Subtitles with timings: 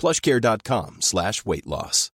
[0.00, 2.10] plushcare.com slash weight loss.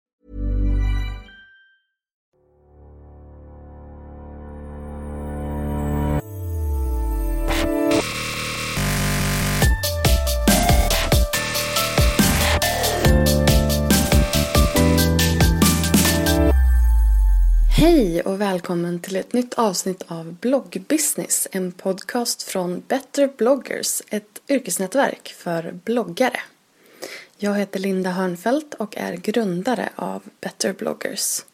[17.76, 24.40] Hej och välkommen till ett nytt avsnitt av Bloggbusiness, en podcast från Better bloggers, ett
[24.48, 26.40] yrkesnätverk för bloggare.
[27.36, 31.44] Jag heter Linda Hörnfeldt och är grundare av Better bloggers.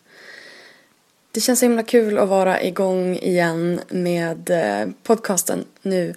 [1.33, 6.15] Det känns så himla kul att vara igång igen med eh, podcasten nu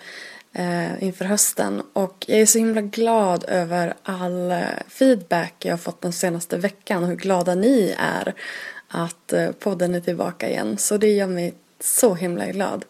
[0.53, 5.77] eh, inför hösten och jag är så himla glad över all eh, feedback jag har
[5.77, 8.33] fått den senaste veckan och hur glada ni är
[8.87, 10.77] att eh, podden är tillbaka igen.
[10.77, 12.85] Så det gör mig så himla glad.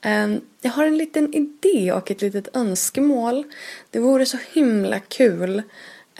[0.00, 3.44] Ehm, jag har en liten idé och ett litet önskemål.
[3.90, 5.62] Det vore så himla kul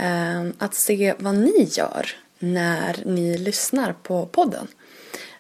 [0.03, 4.69] Ehm, att se vad ni gör när ni lyssnar på podden.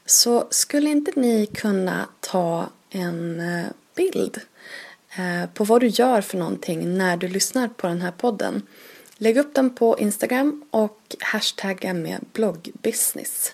[0.06, 4.40] Så skulle inte ni kunna ta en eh, bild
[5.18, 8.62] eh, på vad du gör för någonting när du lyssnar på den här podden.
[9.16, 13.52] Lägg upp den på Instagram och hashtagga med bloggbusiness.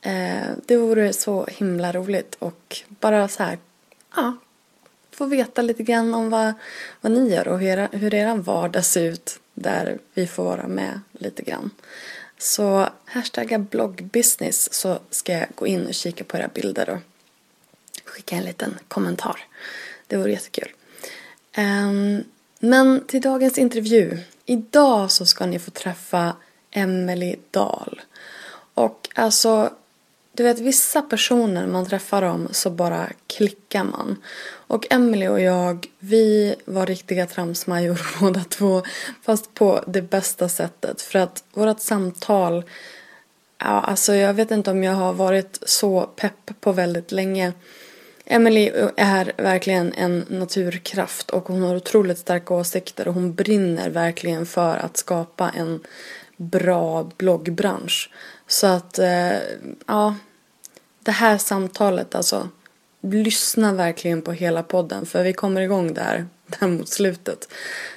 [0.00, 3.58] Eh, det vore så himla roligt och bara så här,
[4.16, 4.36] ja,
[5.10, 6.52] få veta lite grann om vad,
[7.00, 10.68] vad ni gör och hur, era, hur er vardag ser ut där vi får vara
[10.68, 11.70] med lite grann.
[12.38, 16.98] Så hashtagga bloggbusiness så ska jag gå in och kika på era bilder och
[18.04, 19.44] skicka en liten kommentar.
[20.06, 20.68] Det vore jättekul.
[21.52, 22.24] Ehm,
[22.58, 24.18] men till dagens intervju.
[24.44, 26.36] Idag så ska ni få träffa
[26.70, 28.00] Emelie Dahl.
[28.74, 29.72] Och alltså,
[30.36, 34.16] du vet vissa personer man träffar dem så bara klickar man.
[34.46, 38.82] Och Emelie och jag, vi var riktiga tramsmajor båda två.
[39.22, 41.02] Fast på det bästa sättet.
[41.02, 42.64] För att vårt samtal,
[43.58, 47.52] ja alltså jag vet inte om jag har varit så pepp på väldigt länge.
[48.24, 54.46] Emily är verkligen en naturkraft och hon har otroligt starka åsikter och hon brinner verkligen
[54.46, 55.80] för att skapa en
[56.36, 58.10] bra bloggbransch.
[58.46, 59.38] Så att, eh,
[59.86, 60.14] ja,
[61.06, 62.48] det här samtalet alltså,
[63.00, 67.48] lyssna verkligen på hela podden för vi kommer igång där, där mot slutet.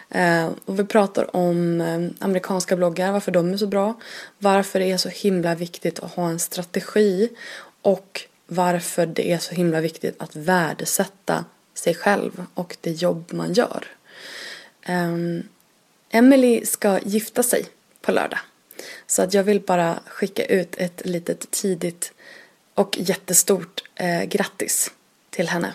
[0.09, 4.00] Eh, och vi pratar om eh, amerikanska bloggar, varför de är så bra,
[4.38, 7.30] varför det är så himla viktigt att ha en strategi
[7.81, 13.53] och varför det är så himla viktigt att värdesätta sig själv och det jobb man
[13.53, 13.88] gör.
[14.81, 15.16] Eh,
[16.12, 17.66] Emily ska gifta sig
[18.02, 18.40] på lördag.
[19.08, 22.14] Så att jag vill bara skicka ut ett litet tidigt
[22.80, 24.92] och jättestort eh, grattis
[25.30, 25.74] till henne.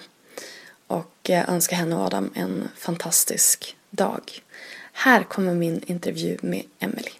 [0.87, 4.23] Och eh, önska henne och Adam en fantastisk dag.
[4.93, 7.11] Här kommer min intervju med Emily.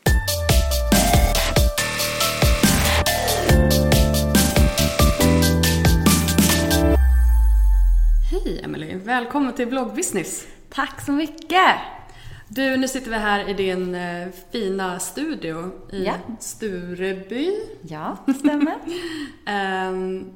[8.31, 10.47] Hej Emelie, välkommen till bloggbusiness.
[10.69, 12.04] Tack så mycket!
[12.49, 16.15] Du, nu sitter vi här i din eh, fina studio i Ja.
[16.41, 17.51] Stureby.
[17.83, 18.75] Ja, det stämmer.
[19.47, 20.33] Ehm,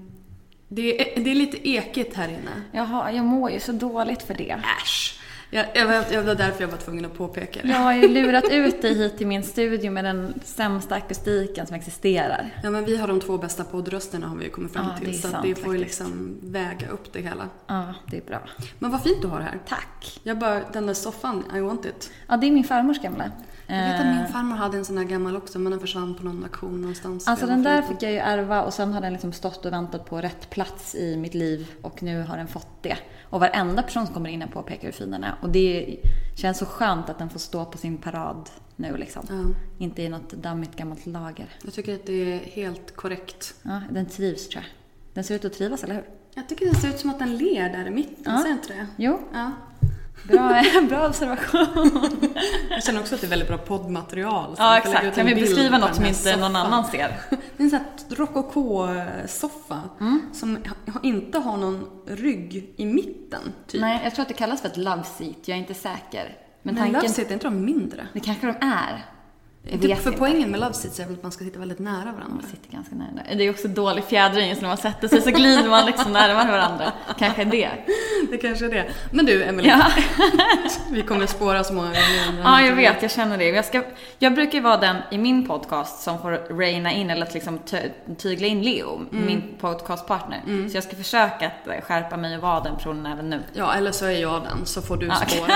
[0.68, 2.62] det, är, det är lite ekigt här inne.
[2.72, 4.56] Jaha, jag mår ju så dåligt för det.
[4.82, 5.20] Äsch!
[5.50, 7.68] Jag, jag, var, jag var därför jag var tvungen att påpeka det.
[7.68, 11.76] Jag har ju lurat ut dig hit till min studio med den sämsta akustiken som
[11.76, 12.50] existerar.
[12.62, 15.22] Ja, men vi har de två bästa poddrösterna har vi ju kommit fram Ja, till.
[15.22, 16.00] så sant det får ju faktiskt.
[16.00, 17.48] liksom väga upp det hela.
[17.66, 18.40] Ja, det är bra.
[18.78, 19.58] Men vad fint du har det här.
[19.68, 20.20] Tack.
[20.22, 22.10] Jag bara, den där soffan, I want it.
[22.26, 23.24] Ja, det är min farmors gamla.
[23.66, 26.14] Jag vet att Eh, min farmor hade en sån här gammal också, men den försvann
[26.14, 27.28] på någon auktion någonstans.
[27.28, 30.06] Alltså den där fick jag ju ärva och sen har den liksom stått och väntat
[30.06, 32.96] på rätt plats i mitt liv och nu har den fått det.
[33.30, 35.34] Och varenda person som kommer in och påpekar hur fin den är.
[35.42, 35.96] Och det
[36.36, 39.22] känns så skönt att den får stå på sin parad nu liksom.
[39.28, 39.54] Ja.
[39.84, 41.48] Inte i något dammigt gammalt lager.
[41.64, 43.54] Jag tycker att det är helt korrekt.
[43.62, 44.70] Ja, den trivs tror jag.
[45.14, 46.04] Den ser ut att trivas, eller hur?
[46.34, 48.38] Jag tycker det ser ut som att den ler där i mitten, Ja.
[48.42, 48.86] ser inte det?
[48.96, 49.52] Jo, Ja.
[50.22, 52.34] Bra, bra observation.
[52.70, 54.54] Jag känner också att det är väldigt bra poddmaterial.
[54.58, 55.14] Ja, exakt.
[55.14, 56.56] Kan vi beskriva något som inte någon soffan.
[56.56, 57.16] annan ser?
[57.30, 59.80] Det är en sån här rokoko-soffa
[60.32, 60.56] som
[60.86, 63.80] ha- inte har någon rygg i mitten, typ.
[63.80, 65.36] Nej, jag tror att det kallas för ett love seat.
[65.44, 66.36] Jag är inte säker.
[66.62, 66.92] Men, Men tanken...
[67.02, 68.06] love seat, är inte de mindre?
[68.12, 69.04] Det kanske de är.
[69.62, 70.18] Jag Typ för inte.
[70.18, 72.24] poängen med love seats är väl att man ska sitta väldigt nära varandra.
[72.28, 73.34] Man sitter ganska nära.
[73.36, 76.50] Det är också dålig fjädring, så när man sätter sig så glider man liksom närmare
[76.50, 76.92] varandra.
[77.18, 77.70] Kanske det.
[78.30, 78.86] Det kanske är det.
[79.12, 79.70] Men du, Emelie.
[79.70, 79.86] Ja.
[80.90, 82.40] Vi kommer spåra så många gånger.
[82.44, 83.02] ja, jag vet.
[83.02, 83.44] Jag känner det.
[83.48, 83.82] Jag, ska,
[84.18, 87.78] jag brukar vara den i min podcast som får reina in, eller att liksom ty,
[88.18, 90.68] tygla in Leo, min podcastpartner.
[90.70, 93.40] Så jag ska försöka att skärpa mig och vara den personen även nu.
[93.52, 95.52] Ja, eller så är jag den, så får du spåra.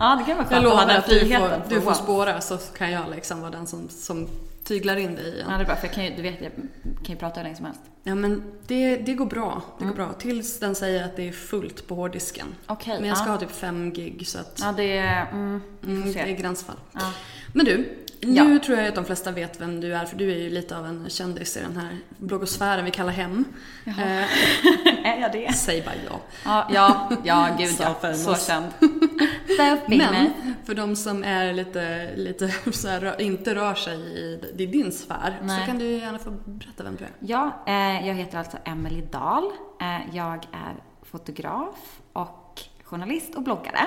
[0.00, 1.48] Ja, det kan vara Jag skönt att ha den att du friheten.
[1.62, 4.28] får, du får spåra, så kan jag liksom vara den som, som
[4.64, 5.46] tyglar in dig igen.
[5.50, 5.76] Ja, det är bra.
[5.76, 6.52] För jag kan ju, du vet, jag
[6.82, 7.80] kan ju prata hur länge som helst.
[8.02, 9.62] Ja, men det, det går bra.
[9.78, 9.96] Det Mm.
[9.96, 10.12] går bra.
[10.12, 12.46] Tills den säger att det är fullt på hårddisken.
[12.66, 13.32] Okej, Men jag ska ja.
[13.32, 15.30] ha typ fem gig, så att Ja, det är...
[15.30, 16.76] Mm, mm, det är gränsfall.
[16.92, 17.12] Ja.
[17.54, 18.44] Men du, Ja.
[18.44, 20.78] nu tror jag att de flesta vet vem du är, för du är ju lite
[20.78, 23.44] av en kändis i den här bloggosfären vi kallar hem.
[23.86, 25.52] Eh, Är jag det?
[25.52, 26.20] säg bara ja.
[26.44, 28.14] Ja, ja, ja gud Så ja.
[28.14, 28.66] Så känd.
[29.88, 30.32] Men
[30.64, 35.40] för de som är lite, lite så här, inte rör sig i, i din sfär,
[35.42, 35.60] Nej.
[35.60, 37.10] så kan du gärna få berätta vem du är.
[37.20, 39.44] Ja, eh, jag heter alltså Emily Dahl.
[39.80, 43.86] Eh, jag är fotograf och journalist och bloggare.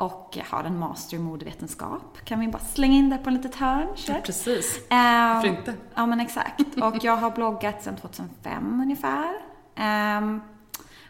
[0.00, 2.18] Och jag har en master i modevetenskap.
[2.24, 3.88] Kan vi bara slänga in det på ett litet hörn?
[3.94, 4.20] Kör.
[4.20, 4.76] Precis.
[4.90, 5.74] Eh, Varför inte?
[5.94, 6.60] Ja, men exakt.
[6.82, 9.32] Och jag har bloggat sedan 2005 ungefär.
[9.74, 10.40] Ehm,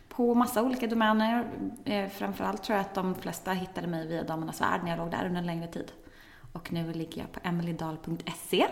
[0.08, 1.44] på massa olika domäner.
[1.84, 5.10] Eh, framförallt tror jag att de flesta hittade mig via Damernas Värld när jag låg
[5.10, 5.92] där under en längre tid.
[6.52, 8.66] Och nu ligger jag på emilydal.se.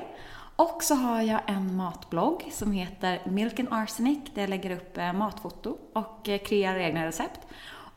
[0.57, 4.99] Och så har jag en matblogg som heter Milk and Arsenic där jag lägger upp
[4.99, 7.41] eh, matfoto och eh, kreerar egna recept.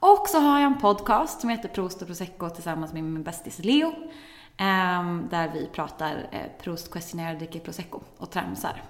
[0.04, 3.60] Och så har jag en podcast som heter Prost och Prosecco tillsammans med min bästis
[3.60, 3.94] Leo.
[4.58, 8.84] ehm, där vi pratar eh, Prost questionnaire, dricker Prosecco och tramsar.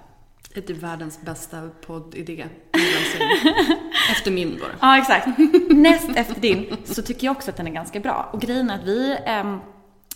[0.54, 2.46] Det är typ världens bästa poddidé.
[4.10, 4.64] Efter min då.
[4.80, 5.28] Ja, exakt.
[5.70, 8.30] Näst efter din så tycker jag också att den är ganska bra.
[8.32, 9.60] Och grejen är att vi, ehm,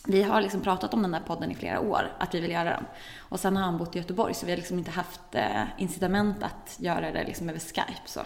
[0.06, 2.70] vi har liksom pratat om den där podden i flera år, att vi vill göra
[2.70, 2.84] den.
[3.19, 6.42] Och sen har han bott i Göteborg så vi har liksom inte haft eh, incitament
[6.42, 8.02] att göra det liksom över Skype.
[8.04, 8.20] Så.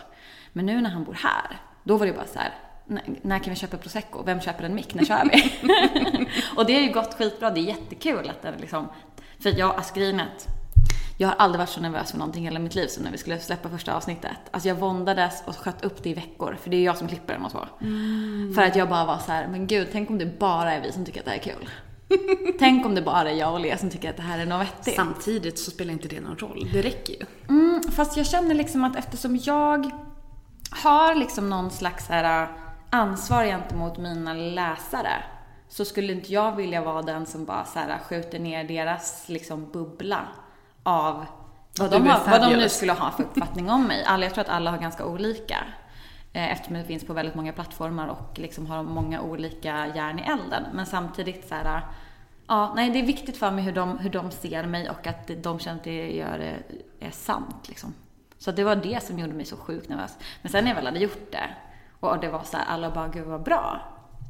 [0.52, 2.54] Men nu när han bor här, då var det bara så här,
[3.22, 4.22] när, kan vi köpa prosecco?
[4.26, 4.94] Vem köper en mick?
[4.94, 5.50] När kör vi?
[6.56, 7.50] och det har ju gått skitbra.
[7.50, 8.88] Det är jättekul att den liksom...
[9.38, 10.46] För jag, alltså grejen att
[11.18, 13.18] jag har aldrig varit så nervös för någonting i hela mitt liv som när vi
[13.18, 14.36] skulle släppa första avsnittet.
[14.50, 17.34] Alltså jag våndades och sköt upp det i veckor, för det är jag som klipper
[17.34, 17.68] den och så.
[18.54, 20.92] För att jag bara var så här, men gud, tänk om det bara är vi
[20.92, 21.68] som tycker att det här är kul.
[22.58, 24.60] tänk om det bara är jag och Lea som tycker att det här är något
[24.60, 24.96] vettigt.
[24.96, 26.68] Samtidigt så spelar inte det någon roll.
[26.72, 27.26] Det räcker ju.
[27.48, 29.90] Mm, fast jag känner liksom att eftersom jag
[30.70, 32.48] har liksom någon slags här äh,
[32.90, 35.22] ansvar gentemot mina läsare
[35.68, 39.70] så skulle inte jag vilja vara den som bara så här skjuter ner deras liksom
[39.72, 40.28] bubbla
[40.82, 41.26] av
[41.78, 44.04] vad, de, har, vad de nu skulle ha för uppfattning om mig.
[44.04, 45.56] Alla, jag tror att alla har ganska olika.
[46.32, 50.22] Eh, Eftersom det finns på väldigt många plattformar och liksom har många olika järn i
[50.22, 50.64] elden.
[50.72, 51.82] Men samtidigt så här,
[52.46, 55.30] ja, nej det är viktigt för mig hur de, hur de ser mig och att
[55.42, 56.62] de känner att det jag gör är,
[57.00, 57.94] är sant liksom.
[58.40, 60.18] Så det var det som gjorde mig så sjukt nervös.
[60.42, 61.50] Men sen när jag väl hade gjort det
[62.00, 63.80] och det var så här, alla bara gud vad bra.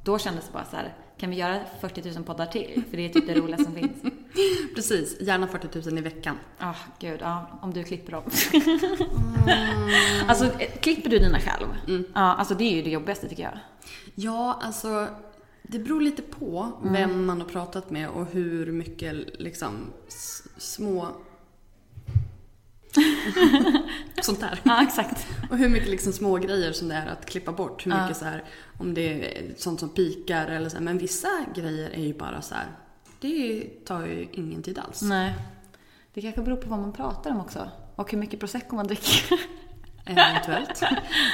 [0.05, 2.83] Då kändes det bara så här, kan vi göra 40 000 poddar till?
[2.90, 4.02] För det är typ det roligaste som finns.
[4.75, 6.38] Precis, gärna 40 000 i veckan.
[6.59, 8.23] Ja, gud, ja, om du klipper dem.
[10.29, 11.67] Alltså, eh, klipper du dina själv?
[12.14, 13.59] Ja, alltså det är ju det jobbigaste tycker jag.
[14.14, 15.07] Ja, alltså
[15.62, 19.93] det beror lite på vem man har pratat med och hur mycket liksom
[20.57, 21.09] små...
[24.23, 24.61] Sånt där.
[24.63, 25.27] Ja, exakt.
[25.51, 27.87] Och hur mycket liksom små grejer som det är att klippa bort.
[27.87, 28.45] Hur mycket så här,
[28.79, 30.85] om det är sånt som pikar eller så här.
[30.85, 32.67] Men vissa grejer är ju bara så här.
[33.21, 35.03] Det tar ju ingen tid alls.
[35.03, 35.35] Nej.
[36.15, 37.71] Det kanske beror på vad man pratar om också.
[37.97, 39.41] Och hur mycket prosecco man dricker.
[40.05, 40.83] Eventuellt.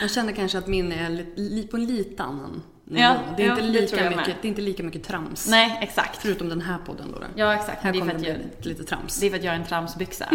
[0.01, 3.67] Jag känner kanske att min är på en lite annan Ja, det, är ja, inte
[3.67, 5.49] det lika jag mycket, det är inte lika mycket trams.
[5.49, 6.23] Nej, exakt.
[6.23, 7.23] Förutom den här podden då.
[7.37, 7.83] Ja, exakt.
[7.83, 9.21] Här det, är kommer det att bli jag, lite, trams.
[9.21, 10.29] det är för att jag är en tramsbyxa.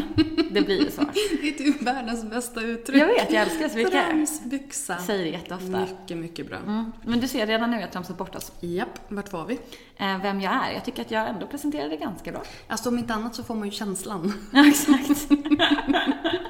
[0.51, 1.01] Det blir ju så.
[1.41, 3.01] Det är typ världens bästa uttryck.
[3.01, 3.91] Jag vet, jag älskar det så mycket.
[3.91, 4.97] Tramsbyxa.
[4.97, 5.79] Säger det jätteofta.
[5.79, 6.57] Mycket, mycket bra.
[6.57, 6.91] Mm.
[7.05, 8.51] Men du ser, redan nu har jag tramsat bort oss.
[8.59, 9.59] Japp, vart var vi?
[9.97, 10.71] Eh, vem jag är.
[10.73, 12.41] Jag tycker att jag ändå presenterade det ganska bra.
[12.67, 14.33] Alltså om inte annat så får man ju känslan.
[14.53, 15.31] Ja, exakt.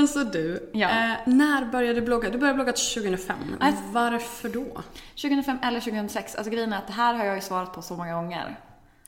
[0.00, 0.88] Men alltså du, Ja.
[0.88, 2.30] eh, när började du blogga?
[2.30, 3.36] Du började blogga 2005.
[3.60, 3.74] Nej.
[3.92, 4.82] Varför då?
[5.22, 6.34] 2005 eller 2006.
[6.34, 8.56] Alltså grejen är att det här har jag ju svarat på så många gånger.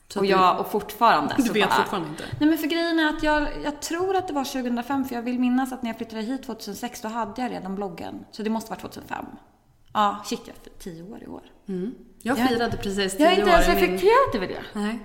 [0.07, 1.33] Så och jag, och fortfarande.
[1.37, 2.23] Du så vet bara- fortfarande inte?
[2.39, 5.21] Nej men för grejen är att jag, jag tror att det var 2005 för jag
[5.21, 8.25] vill minnas att när jag flyttade hit 2006 då hade jag redan bloggen.
[8.31, 9.25] Så det måste vara 2005.
[9.93, 11.41] Ja, shit jag är tio år i år.
[12.21, 14.61] Jag Jag- firade precis Jag har tio inte ens år reflekterat över det.
[14.73, 14.99] Nej.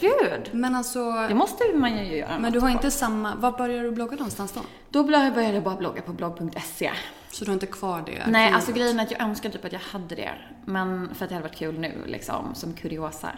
[0.00, 0.50] Gud!
[0.52, 2.38] Men alltså, Det måste man ju göra.
[2.38, 2.72] men du har på.
[2.72, 3.34] inte samma...
[3.34, 4.60] Var började du blogga någonstans då?
[4.90, 6.90] Då började jag bara blogga på blogg.se.
[7.30, 8.12] Så du har inte kvar det?
[8.26, 8.54] Nej, arkivet?
[8.54, 10.30] alltså grejen är att jag önskar typ att jag hade det.
[10.64, 13.28] Men för att det hade varit kul nu, liksom, som kuriosa.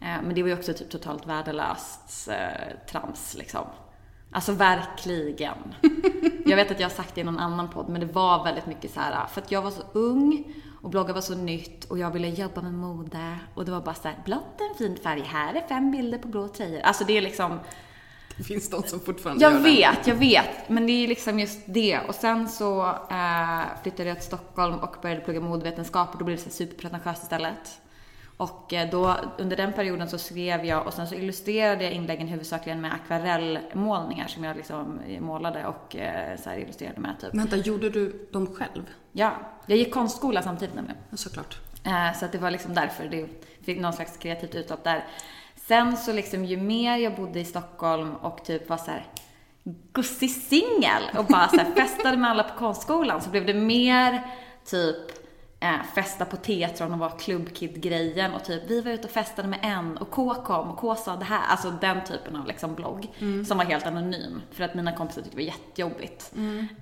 [0.00, 3.64] Eh, Men det var ju också typ totalt värdelöst eh, trams, liksom.
[4.32, 5.74] Alltså verkligen.
[6.46, 8.66] Jag vet att jag har sagt det i någon annan podd, men det var väldigt
[8.66, 10.44] mycket så här, för att jag var så ung
[10.84, 13.94] och blogga var så nytt och jag ville jobba med mode och det var bara
[13.94, 16.80] så här, blått är en fin färg, här är fem bilder på blå tröjor.
[16.80, 17.60] Alltså det är liksom,
[18.36, 19.64] Det finns de som fortfarande jag gör det.
[19.64, 20.68] vet, jag vet.
[20.68, 22.00] Men det är liksom just det.
[22.08, 26.36] Och sen så eh, flyttade jag till Stockholm och började plugga modevetenskap och då blev
[26.36, 27.80] det så superpretentiöst istället.
[28.36, 32.28] Och eh, då, under den perioden så skrev jag och sen så illustrerade jag inläggen
[32.28, 37.34] huvudsakligen med akvarellmålningar som jag liksom målade och eh, så illustrerade med typ.
[37.34, 38.90] Vänta, gjorde du dem själv?
[39.12, 39.32] Ja,
[39.66, 40.98] jag gick konstskola samtidigt nämligen.
[41.10, 41.58] Ja, såklart.
[41.84, 43.26] Eh, Så att det var liksom därför det
[43.64, 45.04] fick någon slags kreativt utlopp där.
[45.56, 49.06] Sen så liksom ju mer jag bodde i Stockholm och typ var så här
[49.92, 54.20] gussig singel och bara så här festade med alla på konstskolan så blev det mer
[54.64, 54.96] typ
[55.64, 59.58] eh, festa på Tetron och vara klubbkid-grejen och typ vi var ute och festade med
[59.62, 61.46] en och K kom och K sa det här.
[61.48, 63.08] Alltså den typen av liksom blogg
[63.46, 66.32] som var helt anonym för att mina kompisar tyckte det var jättejobbigt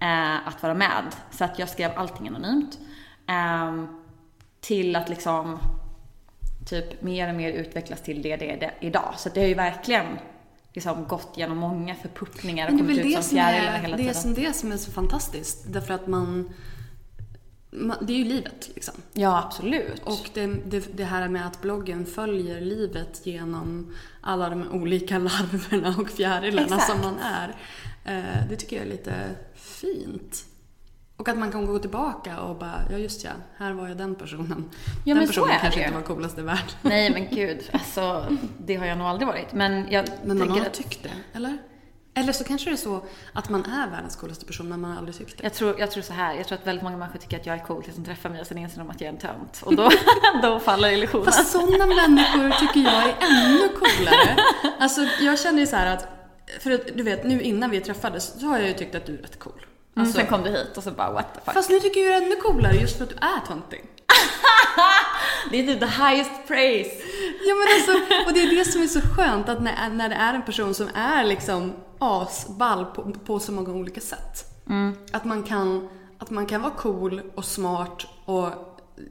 [0.00, 1.04] eh, att vara med.
[1.30, 2.78] Så att jag skrev allting anonymt.
[3.26, 3.88] Ehm,
[4.60, 5.58] till att liksom
[6.66, 9.14] typ mer och mer utvecklas till det det är det idag.
[9.16, 10.06] Så det har ju verkligen
[10.72, 14.22] liksom gått genom många förpuppningar och kommit ut som fjärilar är, hela det, är tiden.
[14.22, 15.72] som det som är så fantastiskt.
[15.72, 16.50] Därför att man...
[18.00, 18.94] det är ju livet liksom.
[19.12, 20.02] Ja, absolut.
[20.04, 25.94] Och det, det, det här med att bloggen följer livet genom alla de olika larverna
[25.98, 26.90] och fjärilarna Exakt.
[26.90, 27.56] som man är.
[28.04, 29.14] Eh, det tycker jag är lite
[29.54, 30.44] fint.
[31.16, 34.14] Och att man kan gå tillbaka och bara, ja just ja, här var jag den
[34.14, 34.70] personen.
[35.04, 35.86] Ja, den personen det kanske ju.
[35.86, 36.64] inte var coolast i världen.
[36.82, 38.26] Nej men gud, alltså
[38.58, 39.52] det har jag nog aldrig varit.
[39.52, 41.58] Men jag Men man har att tyckt det, eller?
[42.14, 44.98] Eller så kanske det är så att man är världens coolaste person men man har
[44.98, 45.44] aldrig tyckt det.
[45.44, 47.56] jag tror, jag tror så här, jag tror att väldigt många människor tycker att jag
[47.56, 49.62] är cool tills de träffar mig och sen inser de att jag är en tönt.
[49.64, 49.90] Och då,
[50.42, 51.24] då faller illusionen.
[51.24, 54.36] Fast sådana människor tycker jag är ännu coolare.
[54.78, 56.06] Alltså jag känner ju så här att,
[56.60, 59.14] för att du vet nu innan vi träffades så har jag ju tyckt att du
[59.18, 59.52] är rätt cool.
[59.56, 61.54] Mm, Alltså, sen kom du hit och så bara what the fuck.
[61.54, 63.84] Fast nu tycker jag det är ännu coolare just för att du är töntig.
[65.50, 66.90] Det är typ the highest praise.
[67.46, 70.14] Ja men alltså, och det är det som är så skönt att när, när det
[70.14, 74.44] är en person som är liksom asball på, på så många olika sätt.
[75.12, 78.50] Att, man kan, att man kan vara cool och smart och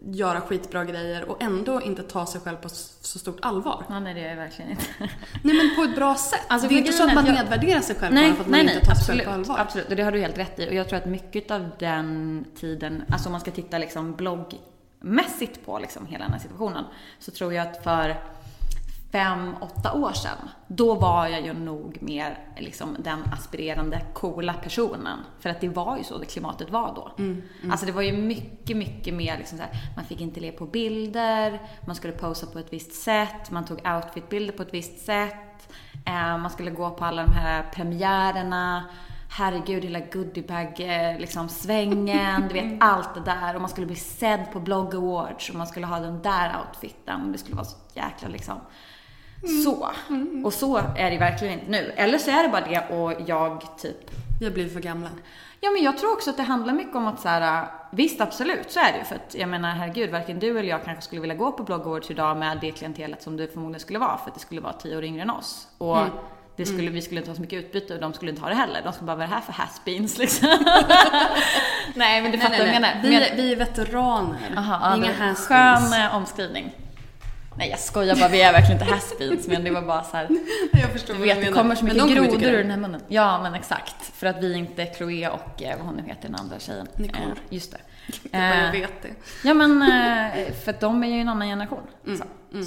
[0.02, 3.86] göra skitbra grejer och ändå inte ta sig själv på så stort allvar.
[3.90, 4.84] Ja, nej det är jag verkligen inte.
[5.44, 6.46] Nej men på ett bra sätt.
[6.48, 8.48] Alltså, det är inte så att man jag- nedvärderar sig själv nej, bara för att
[8.50, 9.60] man nej, inte nej, tar sig absolut, själv på allvar.
[9.66, 10.70] Absolut, och det har du helt rätt i.
[10.70, 15.66] Och jag tror att mycket av den tiden, alltså om man ska titta liksom bloggmässigt
[15.66, 16.84] på liksom hela den här situationen,
[17.20, 18.16] så tror jag att för
[19.12, 25.20] fem, åtta år sedan, då var jag ju nog mer liksom den aspirerande, coola personen.
[25.40, 27.12] För att det var ju så det klimatet var då.
[27.72, 30.66] Alltså det var ju mycket, mycket mer liksom så här, man fick inte le på
[30.66, 35.70] bilder, man skulle posa på ett visst sätt, man tog outfitbilder på ett visst sätt,
[36.06, 38.84] eh, man skulle gå på alla de här premiärerna,
[39.30, 43.56] herregud hela goodiebag eh, liksom svängen, du vet allt det där.
[43.56, 47.32] Och man skulle bli sedd på blogg awards och man skulle ha den där outfiten.
[47.32, 48.56] Det skulle vara så jäkla liksom
[49.64, 49.90] så.
[50.46, 51.92] Och så är det verkligen inte nu.
[51.96, 55.10] Eller så är det bara det och jag typ Vi har blivit för gamla.
[55.64, 58.72] Ja men jag tror också att det handlar mycket om att så här, visst absolut
[58.72, 61.22] så är det ju för att jag menar herregud varken du eller jag kanske skulle
[61.22, 64.28] vilja gå på blogg awards idag med det klientelet som det förmodligen skulle vara för
[64.28, 65.68] att det skulle vara tio år yngre än oss.
[65.78, 65.98] Och
[66.56, 68.56] det skulle, vi skulle inte ha så mycket utbyte och de skulle inte ha det
[68.56, 68.82] heller.
[68.84, 70.48] De skulle bara, vad är det här för has-beens liksom?
[71.96, 73.00] nej men du fattar vad jag menar.
[73.04, 74.54] Vi, Men- vi är veteraner.
[74.58, 75.48] Aha, ja, Inga has-beens.
[75.92, 76.72] skön eh, omskrivning.
[77.58, 80.28] Nej jag skojar bara, vi är verkligen inte has-beens men det var bara så här.
[80.74, 81.62] Jag förstår Du vad vet, du det menar.
[81.64, 82.46] kommer så Men mycket grodor det.
[82.50, 83.02] ur den här munnen.
[83.08, 84.04] Ja, men exakt.
[84.06, 86.88] För att vi inte Chloé och eh, vad hon nu heter, den andra tjejen.
[86.96, 87.24] Nicole.
[87.26, 87.78] Eh, just det.
[88.32, 89.10] Jag bara vet det.
[89.44, 91.84] Ja men, eh, för att de är ju en annan generation.
[92.06, 92.24] Mm, Så,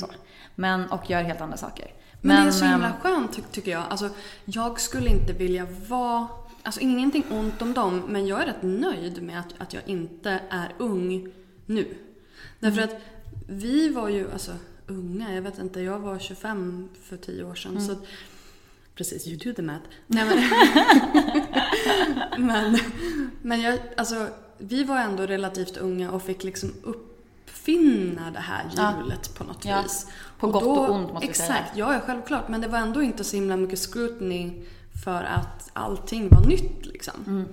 [0.07, 0.13] så.
[0.55, 1.87] Men, och gör helt andra saker.
[2.21, 3.83] Men, det är så himla ehm, skönt ty- tycker jag.
[3.91, 4.09] Alltså,
[4.45, 6.27] jag skulle inte vilja vara...
[6.63, 10.41] Alltså ingenting ont om dem, men jag är rätt nöjd med att, att jag inte
[10.51, 11.29] är ung
[11.67, 11.95] nu.
[12.61, 12.95] Därför Mm.
[12.97, 13.03] att
[13.49, 14.53] vi var ju, alltså
[14.87, 17.73] unga, jag vet inte, jag var 25 för 10 år sedan.
[17.77, 17.87] Mm.
[17.87, 17.97] Så
[18.95, 19.85] precis, you do the math.
[20.07, 20.39] Nej, men,
[22.47, 22.79] men,
[23.43, 28.95] men jag, alltså, vi var ändå relativt unga och fick liksom uppfinna det här Ja.
[29.03, 29.83] hjulet på något Ja.
[29.83, 30.07] vis.
[30.39, 31.65] På gott och ont, måste vi Exakt, säga.
[31.75, 32.49] ja, ja självklart.
[32.49, 34.53] Men det var ändå inte så himla mycket scrutiny
[35.05, 37.15] för att allting var nytt liksom.
[37.27, 37.45] Mm.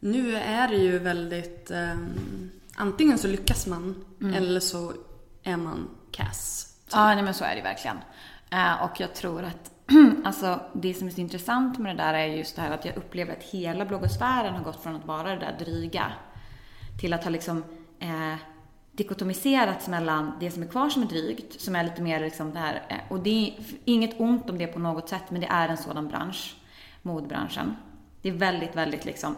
[0.00, 1.70] Nu är det ju väldigt...
[1.70, 4.34] ehm, antingen så lyckas man Mm.
[4.34, 4.92] eller så
[5.42, 6.67] är man kass.
[6.88, 6.96] Typ.
[6.96, 7.98] Ja, nej, men så är det verkligen.
[8.50, 9.70] Eh, och jag tror att
[10.24, 12.96] alltså, det som är så intressant med det där är just det här att jag
[12.96, 16.12] upplever att hela bloggosfären har gått från att vara det där dryga
[17.00, 17.64] till att ha liksom
[18.00, 18.34] eh,
[18.92, 22.58] dikotomiserats mellan det som är kvar som är drygt, som är lite mer liksom det
[22.58, 23.54] här, eh, och det är
[23.84, 26.56] inget ont om det på något sätt, men det är en sådan bransch,
[27.02, 27.76] modbranschen.
[28.22, 29.36] Det är väldigt, väldigt liksom,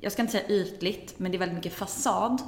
[0.00, 2.42] jag ska inte säga ytligt, men det är väldigt mycket fasad.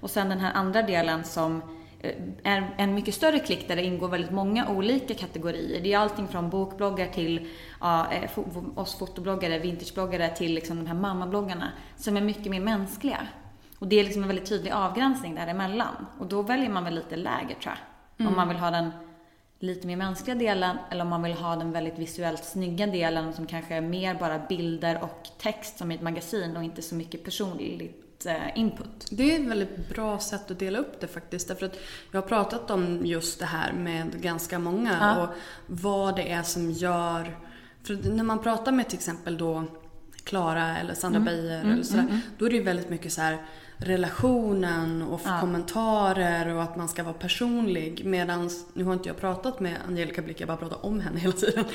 [0.00, 1.62] Och sen den här andra delen som
[2.04, 5.80] eh, är en mycket större klick där det ingår väldigt många olika kategorier.
[5.80, 7.48] Det är allting från bokbloggar till
[7.80, 8.38] ja, eh,
[8.74, 13.26] oss fotobloggare, vintagebloggare till liksom de här mammabloggarna som är mycket mer mänskliga.
[13.78, 16.06] Och det är liksom en väldigt tydlig avgränsning däremellan.
[16.18, 17.74] Och då väljer man väl lite läger tror
[18.16, 18.28] jag.
[18.28, 18.90] Om man vill ha den
[19.58, 23.46] lite mer mänskliga delen eller om man vill ha den väldigt visuellt snygga delen som
[23.46, 27.24] kanske är mer bara bilder och text som i ett magasin och inte så mycket
[27.24, 28.03] personligt eh,
[28.54, 29.06] input.
[29.10, 31.48] Det är ett väldigt bra sätt att dela upp det faktiskt.
[31.48, 31.78] Därför att
[32.12, 35.22] jag har pratat om just det här med ganska många Ja.
[35.22, 35.28] och
[35.66, 37.36] vad det är som gör...
[37.82, 39.64] För när man pratar med till exempel då
[40.24, 41.24] Klara eller Sandra Mm.
[41.34, 42.20] Beijer eller sådär.
[42.38, 43.38] Då är det ju väldigt mycket så här
[43.76, 45.40] relationen och Ja.
[45.40, 48.02] kommentarer och att man ska vara personlig.
[48.04, 51.32] Medan, nu har inte jag pratat med Angelica Blick, jag bara pratar om henne hela
[51.32, 51.64] tiden.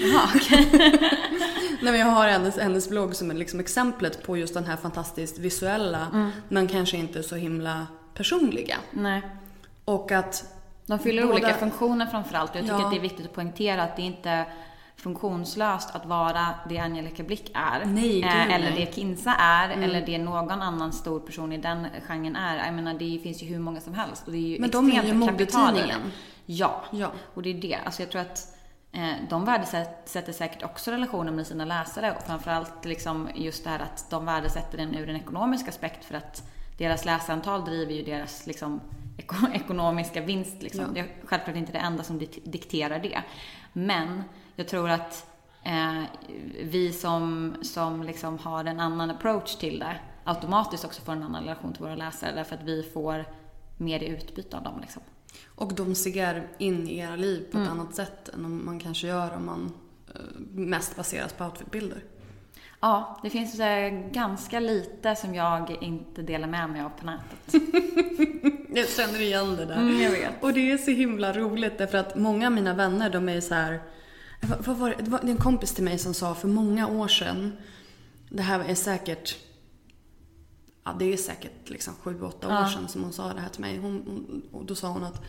[1.82, 4.75] Nej, men jag har hennes, hennes blogg som är liksom exemplet på just den här
[4.75, 6.32] fantastiskt visuella Mm.
[6.50, 8.75] men kanske inte så himla personliga.
[8.91, 9.22] Nej.
[9.86, 10.44] Och att
[10.86, 12.56] De fyller Båda- olika funktioner framförallt.
[12.56, 12.86] Jag tycker Ja.
[12.86, 14.46] att det är viktigt att poängtera att det inte
[15.00, 17.85] funktionslöst att vara det Angelica Blick är.
[17.85, 22.35] Nej, eh, eller det Kinsa är, eller det någon annan stor person i den genren
[22.35, 22.66] är.
[22.66, 24.24] Jag menar, det finns ju hur många som helst.
[24.25, 26.00] Och det är ju Men de är ju modetidningen.
[26.46, 26.83] Ja.
[26.92, 27.12] Ja.
[27.33, 27.75] och det är det.
[27.85, 28.55] Alltså jag tror att
[28.92, 33.79] eh, de värdesätter säkert också relationen med sina läsare och framförallt liksom just det här
[33.79, 36.44] att de värdesätter den ur en ekonomisk aspekt för att
[36.77, 38.81] deras läsarantal driver ju deras liksom,
[39.18, 40.62] eko- ekonomiska vinst.
[40.62, 40.81] Liksom.
[40.81, 40.92] Ja.
[40.94, 43.22] Det är självklart inte det enda som dik- dikterar det.
[43.74, 44.24] Men
[44.59, 45.25] jag tror att
[45.63, 46.03] eh,
[46.63, 51.41] vi som, som liksom har en annan approach till det automatiskt också får en annan
[51.43, 53.25] relation till våra läsare därför att vi får
[53.77, 54.79] mer i utbyte av dem.
[54.81, 55.01] Liksom.
[55.55, 57.79] Och de ser in i era liv på ett Mm.
[57.79, 59.74] annat sätt än man kanske gör om man
[60.15, 62.03] eh, mest baseras på outfitbilder.
[62.79, 63.59] Ja, det finns
[64.11, 67.53] ganska lite som jag inte delar med mig av på nätet.
[68.75, 69.75] Jag känner igen det där.
[69.77, 70.43] Mm, jag vet.
[70.43, 73.53] Och det är så himla roligt därför att många av mina vänner de är så
[73.53, 73.81] här.
[74.42, 74.96] Vad, var det?
[75.04, 77.58] det var en kompis till mig som sa för många år sedan.
[78.30, 79.36] Det här är säkert
[80.84, 82.70] Ja, det är säkert liksom sju, åtta år Ja.
[82.70, 83.78] sedan som hon sa det här till mig.
[83.78, 85.22] Hon, hon, och då sa hon att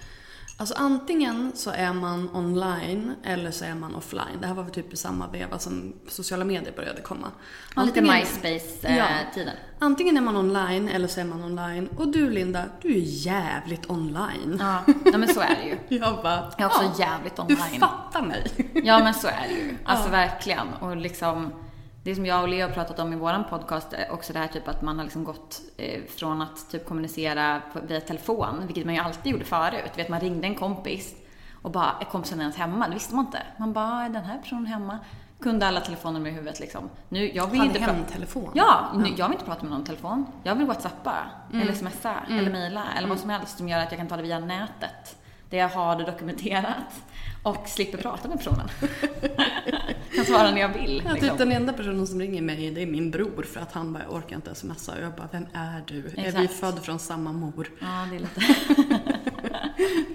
[0.60, 4.38] Alltså antingen så är man online eller så är man offline.
[4.40, 7.28] Det här var väl typ i samma veva som sociala medier började komma.
[7.76, 9.54] Ja, lite Antingen- MySpace-tiden.
[9.78, 11.88] Antingen är man online eller så är man online.
[11.96, 14.56] Och du Linda, du är jävligt online.
[14.60, 15.78] Ja, ja, men så är det ju.
[15.98, 17.80] Jag bara, Jag är också ja, jävligt du online.
[17.80, 18.70] fattar mig.
[18.84, 19.76] Ja, men så är det ju.
[19.84, 20.68] Alltså verkligen.
[20.80, 21.52] Och liksom,
[22.02, 24.48] det som jag och Leo har pratat om i våran podcast är också det här
[24.48, 28.94] typ att man har liksom gått eh, från att typ kommunicera via telefon, vilket man
[28.94, 29.92] ju alltid gjorde förut.
[29.96, 31.14] Vet, man ringde en kompis
[31.62, 32.88] och bara, är kompisen ens hemma?
[32.88, 33.42] Det visste man inte.
[33.56, 34.98] Man bara, är den här personen hemma?
[35.40, 36.90] Kunde alla telefoner med huvudet liksom.
[37.08, 38.50] Nu, jag vill Hade inte hemtelefon.
[38.54, 40.26] Ja, nu, jag vill inte prata med någon telefon.
[40.42, 41.16] Jag vill whatsappa,
[41.52, 44.22] eller smsa, eller mejla, eller vad som helst som gör att jag kan ta det
[44.22, 45.16] via nätet.
[45.50, 47.02] Där jag har det dokumenterat
[47.42, 48.68] och slipper prata med personen.
[50.14, 51.02] kan svara när jag vill.
[51.04, 51.38] Ja, typ liksom.
[51.38, 54.12] den enda personen som ringer mig det är min bror för att han bara jag
[54.12, 55.98] orkar inte smsa och jag bara vem är du?
[55.98, 56.52] Är vi Exakt.
[56.52, 57.70] födda från samma mor?
[57.80, 58.40] Ja, det är lite...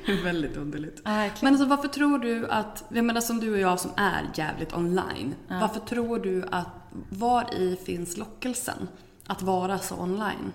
[0.06, 1.02] Det är väldigt underligt.
[1.06, 1.30] Ja.
[1.42, 4.74] Men alltså varför tror du att, jag menar som du och jag som är jävligt
[4.74, 5.36] online.
[5.48, 6.68] Varför tror du att,
[7.10, 8.88] var i finns lockelsen
[9.28, 10.54] att vara så online?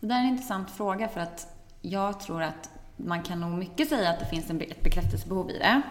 [0.00, 1.46] Det där är en intressant fråga för att
[1.80, 2.70] jag tror att
[3.04, 5.82] man kan nog mycket säga att det finns en, ett bekräftelsebehov i det.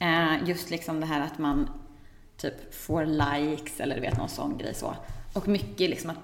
[0.00, 1.70] Eh, just liksom det här att man
[2.36, 4.94] typ får likes eller du vet någon sån grej så.
[5.32, 6.18] Och mycket liksom att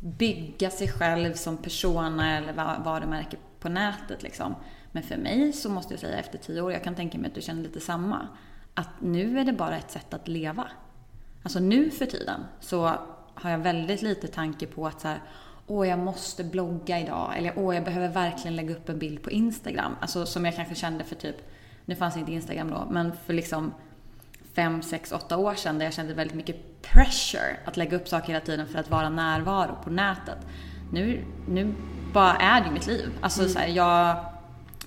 [0.00, 4.54] bygga sig själv som persona eller va- varumärke på nätet liksom.
[4.92, 7.34] Men för mig så måste jag säga efter tio år, jag kan tänka mig att
[7.34, 8.28] du känner lite samma,
[8.74, 10.66] att nu är det bara ett sätt att leva.
[11.42, 12.92] Alltså nu för tiden så
[13.34, 15.22] har jag väldigt lite tanke på att så här,
[15.66, 19.30] åh jag måste blogga idag eller åh jag behöver verkligen lägga upp en bild på
[19.30, 19.96] Instagram.
[20.00, 21.36] Alltså som jag kanske kände för typ,
[21.84, 23.74] nu fanns inte Instagram då, men för liksom
[24.54, 28.28] fem, sex, åtta år sedan där jag kände väldigt mycket pressure att lägga upp saker
[28.28, 30.38] hela tiden för att vara närvaro på nätet.
[30.92, 31.74] Nu, nu
[32.12, 33.10] bara är det mitt liv.
[33.20, 34.16] Alltså så här, jag,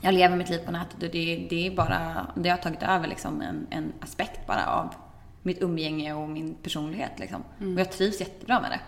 [0.02, 3.08] jag lever mitt liv på nätet och det, det är bara, det har tagit över
[3.08, 4.94] liksom en, en aspekt bara av
[5.42, 7.44] mitt umgänge och min personlighet liksom.
[7.60, 8.80] Och jag trivs jättebra med det.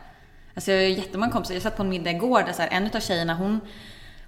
[0.55, 2.89] Alltså jag har jättemånga kompisar, jag satt på en middag igår där så här, en
[2.95, 3.61] av tjejerna hon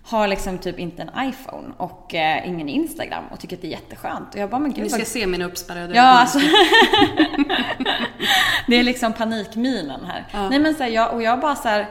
[0.06, 3.72] har liksom typ inte en iPhone och eh, ingen Instagram och tycker att det är
[3.72, 4.34] jätteskönt.
[4.34, 6.40] Och jag bara, men gud Ni ska vad se mina uppspärrade Ja, alltså.
[8.68, 10.50] det är liksom panikminen här.
[10.50, 11.88] Nej men så här, jag, och jag bara så här,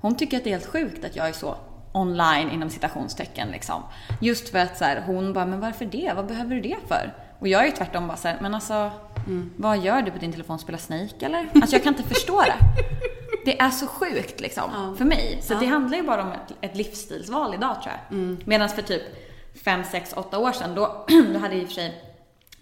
[0.00, 1.56] hon tycker att det är helt sjukt att jag är så
[1.92, 3.82] online inom citationstecken liksom.
[4.20, 6.12] Just för att så här, hon bara, men varför det?
[6.16, 7.14] Vad behöver du det för?
[7.40, 8.90] Och jag är ju tvärtom bara så här, men alltså,
[9.56, 10.58] vad gör du på din telefon?
[10.58, 11.48] Spelar Snake eller?
[11.54, 12.54] Alltså jag kan inte förstå det.
[13.44, 15.38] Det är så sjukt liksom, för mig.
[15.42, 18.18] Så det handlar ju bara om ett, ett livsstilsval idag tror jag.
[18.44, 19.02] Medan för typ
[19.64, 22.14] 5, 6, 8 år sedan, då, då hade i och för sig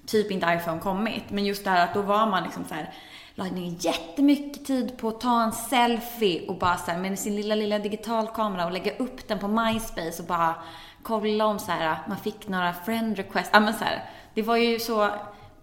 [0.06, 1.30] typ inte iPhone kommit.
[1.30, 2.94] Men just det här att då var man liksom så här
[3.34, 7.36] la ner jättemycket tid på att ta en selfie och bara så här, med sin
[7.36, 10.54] lilla, lilla digitalkamera och lägga upp den på MySpace och bara
[11.02, 13.50] kolla om så här, man fick några friend requests.
[13.52, 15.10] Ja, men så här, det var ju så,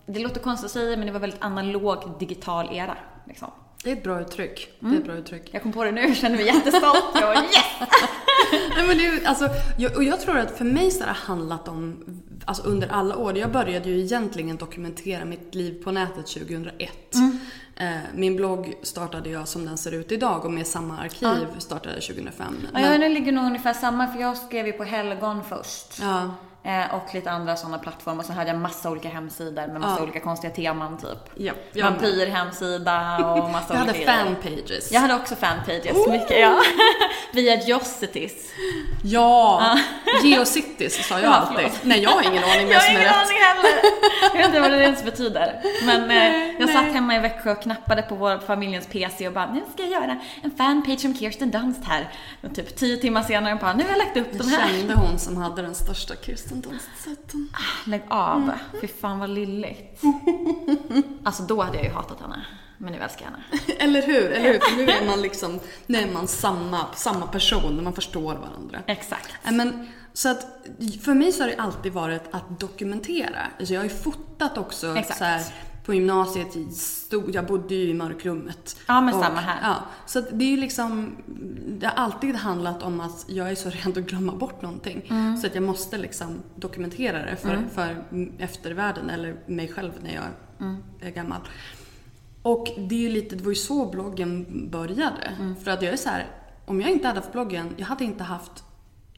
[0.05, 2.97] det låter konstigt att säga men det var väldigt analog digital era.
[3.25, 3.51] Liksom.
[3.83, 4.69] Det är ett bra uttryck.
[4.79, 5.49] Det är ett bra uttryck.
[5.51, 7.05] Jag kom på det nu, jag känner mig jättestolt.
[7.13, 7.53] Jag yes!
[8.75, 11.13] Nej, men det, är alltså, jag, och jag tror att för mig så har det
[11.13, 12.03] handlat om,
[12.45, 16.91] alltså under alla år, jag började ju egentligen dokumentera mitt liv på nätet 2001.
[17.75, 21.95] Eh, min blogg startade jag som den ser ut idag och med samma arkiv startade
[21.95, 22.67] jag 2005.
[22.73, 25.99] Ja, jag det ligger nog ungefär samma för jag skrev ju på Helgon först.
[26.01, 28.23] ja, Eh, och lite andra sådana plattformar.
[28.23, 31.31] Så hade jag massa olika hemsidor med massa olika konstiga teman typ.
[31.35, 31.83] ja, jag.
[31.85, 34.25] Vampyrhemsida och massa Jag hade olika grejer.
[34.25, 34.91] fanpages.
[34.91, 36.59] Jag hade också fanpages, mycket ja.
[37.33, 38.51] Via Josities.
[39.03, 39.79] Ja!
[40.23, 41.55] Geocities sa jag Ja, alltid.
[41.57, 41.79] förlåt.
[41.83, 43.15] Nej, jag har ingen aning Jag har som är ingen rätt.
[43.15, 43.79] aning heller.
[44.21, 45.61] Jag vet inte vad det ens betyder.
[45.85, 49.53] Men eh, jag satt hemma i Växjö och knappade på vår familjens PC och bara,
[49.53, 52.09] nu ska jag göra en fanpage om Kirsten Dunst här.
[52.43, 54.69] Och typ tio timmar senare bara, nu har jag lagt upp de Jag här.
[54.73, 57.49] kände hon som hade den största Kirsten Dunst-sätten.
[57.85, 58.41] Lägg av.
[58.41, 58.55] Mm.
[58.81, 60.01] Fy fan vad lilligt.
[61.23, 62.45] Alltså då hade jag ju hatat henne.
[62.77, 63.73] Men nu älskar jag henne.
[63.79, 64.31] Eller hur?
[64.31, 64.59] Eller hur?
[64.59, 68.79] För nu är man liksom, nu är man samma, samma person, man förstår varandra.
[68.88, 69.33] Exakt.
[69.43, 70.45] Men, så att
[71.03, 73.39] för mig så har det alltid varit att dokumentera.
[73.59, 75.17] Alltså jag har ju fotat också Exakt.
[75.17, 75.43] så här,
[75.89, 76.73] på gymnasiet.
[76.78, 78.78] Stod, jag bodde ju i mörkrummet.
[78.88, 79.60] Ja, men samma här.
[79.69, 79.75] Ja,
[80.06, 81.15] så det är ju liksom,
[81.67, 85.08] det har alltid handlat om att jag är så rädd att glömma bort någonting.
[85.10, 85.38] Mm.
[85.38, 88.04] Så att jag måste liksom dokumentera det för, för
[88.38, 90.23] eftervärlden eller mig själv när jag
[90.60, 90.84] Mm.
[91.02, 91.41] är gammal.
[92.41, 95.34] Och det är ju lite, det var ju så bloggen började.
[95.39, 95.56] Mm.
[95.56, 96.28] För att jag är så här,
[96.65, 98.63] om jag inte hade haft bloggen, jag hade inte haft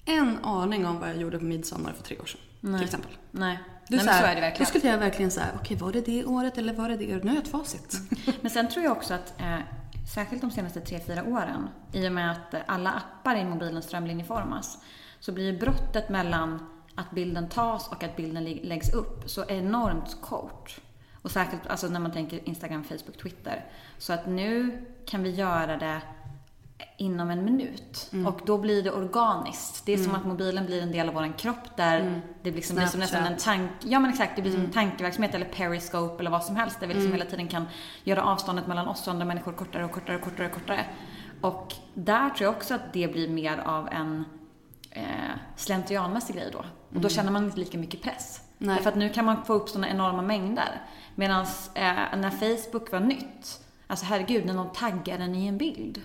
[0.05, 2.75] en aning om vad jag gjorde på midsommar för tre år sedan.
[2.77, 3.11] Till exempel.
[3.31, 3.59] Nej.
[3.91, 4.67] Du, Nej, men så är det Då verkligen.
[4.67, 7.23] skulle jag verkligen säga, okej var det det året eller var det det året?
[7.23, 7.97] Nu har jag ett facit.
[8.41, 9.57] Men sen tror jag också att, eh,
[10.13, 14.77] särskilt de senaste tre fyra åren, i och med att alla appar i mobilen strömlinjeformas,
[15.19, 19.45] så blir ju brottet mellan att bilden tas och att bilden lä- läggs upp så
[19.45, 20.77] enormt kort.
[21.21, 23.65] Och särskilt alltså när man tänker Instagram, Facebook, Twitter.
[23.97, 26.01] Så att nu kan vi göra det
[26.97, 28.09] inom en minut.
[28.13, 28.27] Mm.
[28.27, 29.85] Och då blir det organiskt.
[29.85, 32.85] Det är som att mobilen blir en del av vår kropp där det liksom blir
[32.85, 33.71] som nästan en tank...
[33.83, 34.69] Ja men exakt, det blir som Mm.
[34.69, 36.79] en tankeverksamhet eller periscope eller vad som helst.
[36.79, 37.65] Där vi liksom hela tiden kan
[38.03, 40.85] göra avståndet mellan oss och andra människor kortare och kortare och kortare och kortare.
[41.41, 44.25] Och där tror jag också att det blir mer av en
[44.91, 45.03] eh,
[45.55, 46.59] slentrianmässig grej då.
[46.95, 48.41] Och då känner man inte lika mycket press.
[48.41, 48.67] Mm.
[48.67, 48.75] Nej.
[48.75, 50.81] Därför att nu kan man få upp sådana enorma mängder.
[51.15, 51.41] Medan
[51.73, 51.83] eh,
[52.17, 56.01] när Facebook var nytt, alltså herregud, när någon taggar en i en bild.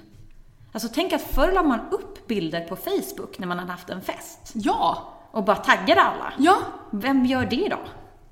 [0.77, 4.01] Alltså tänk att förr la man upp bilder på Facebook när man hade haft en
[4.03, 4.53] fest.
[4.55, 5.12] Ja!
[5.31, 6.33] Och bara taggade alla.
[6.39, 6.57] Ja!
[6.91, 7.79] Vem gör det då?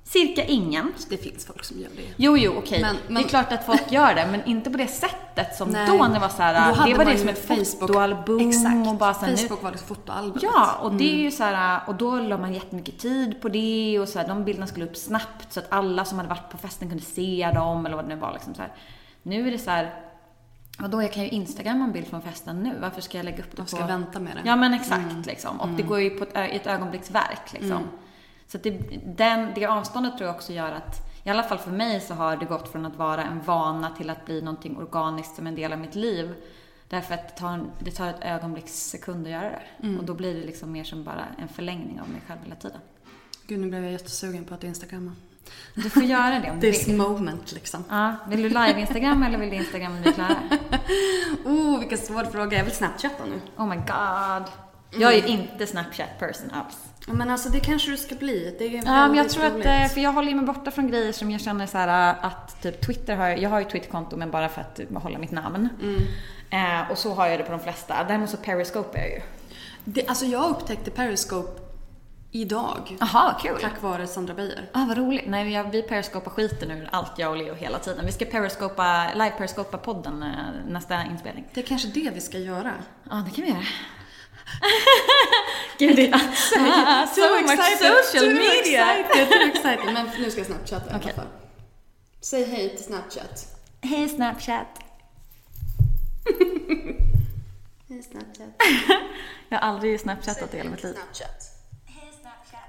[0.03, 0.93] Cirka ingen.
[1.09, 2.13] Det finns folk som gör det.
[2.17, 2.81] Jo, jo, okej.
[2.81, 5.69] Men- Det men- är klart att folk gör det, men inte på det sättet som
[5.69, 5.87] Nej.
[5.87, 8.87] då när det var så här, det var det som ett Facebook- fotoalbum Exakt.
[8.87, 10.43] och bara så här, nu, Facebook var liksom fotoalbumet.
[10.43, 13.99] Ja, och det är ju så här, och då la man jättemycket tid på det
[13.99, 16.57] och så här, de bilderna skulle upp snabbt så att alla som hade varit på
[16.57, 18.71] festen kunde se dem eller vad det nu var liksom så här.
[19.23, 19.93] Nu är det så här,
[20.79, 23.51] vadå jag kan ju instagramma en bild från festen nu, varför ska jag lägga upp
[23.51, 23.87] det De ska på...
[23.87, 24.41] vänta med det.
[24.45, 25.61] Ja men exakt liksom.
[25.61, 27.83] Och det går ju på ett, ö- ett ögonblicksverk liksom.
[28.47, 28.71] Så att det,
[29.05, 32.37] den, det avståndet tror jag också gör att, i alla fall för mig så har
[32.37, 35.73] det gått från att vara en vana till att bli någonting organiskt som en del
[35.73, 36.35] av mitt liv.
[36.89, 39.87] Därför att det tar, en, det tar ett ögonblicks sekund att göra det.
[39.87, 39.99] Mm.
[39.99, 42.79] Och då blir det liksom mer som bara en förlängning av mig själv hela tiden.
[43.47, 45.11] Gud, nu blev jag jättesugen på att instagramma.
[45.73, 46.95] Du får göra det om du This vill.
[46.97, 47.83] moment liksom.
[47.89, 50.35] Ja, vill du live-instagram eller vill du instagram när är klara?
[51.45, 52.57] Oh, vilken svår fråga.
[52.57, 53.41] Jag vill snapchatta nu.
[53.63, 54.51] Oh my god.
[55.01, 56.77] Jag är ju inte Snapchat-person alls.
[57.07, 58.55] Ja, Men alltså det kanske du ska bli.
[58.59, 59.65] Det är Ja, men jag tror att, roligt.
[59.65, 62.85] eh, för jag håller mig borta från grejer som jag känner så här att typ
[62.85, 65.69] Twitter har, jag har ju Twitterkonto men bara för att behålla mitt namn.
[66.49, 68.03] Eh, och så har jag det på de flesta.
[68.07, 69.21] Däremot så Periscope är jag ju.
[69.83, 71.61] Det, alltså jag upptäckte Periscope
[72.35, 72.97] idag.
[72.99, 73.61] Jaha, kul.
[73.61, 74.69] Tack vare Sandra Beijer.
[74.73, 75.23] Ah, vad roligt.
[75.27, 78.05] Nej, jag, vi periscopar skiten ur allt jag och Leo hela tiden.
[78.05, 80.29] Vi ska periscopa, live-periscopa podden eh,
[80.67, 81.47] nästa inspelning.
[81.53, 82.73] Det är kanske det vi ska göra.
[83.09, 83.63] Ja, det kan vi göra.
[85.79, 88.95] Gud, det är ah, so much social too media.
[88.95, 89.93] Excited, too excited.
[89.93, 91.27] Men nu ska jag snapchatta i alla fall.
[92.21, 93.57] Säg hej till Snapchat.
[93.81, 94.79] Hej Snapchat.
[97.89, 98.61] Hej Snapchat.
[99.49, 100.93] Jag har aldrig snapchattat i hela mitt liv.
[100.93, 101.54] Snapchat.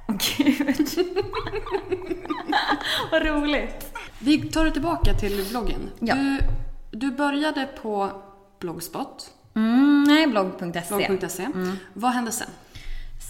[0.07, 0.89] Gud.
[3.11, 3.93] vad roligt.
[4.19, 5.91] Vi tar det tillbaka till bloggen.
[6.01, 6.15] Ja.
[6.15, 6.39] Du,
[6.91, 8.23] du började på
[8.61, 11.07] Blogspot, Mm, nej, blogg.se.
[11.07, 11.49] blogg.se.
[11.93, 12.49] Vad hände sen?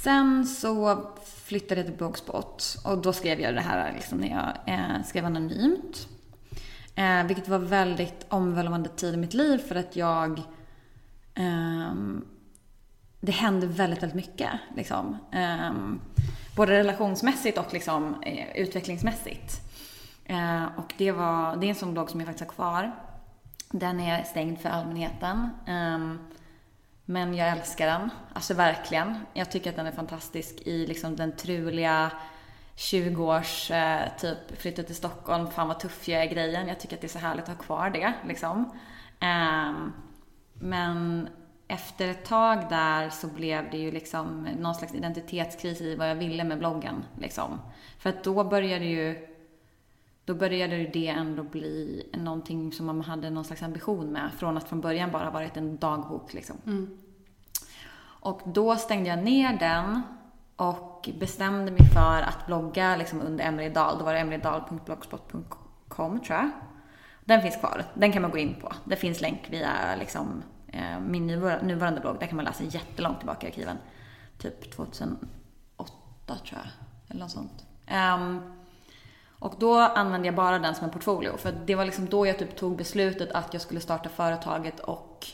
[0.03, 1.01] Sen så
[1.45, 5.25] flyttade jag till Blogspot och då skrev jag det här liksom när jag eh, skrev
[5.25, 6.09] anonymt.
[6.95, 10.43] Eh, vilket var väldigt omvälvande tid i mitt liv för att jag...
[11.35, 12.25] ehm,
[13.21, 14.51] det hände väldigt, väldigt mycket.
[14.77, 15.17] Liksom.
[15.33, 16.01] Ehm,
[16.57, 19.61] både relationsmässigt och liksom, eh, utvecklingsmässigt.
[20.25, 22.93] Eh, och det, var, det är en sån blogg som jag faktiskt har kvar.
[23.71, 25.51] Den är stängd för allmänheten.
[25.67, 26.15] Eh,
[27.05, 28.11] men jag älskar den.
[28.33, 29.15] Alltså verkligen.
[29.35, 32.11] Jag tycker att den är fantastisk i liksom den truliga
[32.77, 36.69] 20-års eh, typ flytta till Stockholm, fan vad tuff jag är grejen.
[36.69, 38.79] Jag tycker att det är så härligt att ha kvar det liksom.
[39.21, 39.93] Ehm,
[40.55, 41.29] men
[41.69, 46.15] efter ett tag där så blev det ju liksom någon slags identitetskris i vad jag
[46.15, 47.05] ville med bloggen.
[47.19, 47.61] Liksom.
[47.99, 49.29] För att då började ju
[50.25, 54.31] då började det ändå bli någonting som man hade någon slags ambition med.
[54.39, 56.57] Från att från början bara varit en dagbok liksom.
[58.21, 60.03] Och då stängde jag ner den
[60.57, 63.99] och bestämde mig för att blogga liksom under Emelie Dahl.
[63.99, 66.51] Då var det emeliedal.blogspot.com tror jag.
[67.25, 67.85] Den finns kvar.
[67.95, 68.73] Den kan man gå in på.
[68.85, 70.43] Det finns länk via liksom,
[70.77, 72.17] Eh, min nuvarande blogg.
[72.21, 73.77] Där kan man läsa jättelångt tillbaka i arkiven.
[74.39, 75.27] Typ 2008
[76.27, 76.67] tror jag.
[77.09, 77.67] Eller något sånt.
[77.87, 78.41] Ehm,
[79.39, 81.37] och då använde jag bara den som en portfolio.
[81.37, 85.27] För det var liksom då jag typ tog beslutet att jag skulle starta företaget och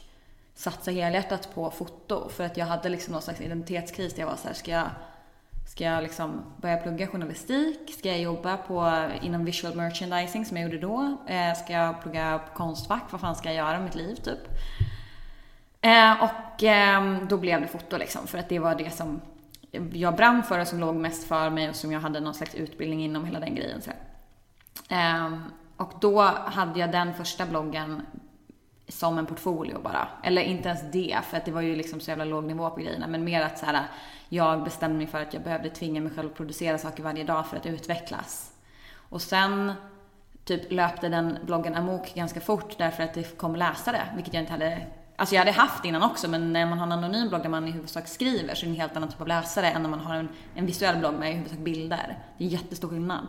[0.55, 2.28] satsa helhjärtat på foto.
[2.28, 4.90] För att jag hade liksom någon slags identitetskris där jag var så här, ska jag,
[5.68, 7.94] ska jag liksom börja plugga journalistik?
[7.98, 11.16] Ska jag jobba på, inom visual merchandising som jag gjorde då?
[11.28, 13.05] Eh, ska jag plugga på konstfack?
[13.11, 14.48] Vad fan ska jag göra med mitt liv typ?
[15.83, 19.21] Eh, och eh, då blev det foto liksom, för att det var det som
[19.92, 22.55] jag brann för och som låg mest för mig och som jag hade någon slags
[22.55, 23.83] utbildning inom hela den grejen.
[23.83, 23.90] Så
[24.88, 25.38] Eh,
[25.77, 28.03] och då hade jag den första bloggen
[28.88, 30.09] som en portfolio bara.
[30.23, 32.81] Eller inte ens det, för att det var ju liksom så jävla låg nivå på
[32.81, 33.07] grejerna.
[33.07, 33.87] Men mer att så här,
[34.29, 37.47] jag bestämde mig för att jag behövde tvinga mig själv att producera saker varje dag
[37.47, 38.53] för att utvecklas.
[38.95, 39.73] Och sen
[40.45, 44.53] typ löpte den bloggen amok ganska fort därför att det kom läsare, vilket jag inte
[44.53, 47.48] hade Alltså jag hade haft innan också, men när man har en anonym blogg där
[47.48, 49.90] man i huvudsak skriver så är det en helt annan typ av läsare än när
[49.90, 52.18] man har en, en visuell blogg med i huvudsak bilder.
[52.38, 53.27] Det är jättestor skillnad.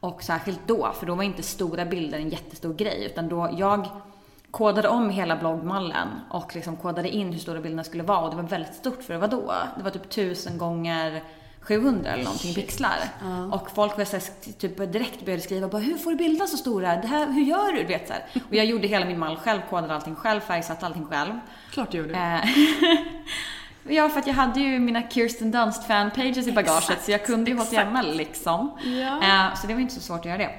[0.00, 3.88] Och särskilt då, för då var inte stora bilder en jättestor grej, utan då jag
[4.50, 8.36] kodade om hela bloggmallen och liksom kodade in hur stora bilderna skulle vara och det
[8.36, 9.54] var väldigt stort för det var då.
[9.76, 11.22] Det var typ tusen gånger
[11.68, 12.98] 700 eller någonting pixlar.
[13.52, 16.56] Och folk var så här, typ direkt började skriva bara hur får du bilderna så
[16.56, 16.96] stora?
[16.96, 17.78] Det här, hur gör du?
[17.78, 18.24] du vet, så här.
[18.48, 21.32] Och jag gjorde hela min mall själv, kodade allting själv, färgsatte allting själv.
[21.70, 22.14] Klart du gjorde.
[22.14, 22.50] Eh,
[23.94, 27.26] ja, för att jag hade ju mina Kirsten Dunst fanpages i bagaget Exakt, så jag
[27.26, 28.78] kunde ju HTML liksom.
[28.84, 29.22] Ja.
[29.22, 30.50] Eh, så det var inte så svårt att göra det.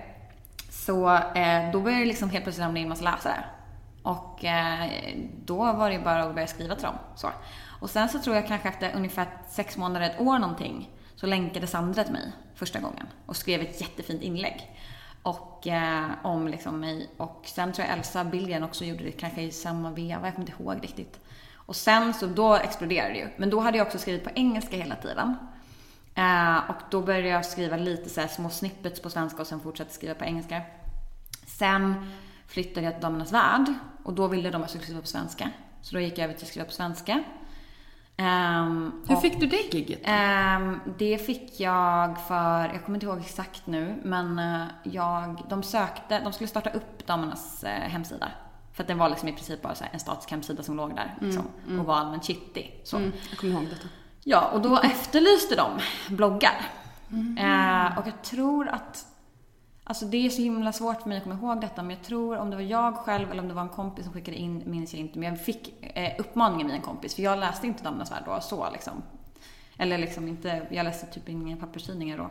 [0.70, 3.44] Så eh, då började det liksom helt plötsligt ramla in massa läsare.
[4.04, 4.90] Och eh,
[5.46, 6.96] då var det ju bara att börja skriva till dem.
[7.16, 7.30] Så.
[7.80, 11.68] Och sen så tror jag kanske efter ungefär sex månader, ett år någonting, så länkade
[11.68, 14.72] Sandra till mig första gången och skrev ett jättefint inlägg.
[15.24, 17.10] Och eh, om liksom mig.
[17.18, 20.50] Och sen tror jag Elsa Billgren också gjorde det kanske i samma veva, jag kommer
[20.50, 21.20] inte ihåg riktigt.
[21.54, 23.28] Och sen så då exploderade det ju.
[23.38, 25.36] Men då hade jag också skrivit på engelska hela tiden.
[26.16, 29.60] Eh, och då började jag skriva lite så här små snippets på svenska och sen
[29.60, 30.62] fortsatte skriva på engelska.
[31.46, 32.12] Sen
[32.48, 35.52] flyttade jag till Damernas Värld och då ville de att jag skulle skriva på svenska.
[35.82, 37.24] Så då gick jag över till att skriva på svenska.
[38.18, 40.00] Ehm, Hur och- fick du det gigget?
[40.04, 45.64] Ehm, det fick jag för, jag kommer inte ihåg exakt nu, men eh, jag, de
[45.64, 48.28] sökte, de skulle starta upp damernas eh, hemsida
[48.74, 51.44] För att den var liksom i princip bara en statisk hemsida som låg där liksom,
[51.80, 52.30] och var allmänt.
[52.84, 52.98] Så.
[52.98, 53.88] Mm, jag kommer ihåg detta.
[54.24, 55.72] Ja, och då efterlyste de
[56.16, 56.62] bloggar.
[57.40, 59.06] Eh, och jag tror att
[59.90, 62.38] Alltså det är så himla svårt för mig att komma ihåg detta, men jag tror
[62.38, 64.94] om det var jag själv eller om det var en kompis som skickade in, minns
[64.94, 65.20] jag inte.
[65.20, 68.40] Men jag fick eh, uppmaningen via en kompis, för jag läste inte Damernas Värld då
[68.42, 69.04] så liksom.
[69.78, 72.30] Eller liksom inte, jag läste typ inga papperstidningar då.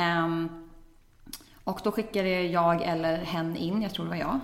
[0.00, 0.70] Um,
[1.64, 4.40] och då skickade jag eller hen in, jag tror det var jag,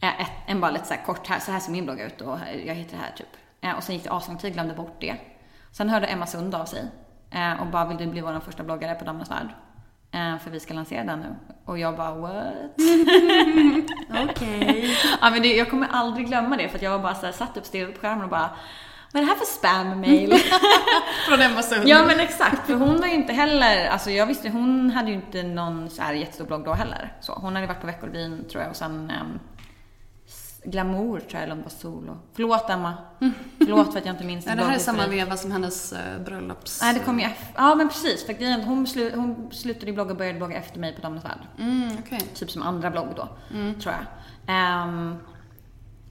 [0.00, 2.20] eh, ett, en bara lite så här kort här, så här ser min blogg ut
[2.20, 3.36] och jag heter det här typ.
[3.60, 5.16] Eh, och sen gick det aslång tid, glömde bort det.
[5.72, 6.84] Sen hörde Emma Sund av sig
[7.30, 9.48] eh, och bara, vill du bli vår första bloggare på Damernas Värld?
[10.14, 11.36] Eh, för vi ska lansera den nu.
[11.64, 12.54] Och jag bara, what?
[14.30, 14.96] Okej.
[15.20, 17.32] ja, men det, jag kommer aldrig glömma det för att jag var bara så här,
[17.32, 18.50] satt upp, stirrade på skärmen och bara,
[19.12, 20.34] vad är det här för spam-mail?
[21.28, 21.88] Från Emma Sund.
[21.88, 25.14] ja men exakt, för hon var ju inte heller, alltså jag visste, hon hade ju
[25.14, 27.12] inte någon så här jättestor blogg då heller.
[27.20, 29.40] Så, hon hade varit på Veckorevyn tror jag och sen um,
[30.64, 32.18] Glamour tror jag, eller om det var Solo.
[32.32, 32.94] Förlåt Emma.
[33.58, 36.24] Förlåt för att jag inte minns Ja, det här är samma veva som hennes uh,
[36.24, 36.82] bröllops...
[36.82, 37.54] Nej, det kom ju efter.
[37.56, 38.26] Ja, men precis.
[38.26, 41.24] För grejen, hon, slu, hon slutade ju blogga och började blogga efter mig på Damernas
[41.24, 41.38] Värld.
[41.58, 42.20] Mm, okej.
[42.34, 43.28] Typ som andra blogg då,
[43.80, 44.04] tror jag.
[44.46, 45.16] Ehm,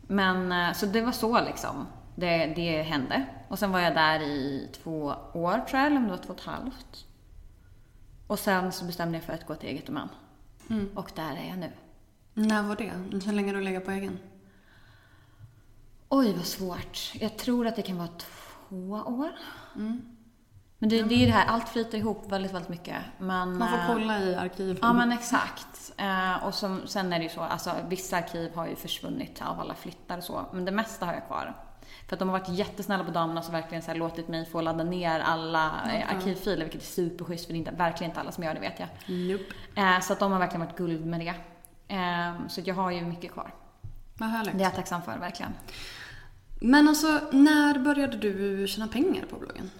[0.07, 1.87] men eh, så det var så liksom.
[2.15, 3.25] Det, det hände.
[3.47, 6.33] Och sen var jag där i två år tror jag, eller om det var två
[6.33, 7.05] och ett halvt.
[8.27, 10.09] Och sen så bestämde jag för att gå till eget och man.
[10.95, 11.71] Och där är jag nu.
[12.33, 12.91] När var det?
[13.25, 14.19] Hur länge har du legat på egen?
[16.15, 17.11] Oj, vad svårt.
[17.13, 19.31] Jag tror att det kan vara två år.
[20.77, 22.95] Men det, det är ju det här, allt flyter ihop väldigt, väldigt mycket.
[23.17, 24.77] Men, Man får eh, kolla i arkiven.
[24.81, 25.93] Ja men exakt.
[25.97, 29.59] Eh, och som, sen är det ju så, alltså vissa arkiv har ju försvunnit av
[29.59, 30.45] alla flyttar och så.
[30.53, 31.55] Men det mesta har jag kvar.
[32.07, 34.61] För att de har varit jättesnälla på damerna och verkligen så här låtit mig få
[34.61, 38.31] ladda ner alla eh, arkivfiler, vilket är superschysst för det är inte, verkligen inte alla
[38.31, 38.89] som gör det vet jag.
[39.07, 40.01] Nope.
[40.01, 41.35] Så att de har verkligen varit guld med det.
[42.49, 43.53] Så jag har ju mycket kvar.
[44.17, 44.57] Vad härligt.
[44.57, 45.53] Det är jag tacksam för, verkligen.
[46.65, 49.71] Men alltså, när började du tjäna pengar på bloggen?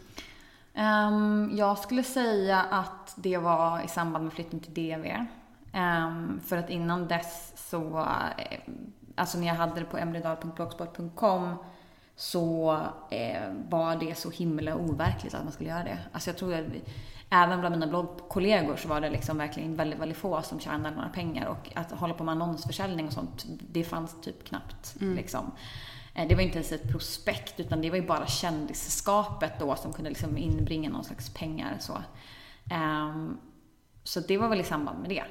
[0.74, 5.26] Ehm, jag skulle säga att det var i samband med flytten till DV.
[5.74, 8.00] Ehm, för att innan dess så,
[8.38, 8.60] eh,
[9.16, 11.56] alltså när jag hade det på emrydal.blogspot.com
[12.16, 12.78] så
[13.12, 16.00] eh, var det så himla overkligt att man skulle göra det.
[16.12, 16.82] Alltså jag tror att vi,
[17.30, 21.10] även bland mina bloggkollegor så var det liksom verkligen väldigt, väldigt få som tjänade några
[21.10, 25.52] pengar och att hålla på med annonsförsäljning och sånt, det fanns typ knappt liksom.
[26.16, 29.94] Eh, Det var inte ens ett prospekt utan det var ju bara kändisskapet då som
[29.94, 31.78] kunde liksom inbringa någon slags pengar.
[31.80, 31.94] Så,
[32.72, 33.38] Ehm,
[34.04, 35.24] så det var väl i samband med det.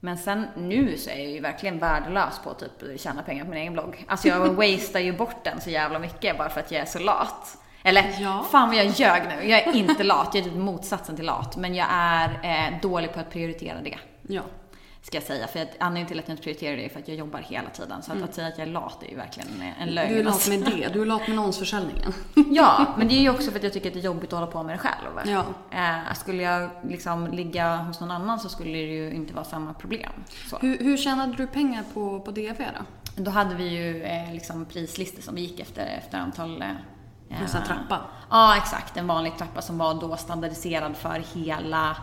[0.00, 3.50] Men sen nu så är jag ju verkligen värdelös på att typ tjäna pengar på
[3.50, 4.04] min egen blogg.
[4.08, 6.98] Alltså jag wastear ju bort den så jävla mycket bara för att jag är så
[6.98, 7.58] lat.
[7.82, 8.46] Eller Ja.
[8.50, 9.48] fan vad jag ljög nu.
[9.48, 11.56] Jag är inte lat, jag är typ motsatsen till lat.
[11.56, 12.28] Men jag är
[12.72, 13.98] eh, dålig på att prioritera det.
[14.22, 14.42] Ja.
[15.02, 15.46] Ska jag säga.
[15.46, 17.70] För att anledningen till att jag inte prioriterar det är för att jag jobbar hela
[17.70, 18.02] tiden.
[18.02, 19.48] Så att, att säga att jag är lat är ju verkligen
[19.80, 20.08] en lögn.
[20.08, 20.14] Mm.
[20.14, 20.50] Du är lat alltså.
[20.50, 20.88] med det.
[20.92, 22.12] Du är lat med annonsförsäljningen.
[22.50, 24.38] Ja, men det är ju också för att jag tycker att det är jobbigt att
[24.38, 25.30] hålla på med det själv.
[25.30, 25.44] Ja.
[25.78, 29.74] Eh, skulle jag liksom ligga hos någon annan så skulle det ju inte vara samma
[29.74, 30.12] problem.
[30.50, 30.58] Så.
[30.58, 32.84] Hur, hur tjänade du pengar på, på DV då?
[33.22, 36.62] Då hade vi ju eh, liksom prislistor som vi gick efter, efter antal...
[36.62, 38.00] Eh, En sån trappa?
[38.30, 38.96] Ja, exakt.
[38.96, 41.96] En vanlig trappa som var då standardiserad för hela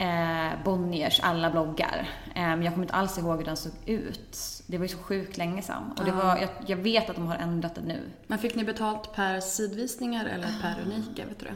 [0.00, 2.08] eh, Bonniers alla bloggar.
[2.34, 4.36] Eh, men jag kommer inte alls ihåg hur den såg ut.
[4.66, 5.94] Det var ju så sjukt länge sedan.
[5.98, 8.10] Och det var, jag, jag vet att de har ändrat det nu.
[8.26, 11.26] Men fick ni betalt per sidvisningar eller per unika?
[11.26, 11.54] Vet du det?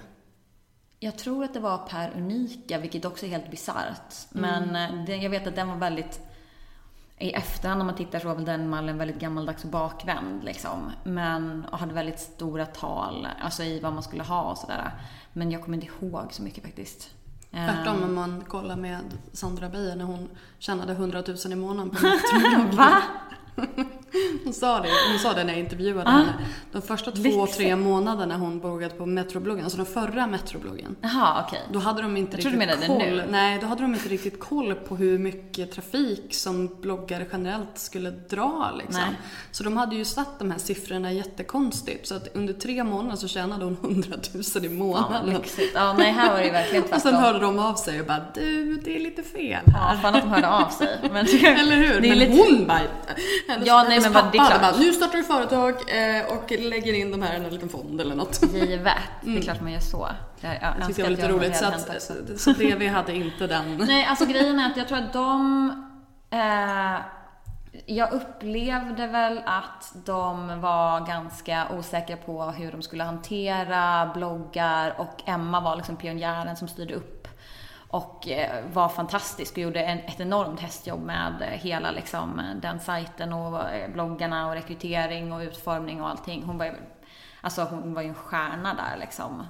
[1.00, 4.14] Jag tror att det var per unika, vilket också är helt bisarrt.
[4.30, 6.20] Men eh, det, jag vet att den var väldigt...
[7.18, 10.92] I efterhand när man tittar så var väl den mallen väldigt gammaldags och bakvänd liksom.
[11.04, 14.90] Men, och hade väldigt stora tal, alltså i vad man skulle ha och sådär.
[15.32, 17.10] Men jag kommer inte ihåg så mycket faktiskt.
[17.54, 19.00] Eh, Tvärtom om man kollar med
[19.32, 21.96] Sandra Beijer när hon tjänade 100 000 i månaden på.
[22.76, 23.02] Va?
[24.44, 26.12] Hon sa det, hon sa det när jag intervjuade Ah.
[26.12, 26.32] henne.
[26.72, 27.56] De första två, Lyxigt.
[27.56, 30.96] tre månaderna hon bloggade på Metrobloggen, alltså den förra Metrobloggen.
[31.00, 31.60] Jaha, okej.
[31.72, 32.98] Då hade de inte Jag riktigt koll.
[32.98, 33.24] nu.
[33.30, 38.10] Nej, då hade de inte riktigt koll på hur mycket trafik som bloggare generellt skulle
[38.10, 39.00] dra liksom.
[39.00, 39.18] Nej.
[39.50, 42.08] Så de hade ju satt de här siffrorna jättekonstigt.
[42.08, 45.34] Så att under tre månader så tjänade hon 100 000 i Ja, månaden.
[45.34, 45.72] lyxigt.
[45.74, 47.10] Ja, nej, här var det ju verkligen och tvärtom.
[47.10, 49.96] sen hörde de av sig och bara du, det är lite fel Ja, här.
[49.96, 50.98] fan att de hörde av sig.
[51.12, 51.26] Men,
[51.58, 52.00] Eller hur?
[52.00, 52.32] Men lite...
[52.32, 52.80] hon bara...
[53.64, 56.92] Ja, nej, hennes vad- det pappa hade bara, nu startar du företag eh, och lägger
[56.92, 58.42] in de här i en liten fond eller något.
[58.54, 58.92] Givet.
[59.22, 60.08] Det är klart man gör så.
[60.40, 61.56] Jag, jag Det tyckte jag var lite jag roligt.
[61.56, 63.76] Så, att, så, så DV hade inte den.
[63.86, 65.70] Nej, alltså grejen är att jag tror att de...
[66.30, 67.00] Eh,
[67.86, 75.22] jag upplevde väl att de var ganska osäkra på hur de skulle hantera bloggar och
[75.26, 77.13] Emma var liksom pionjären som styrde upp.
[77.94, 82.80] Och eh, var fantastisk och gjorde en, ett enormt hästjobb med eh, hela liksom, den
[82.80, 86.42] sajten och eh, bloggarna och rekrytering och utformning och allting.
[86.42, 86.72] Hon var ju,
[87.40, 89.46] alltså hon var ju en stjärna där liksom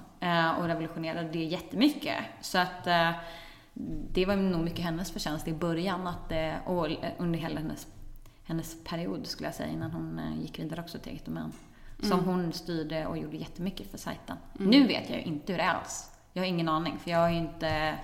[0.59, 2.17] och revolutionerade det jättemycket.
[2.41, 2.85] Så att
[4.13, 6.33] det var nog mycket hennes förtjänst i början att,
[6.67, 6.89] och
[7.19, 7.87] under hela hennes,
[8.45, 11.53] hennes period skulle jag säga innan hon gick vidare också till eget domän.
[12.01, 12.25] Som mm.
[12.25, 14.37] hon styrde och gjorde jättemycket för sajten.
[14.59, 14.71] Mm.
[14.71, 16.11] Nu vet jag ju inte hur det är alls.
[16.33, 17.95] Jag har ingen aning för jag har ju inte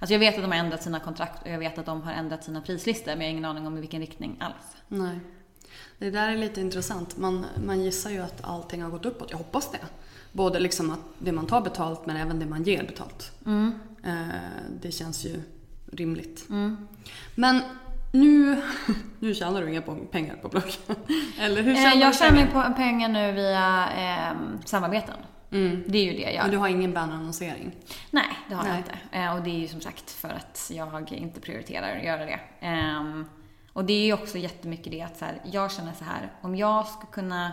[0.00, 2.12] Alltså jag vet att de har ändrat sina kontrakt och jag vet att de har
[2.12, 4.76] ändrat sina prislistor men jag har ingen aning om i vilken riktning alls.
[4.88, 5.20] Nej.
[5.98, 7.16] Det där är lite intressant.
[7.16, 9.30] Man, man gissar ju att allting har gått uppåt.
[9.30, 9.78] Jag hoppas det.
[10.32, 13.32] Både liksom att det man tar betalt men även det man ger betalt.
[13.46, 13.74] Mm.
[14.04, 14.34] Eh,
[14.82, 15.42] det känns ju
[15.92, 16.46] rimligt.
[16.50, 16.88] Mm.
[17.34, 17.60] Men
[18.12, 18.62] nu,
[19.18, 20.72] nu tjänar du inga pengar på blogg?
[21.40, 22.74] Eller hur eh, tjänar Jag tjänar pengar?
[22.74, 25.16] pengar nu via eh, samarbeten.
[25.52, 25.84] Mm.
[25.86, 26.42] Det är ju det jag gör.
[26.42, 27.76] Men du har ingen bannannonsering?
[28.10, 28.72] Nej, det har Nej.
[28.72, 28.98] jag inte.
[29.12, 32.40] Eh, och det är ju som sagt för att jag inte prioriterar att göra det.
[32.62, 33.28] Um,
[33.72, 36.56] och det är ju också jättemycket det att så här, jag känner så här, om
[36.56, 37.52] jag ska kunna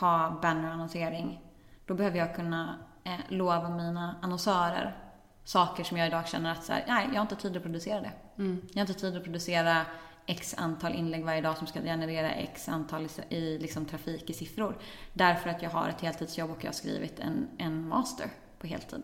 [0.00, 1.40] ha bannerannonsering,
[1.86, 4.96] då behöver jag kunna eh, lova mina annonsörer
[5.44, 8.00] saker som jag idag känner att så här, nej, jag har inte tid att producera
[8.00, 8.12] det.
[8.38, 8.62] Mm.
[8.68, 9.86] Jag har inte tid att producera
[10.28, 14.32] x antal inlägg varje dag som ska generera x antal i, i liksom, trafik i
[14.32, 14.78] siffror.
[15.12, 19.02] Därför att jag har ett heltidsjobb och jag har skrivit en, en master på heltid.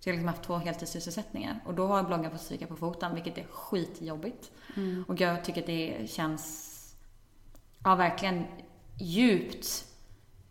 [0.00, 1.60] Så jag har liksom haft två heltidssysselsättningar.
[1.64, 4.50] Och då har bloggen fått stryka på foten, vilket är skitjobbigt.
[4.76, 5.04] Mm.
[5.08, 6.74] Och jag tycker att det känns,
[7.84, 8.44] ja verkligen
[8.98, 9.84] djupt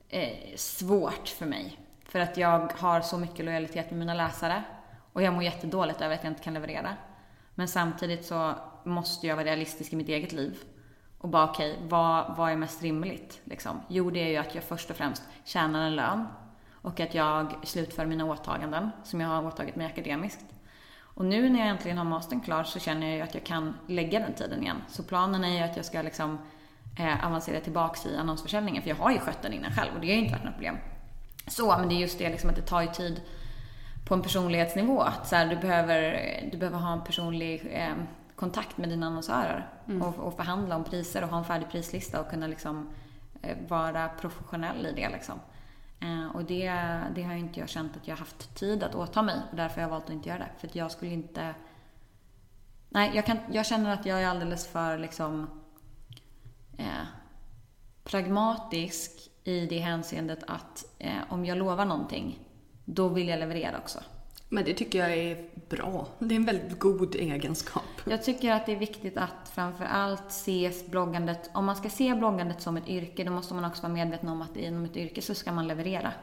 [0.10, 1.80] eh, svårt för mig.
[2.06, 4.64] För att jag har så mycket lojalitet med mina läsare.
[5.14, 6.98] Och jag mår jättedåligt över att jag inte kan leverera.
[7.56, 8.56] Men samtidigt så
[8.88, 10.58] måste jag vara realistisk i mitt eget liv.
[11.18, 13.42] Och bara okej, okay, vad, vad är mest rimligt?
[13.44, 13.82] Liksom?
[13.88, 16.28] Jo, det är ju att jag först och främst tjänar en lön.
[16.82, 20.46] Och att jag slutför mina åtaganden som jag har åtagit mig akademiskt.
[21.00, 23.74] Och nu när jag äntligen har mastern klar så känner jag ju att jag kan
[23.88, 24.84] lägga den tiden igen.
[24.90, 26.38] Så planen är ju att jag ska liksom
[27.00, 28.84] eh, avancera tillbaks i annonsförsäljningen.
[28.84, 30.54] För jag har ju skött den innan själv och det har ju inte varit något
[30.54, 30.78] problem.
[31.48, 33.22] Så, men det är just det liksom att det tar ju tid
[34.08, 35.02] på en personlighetsnivå.
[35.02, 36.20] Att så här, du, behöver,
[36.52, 37.94] du behöver ha en personlig eh,
[38.38, 40.02] kontakt med dina annonsörer mm.
[40.02, 42.90] och, och, förhandla om priser och ha en färdig prislista och kunna liksom,
[43.42, 45.10] eh, vara professionell i det.
[45.10, 45.40] Liksom.
[46.00, 46.72] Eh, och det,
[47.16, 49.82] det har inte jag känt att jag haft tid att åta mig och därför har
[49.82, 50.50] jag valt att inte göra det.
[50.58, 51.56] För att jag skulle inte...
[52.90, 55.48] Nej, jag, kan, jag känner att jag är alldeles för liksom
[56.78, 57.06] eh,
[58.04, 59.12] pragmatisk
[59.44, 62.40] i det hänseendet att eh, om jag lovar någonting
[62.86, 64.00] då vill jag leverera också.
[64.50, 66.08] Men det tycker jag är bra.
[66.20, 67.84] Det är en väldigt god egenskap.
[68.06, 72.16] Jag tycker att det är viktigt att framför allt se bloggandet, om man ska se
[72.16, 75.22] bloggandet som ett yrke, då måste man också vara medveten om att inom ett yrke
[75.22, 76.14] så ska man leverera.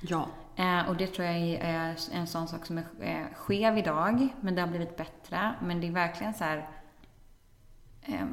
[0.00, 0.28] Ja.
[0.56, 4.60] Eh, och det tror jag är en sån sak som är skev idag, men det
[4.60, 5.54] har blivit bättre.
[5.62, 6.68] Men det är verkligen så här,
[8.02, 8.26] eh,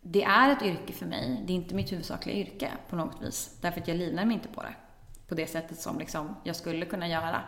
[0.00, 1.44] det är ett yrke för mig.
[1.46, 3.58] Det är inte mitt huvudsakliga yrke på något vis.
[3.60, 4.74] Därför att jag livnär mig inte på det
[5.28, 7.42] på det sättet som liksom jag skulle kunna göra.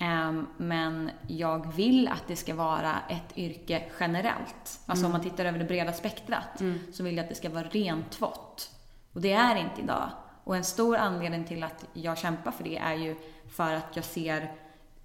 [0.00, 4.80] Um, men jag vill att det ska vara ett yrke generellt.
[4.86, 5.06] Alltså mm.
[5.06, 6.78] om man tittar över det breda spektrat mm.
[6.92, 8.70] så vill jag att det ska vara rentvått.
[9.12, 10.10] Och det är inte idag.
[10.44, 13.16] Och en stor anledning till att jag kämpar för det är ju
[13.48, 14.52] för att jag ser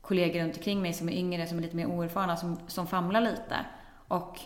[0.01, 3.21] kollegor runt omkring mig som är yngre, som är lite mer oerfarna, som, som famlar
[3.21, 3.65] lite.
[4.07, 4.39] Och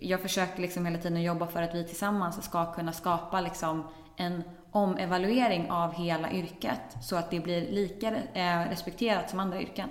[0.00, 4.42] jag försöker liksom hela tiden jobba för att vi tillsammans ska kunna skapa liksom en
[4.72, 9.88] omevaluering av hela yrket så att det blir lika eh, respekterat som andra yrken.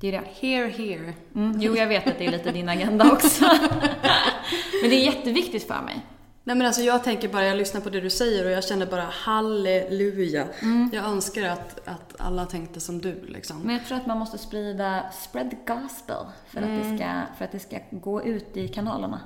[0.00, 0.46] Det är det.
[0.46, 1.14] Here, here.
[1.34, 3.44] Mm, jo, jag vet att det är lite din agenda också.
[4.82, 6.06] men det är jätteviktigt för mig.
[6.44, 8.86] Nej men alltså jag tänker bara, jag lyssnar på det du säger och jag känner
[8.86, 10.46] bara halleluja.
[10.62, 10.90] Mm.
[10.92, 13.62] Jag önskar att, att alla tänkte som du liksom.
[13.62, 16.70] Men jag tror att man måste sprida, spread the gospel för, mm.
[16.70, 16.98] att, det mm.
[16.98, 19.20] ska, för att det ska gå ut i kanalerna.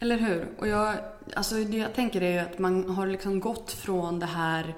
[0.00, 0.48] Eller hur?
[0.58, 0.94] Och jag,
[1.36, 4.74] alltså det jag tänker är ju att man har liksom gått från det här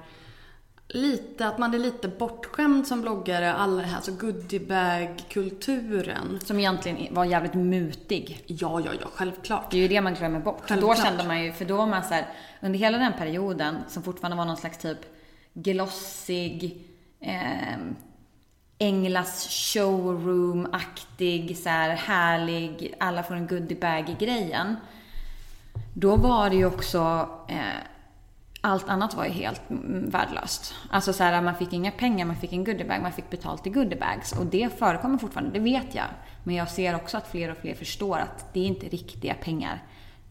[0.87, 6.39] lite, att man är lite bortskämd som bloggare, alla det här, alltså goodiebag-kulturen.
[6.45, 8.43] Som egentligen var jävligt mutig.
[8.47, 9.71] Ja, ja, ja, självklart.
[9.71, 10.61] Det är ju det man glömmer bort.
[10.61, 10.97] Självklart.
[10.97, 12.27] Då kände man ju, för då var man så här,
[12.61, 14.99] under hela den perioden, som fortfarande var någon slags typ
[15.53, 16.87] glossig,
[17.19, 17.77] eh,
[18.79, 24.75] Englas showroom-aktig, så här härlig, alla får en goodiebag-grejen.
[25.93, 27.57] Då var det ju också, eh,
[28.61, 30.73] allt annat var ju helt mm, värdelöst.
[30.89, 33.69] Alltså så här, man fick inga pengar, man fick en goodiebag, man fick betalt i
[33.69, 34.31] goodiebags.
[34.31, 36.05] Och det förekommer fortfarande, det vet jag.
[36.43, 39.83] Men jag ser också att fler och fler förstår att det är inte riktiga pengar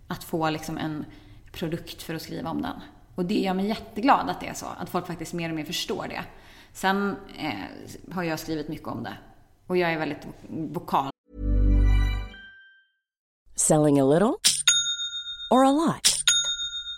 [0.09, 1.05] att få liksom en
[1.53, 2.80] produkt för att skriva om den.
[3.14, 5.64] Och det gör mig jätteglad att det är så, att folk faktiskt mer och mer
[5.64, 6.24] förstår det.
[6.77, 9.18] Sen eh, har jag skrivit mycket om det.
[9.66, 11.11] Och jag är väldigt vokal.
[13.55, 14.41] Selling a little
[15.51, 16.22] or a lot?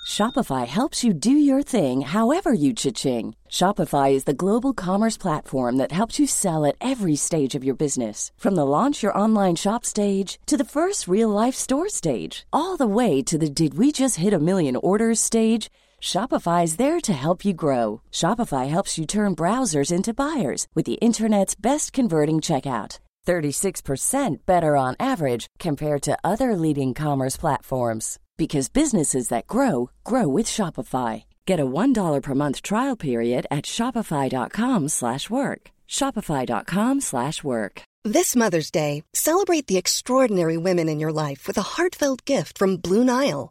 [0.08, 3.36] Shopify helps you do your thing however you cha-ching.
[3.50, 7.76] Shopify is the global commerce platform that helps you sell at every stage of your
[7.76, 8.32] business.
[8.36, 12.76] From the launch your online shop stage to the first real life store stage, all
[12.76, 15.68] the way to the did we just hit a million orders stage.
[16.02, 18.00] Shopify is there to help you grow.
[18.10, 22.98] Shopify helps you turn browsers into buyers with the internet's best converting checkout.
[23.26, 30.26] 36% better on average compared to other leading commerce platforms because businesses that grow grow
[30.26, 31.24] with Shopify.
[31.44, 35.70] Get a $1 per month trial period at shopify.com/work.
[35.98, 37.82] shopify.com/work.
[38.16, 42.76] This Mother's Day, celebrate the extraordinary women in your life with a heartfelt gift from
[42.76, 43.50] Blue Nile.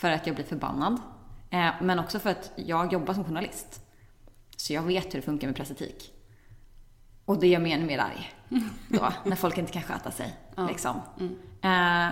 [0.00, 1.00] För att jag blir förbannad.
[1.50, 3.82] Eh, men också för att jag jobbar som journalist.
[4.56, 6.12] Så jag vet hur det funkar med pressetik.
[7.24, 8.32] Och det gör mig ännu mer arg.
[8.88, 10.36] Då, när folk inte kan sköta sig.
[10.68, 11.00] Liksom.
[11.62, 12.08] Eh,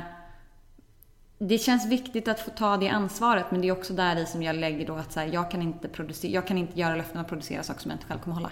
[1.39, 4.43] det känns viktigt att få ta det ansvaret, men det är också där i som
[4.43, 7.20] jag lägger då att så här, jag, kan inte producera, jag kan inte göra löften
[7.20, 8.51] att producera saker som jag inte själv kommer hålla.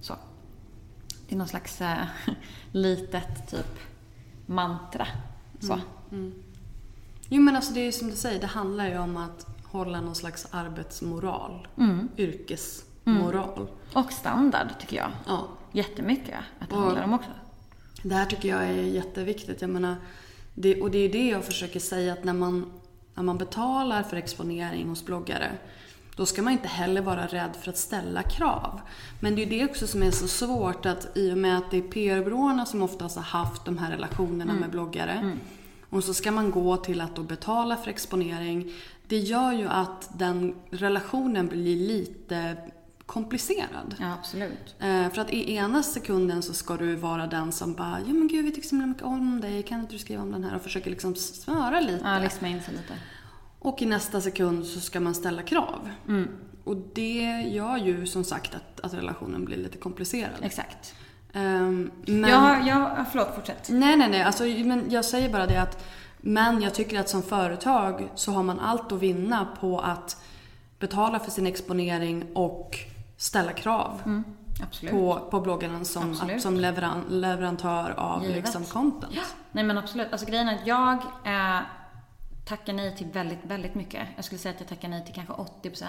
[0.00, 0.14] Så.
[1.28, 1.96] Det är någon slags eh,
[2.72, 3.78] litet typ
[4.46, 5.06] mantra.
[5.60, 5.80] Så.
[7.34, 10.00] Jo men alltså det är ju som du säger, det handlar ju om att hålla
[10.00, 11.68] någon slags arbetsmoral.
[12.16, 13.68] Yrkesmoral.
[13.92, 15.10] Och standard tycker jag.
[15.26, 15.48] Ja.
[15.72, 17.30] Jättemycket att det Och- handlar om också.
[18.02, 19.60] Det här tycker jag är jätteviktigt.
[19.60, 19.96] Jag menar,
[20.54, 22.72] det, och det är det jag försöker säga att när man,
[23.14, 25.50] när man betalar för exponering hos bloggare
[26.16, 28.80] då ska man inte heller vara rädd för att ställa krav.
[29.20, 31.76] Men det är det också som är så svårt att i och med att det
[31.76, 35.36] är PR-byråerna som oftast har haft de här relationerna med bloggare
[35.94, 38.72] och så ska man gå till att då betala för exponering.
[39.06, 42.56] Det gör ju att den relationen blir lite
[43.06, 43.94] komplicerad.
[44.00, 44.74] Ja, absolut.
[44.78, 48.28] Eh, för att i ena sekunden så ska du vara den som bara Ja men
[48.28, 50.56] gud vi tycker så mycket om dig, kan inte du skriva om den här?
[50.56, 52.04] Och försöker liksom smöra lite.
[52.04, 52.94] Ja, lisma in sig lite.
[53.58, 55.90] Och i nästa sekund så ska man ställa krav.
[56.08, 56.28] Mm.
[56.64, 60.38] Och det gör ju som sagt att, att relationen blir lite komplicerad.
[60.42, 60.94] Exakt.
[61.34, 62.30] Ehm, men...
[62.30, 63.68] Jag, jag, förlåt, fortsätt.
[63.68, 64.22] Nej, nej, nej.
[64.22, 65.84] Alltså, men jag säger bara det att
[66.26, 70.22] men jag tycker att som företag så har man allt att vinna på att
[70.78, 72.78] betala för sin exponering och
[73.16, 74.22] ställa krav
[74.62, 74.94] Absolut.
[74.94, 76.42] på, på bloggaren som, Absolut.
[76.42, 78.36] som leveran, leverantör av Givet.
[78.36, 79.14] liksom content.
[79.52, 80.12] Nej men absolut.
[80.12, 80.92] Alltså grejen är att jag
[81.24, 81.60] eh,
[82.44, 84.08] tackar nej till väldigt, väldigt mycket.
[84.16, 85.86] Jag skulle säga att jag tackar nej till kanske 80%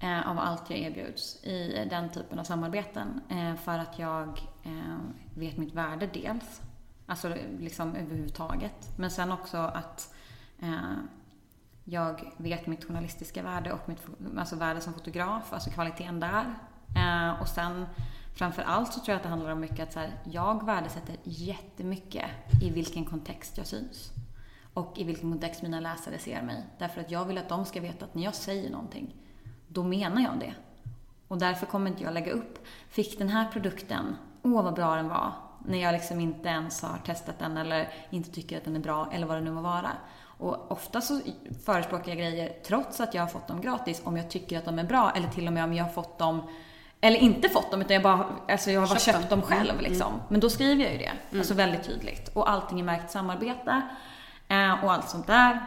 [0.00, 3.20] eh, av allt jag erbjuds i den typen av samarbeten.
[3.28, 4.28] Eh, för att jag
[4.62, 4.98] eh,
[5.34, 6.62] vet mitt värde dels.
[7.06, 8.92] Alltså liksom överhuvudtaget.
[8.96, 10.14] Men sen också att
[10.60, 10.96] eh,
[11.84, 14.06] jag vet mitt journalistiska värde och mitt
[14.38, 16.54] alltså värde som fotograf, alltså kvaliteten där.
[16.96, 17.86] Eh, och sen
[18.34, 21.16] framför allt så tror jag att det handlar om mycket att så här, jag värdesätter
[21.24, 22.30] jättemycket
[22.62, 24.12] i vilken kontext jag syns.
[24.74, 26.64] Och i vilken kontext mina läsare ser mig.
[26.78, 29.14] Därför att jag vill att de ska veta att när jag säger någonting,
[29.74, 30.54] då menar jag det.
[31.28, 35.08] Och därför kommer inte jag lägga upp, fick den här produkten, åh vad bra den
[35.08, 35.32] var.
[35.66, 39.08] När jag liksom inte ens har testat den eller inte tycker att den är bra
[39.12, 39.90] eller vad det nu må vara.
[40.38, 41.20] Och ofta så
[41.64, 44.78] förespråkar jag grejer trots att jag har fått dem gratis om jag tycker att de
[44.78, 46.42] är bra eller till och med om jag har fått dem
[47.00, 49.40] eller inte fått dem utan jag bara, alltså jag har bara Köpt köpt, dem.
[49.40, 50.12] dem själv liksom.
[50.28, 51.12] Men då skriver jag ju det.
[51.30, 51.40] Mm.
[51.40, 52.28] Alltså väldigt tydligt.
[52.28, 53.82] Och allting är märkt samarbete.
[54.48, 55.66] Eh, och allt sånt där.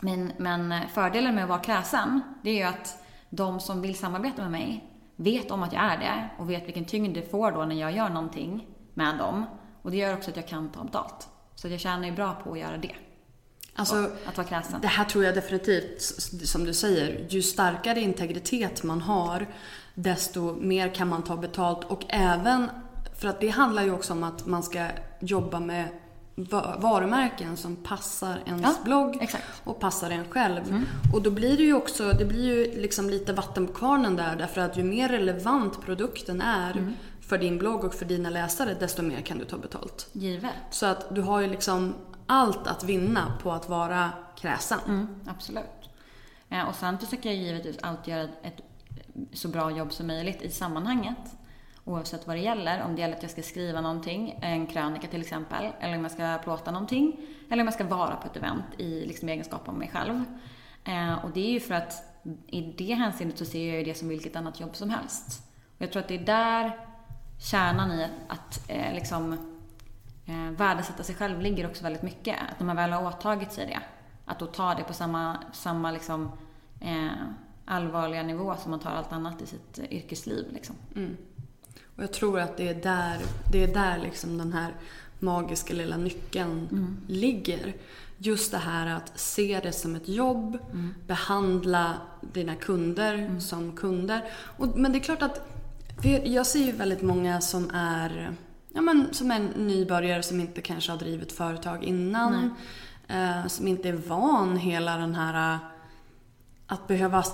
[0.00, 3.01] Men, men fördelen med att vara kräsen, det är ju att
[3.34, 4.84] de som vill samarbeta med mig
[5.16, 7.92] vet om att jag är det och vet vilken tyngd det får då när jag
[7.92, 9.44] gör någonting med dem.
[9.82, 11.28] Och det gör också att jag kan ta betalt.
[11.54, 12.94] Så jag tjänar ju bra på att göra det.
[13.74, 14.80] Alltså, Att vara kräsen.
[14.80, 16.02] Det här tror jag definitivt,
[16.48, 19.46] som du säger, ju starkare integritet man har,
[19.94, 21.84] desto mer kan man ta betalt.
[21.84, 22.70] Och även,
[23.20, 24.86] för att det handlar ju också om att man ska
[25.20, 25.88] jobba med
[26.78, 29.44] varumärken som passar ens Ja, blogg exakt.
[29.64, 30.84] och passar en själv.
[31.12, 34.36] Och då blir det ju också, det blir ju liksom lite vatten på kvarnen där
[34.36, 39.02] därför att ju mer relevant produkten är för din blogg och för dina läsare desto
[39.02, 40.08] mer kan du ta betalt.
[40.12, 40.52] Givet.
[40.70, 41.94] Så att du har ju liksom
[42.26, 44.78] allt att vinna på att vara kräsen.
[44.86, 45.64] Mm, absolut.
[46.48, 48.60] Eh, och sen försöker jag givetvis alltid göra ett
[49.32, 51.18] så bra jobb som möjligt i sammanhanget.
[51.84, 52.82] Oavsett vad det gäller.
[52.82, 56.12] Om det gäller att jag ska skriva någonting, en krönika till exempel, eller om jag
[56.12, 57.16] ska plåta någonting,
[57.50, 60.24] eller om jag ska vara på ett event i liksom egenskap av mig själv.
[60.84, 63.94] Eh, och det är ju för att i det hänseendet så ser jag ju det
[63.94, 65.42] som vilket annat jobb som helst.
[65.76, 66.86] Och jag tror att det är där
[67.42, 69.32] kärnan i att, att eh, liksom
[70.26, 72.36] eh, värdesätta sig själv ligger också väldigt mycket.
[72.50, 73.80] Att när man väl har åtagit sig det,
[74.24, 76.32] att då ta det på samma, samma liksom,
[76.80, 77.10] eh,
[77.64, 80.52] allvarliga nivå som man tar allt annat i sitt yrkesliv.
[80.52, 80.76] Liksom.
[80.96, 81.16] Mm.
[81.96, 83.18] Och jag tror att det är där,
[83.52, 84.74] det är där liksom den här
[85.18, 87.74] magiska lilla nyckeln ligger.
[88.18, 90.58] Just det här att se det som ett jobb,
[91.06, 94.24] behandla dina kunder som kunder.
[94.56, 95.48] Och, men det är klart att
[96.24, 98.34] jag ser ju väldigt många som är,
[98.68, 102.54] ja men, som är nybörjare som inte kanske har drivit företag innan.
[103.08, 105.58] Eh, som inte är van hela den här
[106.66, 107.24] att behöva,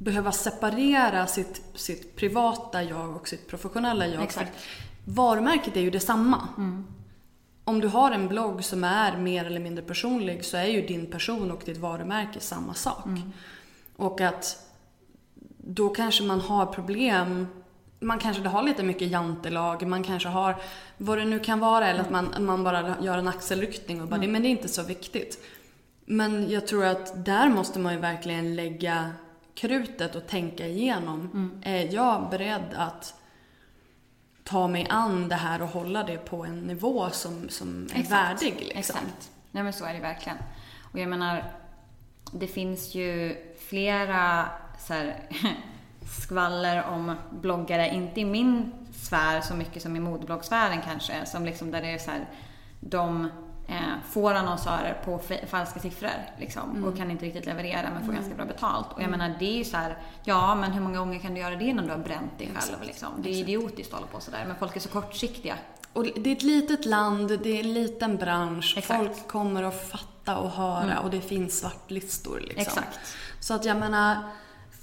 [0.00, 4.22] behöva separera sitt, sitt privata jag och sitt professionella jag.
[4.22, 4.60] Exakt.
[4.60, 6.48] För varumärket är ju detsamma.
[7.64, 11.06] Om du har en blogg som är mer eller mindre personlig så är ju din
[11.06, 13.08] person och ditt varumärke samma sak.
[13.96, 14.66] Och att
[15.58, 17.46] då kanske man har problem
[18.00, 20.56] man kanske har lite mycket jantelag, man kanske har
[20.96, 24.20] vad det nu kan vara eller att man, man bara gör en axelryckning och bara,
[24.20, 25.44] men det är inte så viktigt.
[26.04, 29.10] Men jag tror att där måste man ju verkligen lägga
[29.60, 31.52] krutet och tänka igenom.
[31.62, 33.14] Är jag beredd att
[34.44, 38.54] ta mig an det här och hålla det på en nivå som, som är värdig?
[38.58, 38.78] Liksom?
[38.78, 39.30] Exakt.
[39.50, 40.38] Nej men så är det verkligen.
[40.92, 41.52] Och jag menar,
[42.32, 43.36] det finns ju
[43.68, 44.48] flera
[44.78, 45.16] så här,
[46.22, 51.70] skvaller om bloggare, inte i min sfär så mycket som i modbloggsfären kanske, som liksom
[51.70, 52.28] där det är så här,
[52.80, 53.30] de eh,
[54.10, 58.44] får annonsörer på falska siffror liksom, och kan inte riktigt leverera men får ganska bra
[58.44, 58.86] betalt.
[58.94, 61.40] Och jag menar det är ju så här, ja men hur många gånger kan du
[61.40, 63.08] göra det innan du har bränt dig själv liksom?
[63.22, 65.54] Det är idiotiskt att hålla på sådär, men folk är så kortsiktiga.
[65.92, 68.74] Och det är ett litet land, det är en liten bransch.
[68.78, 68.98] Exakt.
[69.00, 70.98] Folk kommer att fatta och höra Mm.
[70.98, 72.40] och det finns svartlistor.
[72.40, 72.60] Liksom.
[72.60, 72.98] Exakt.
[73.40, 74.16] Så att jag menar,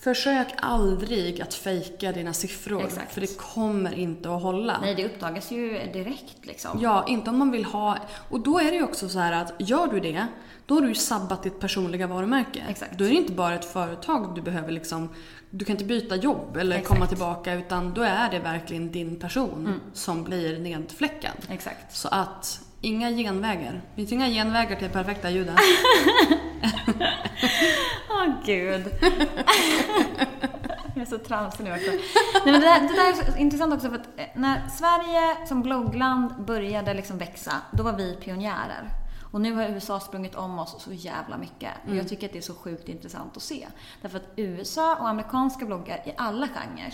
[0.08, 2.86] försök aldrig att fejka dina siffror.
[2.86, 3.14] Exakt.
[3.14, 4.80] För det kommer inte att hålla.
[4.82, 6.80] Nej, det uppdagas ju direkt liksom.
[6.82, 7.98] Ja, inte om man vill ha...
[8.30, 10.28] Och då är det ju också så här att gör du det,
[10.66, 12.64] då har du ju sabbat ditt personliga varumärke.
[12.70, 12.98] Exakt.
[12.98, 15.10] Då är det inte bara ett företag du behöver liksom...
[15.50, 16.94] Du kan inte byta jobb eller Exakt.
[16.94, 21.38] komma tillbaka utan då är det verkligen din person som blir nedfläckad.
[21.50, 21.96] Exakt.
[21.96, 23.72] Så att inga genvägar.
[23.72, 25.56] Det finns inga genvägar till perfekta ljudet.
[28.10, 28.86] Åh gud.
[30.94, 31.92] Jag är så tramsig nu också.
[31.92, 32.02] Nej,
[32.46, 36.46] men det, där, det där är intressant också för att eh, när Sverige som bloggland
[36.46, 38.90] började liksom växa, då var vi pionjärer.
[39.32, 41.72] Och nu har USA sprungit om oss så jävla mycket.
[41.90, 43.68] Och jag tycker att det är så sjukt intressant att se.
[44.02, 46.94] Därför att USA och amerikanska bloggar i alla genrer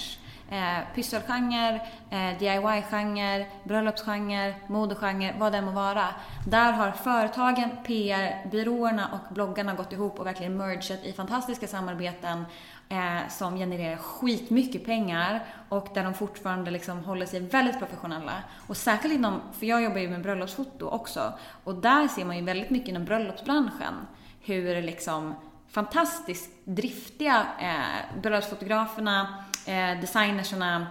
[0.53, 6.05] Eh, pysselgenre, eh, DIY-genre, bröllopsgenre, modegenre, vad det än må vara.
[6.47, 12.45] Där har företagen, PR-byråerna och bloggarna gått ihop och verkligen mergat i fantastiska samarbeten
[12.89, 18.33] eh, som genererar skitmycket pengar och där de fortfarande liksom håller sig väldigt professionella.
[18.67, 21.33] Och särskilt inom, för jag jobbar ju med bröllopsfoto också,
[21.63, 24.07] och där ser man ju väldigt mycket inom bröllopsbranschen
[24.41, 25.35] hur liksom
[25.69, 30.87] fantastiskt driftiga eh, bröllopsfotograferna, eh, designerserna,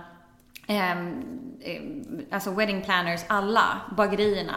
[0.66, 1.82] eh, eh,
[2.30, 4.54] alltså wedding planners, alla bagerierna.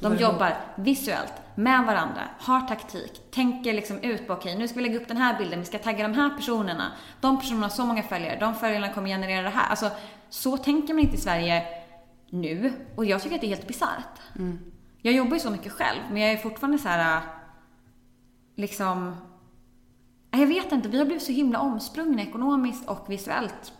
[0.00, 4.82] De jobbar visuellt med varandra, har taktik, tänker liksom ut på okej, nu ska vi
[4.82, 6.92] lägga upp den här bilden, vi ska tagga de här personerna.
[7.20, 9.70] De personerna har så många följare, de följarna kommer generera det här.
[9.70, 9.90] Alltså,
[10.30, 11.62] så tänker man inte i Sverige
[12.30, 12.72] nu.
[12.96, 14.20] Och jag tycker att det är helt bisarrt.
[15.02, 17.20] Jag jobbar ju så mycket själv, men jag är fortfarande så här
[18.56, 19.16] liksom...
[20.36, 23.72] Jag vet inte, vi har blivit så himla omsprungna ekonomiskt och visuellt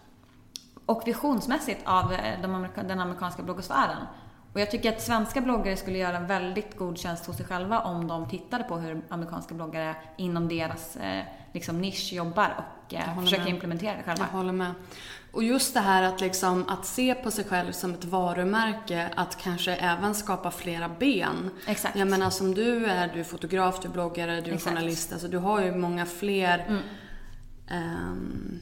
[0.86, 2.40] och visionsmässigt av eh,
[2.86, 4.06] den amerikanska bloggosfären.
[4.52, 7.80] Och jag tycker att svenska bloggare skulle göra en väldigt god tjänst hos sig själva
[7.80, 13.20] om de tittade på hur amerikanska bloggare inom deras eh, liksom nisch jobbar och eh,
[13.20, 13.52] försöker med.
[13.52, 14.26] implementera det själva.
[14.30, 14.74] Jag håller med.
[15.32, 19.38] Och just det här att, liksom, att se på sig själv som ett varumärke, att
[19.42, 21.50] kanske även skapa flera ben.
[21.66, 21.96] Exakt.
[21.96, 24.66] Jag menar som du är, du är fotograf, du är bloggare, du är Exakt.
[24.66, 24.76] Mm.
[24.76, 25.12] journalist.
[25.12, 26.82] Alltså du har ju många fler
[27.68, 28.60] ehm,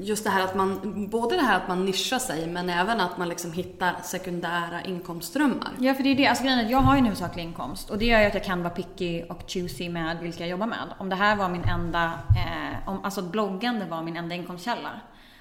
[0.00, 3.18] just det här att man, både det här att man nischar sig men även att
[3.18, 5.70] man liksom hittar sekundära inkomstströmmar.
[5.78, 6.26] Ja, för det är det.
[6.26, 8.34] Alltså grejen är att jag har ju en huvudsaklig inkomst och det gör ju att
[8.34, 10.94] jag kan vara picky och choosy med vilka jag jobbar med.
[10.98, 14.90] Om det här var min enda, eh, om, alltså bloggande var min enda inkomstkälla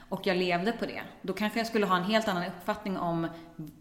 [0.09, 3.27] och jag levde på det, då kanske jag skulle ha en helt annan uppfattning om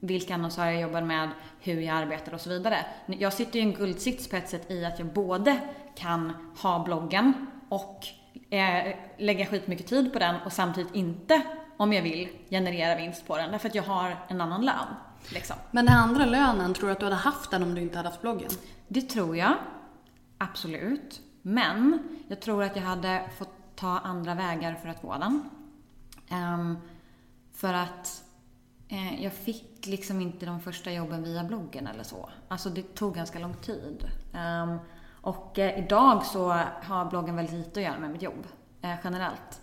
[0.01, 2.87] vilka annonsörer jag jobbar med, hur jag arbetar och så vidare.
[3.07, 5.59] Jag sitter ju i en guldsits på ett sätt i att jag både
[5.95, 8.07] kan ha bloggen och
[8.51, 11.43] eh, lägga skitmycket tid på den och samtidigt inte,
[11.77, 13.51] om jag vill, generera vinst på den.
[13.51, 14.87] Därför att jag har en annan lön.
[15.29, 15.57] Liksom.
[15.71, 18.09] Men den andra lönen, tror du att du hade haft den om du inte hade
[18.09, 18.51] haft bloggen?
[18.89, 19.55] Det tror jag.
[20.39, 21.21] Absolut.
[21.43, 21.99] Men
[22.29, 25.51] jag tror att jag hade fått ta andra vägar för att få den.
[26.35, 26.79] Um,
[27.53, 28.25] för att
[28.89, 32.31] eh, jag fick liksom inte de första jobben via bloggen eller så.
[32.49, 34.07] Alltså det tog ganska lång tid.
[34.33, 34.79] Um,
[35.25, 36.49] och eh, idag så
[36.83, 38.47] har bloggen väldigt lite att göra med mitt jobb,
[38.83, 39.61] eh, generellt.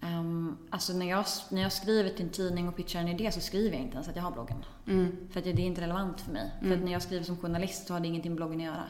[0.00, 3.40] Um, alltså när jag, när jag skriver till en tidning och pitchar en idé så
[3.40, 4.64] skriver jag inte ens att jag har bloggen.
[4.86, 5.28] Mm.
[5.30, 6.52] För att det är inte relevant för mig.
[6.60, 6.68] Mm.
[6.68, 8.84] För att när jag skriver som journalist så har det ingenting med bloggen att göra.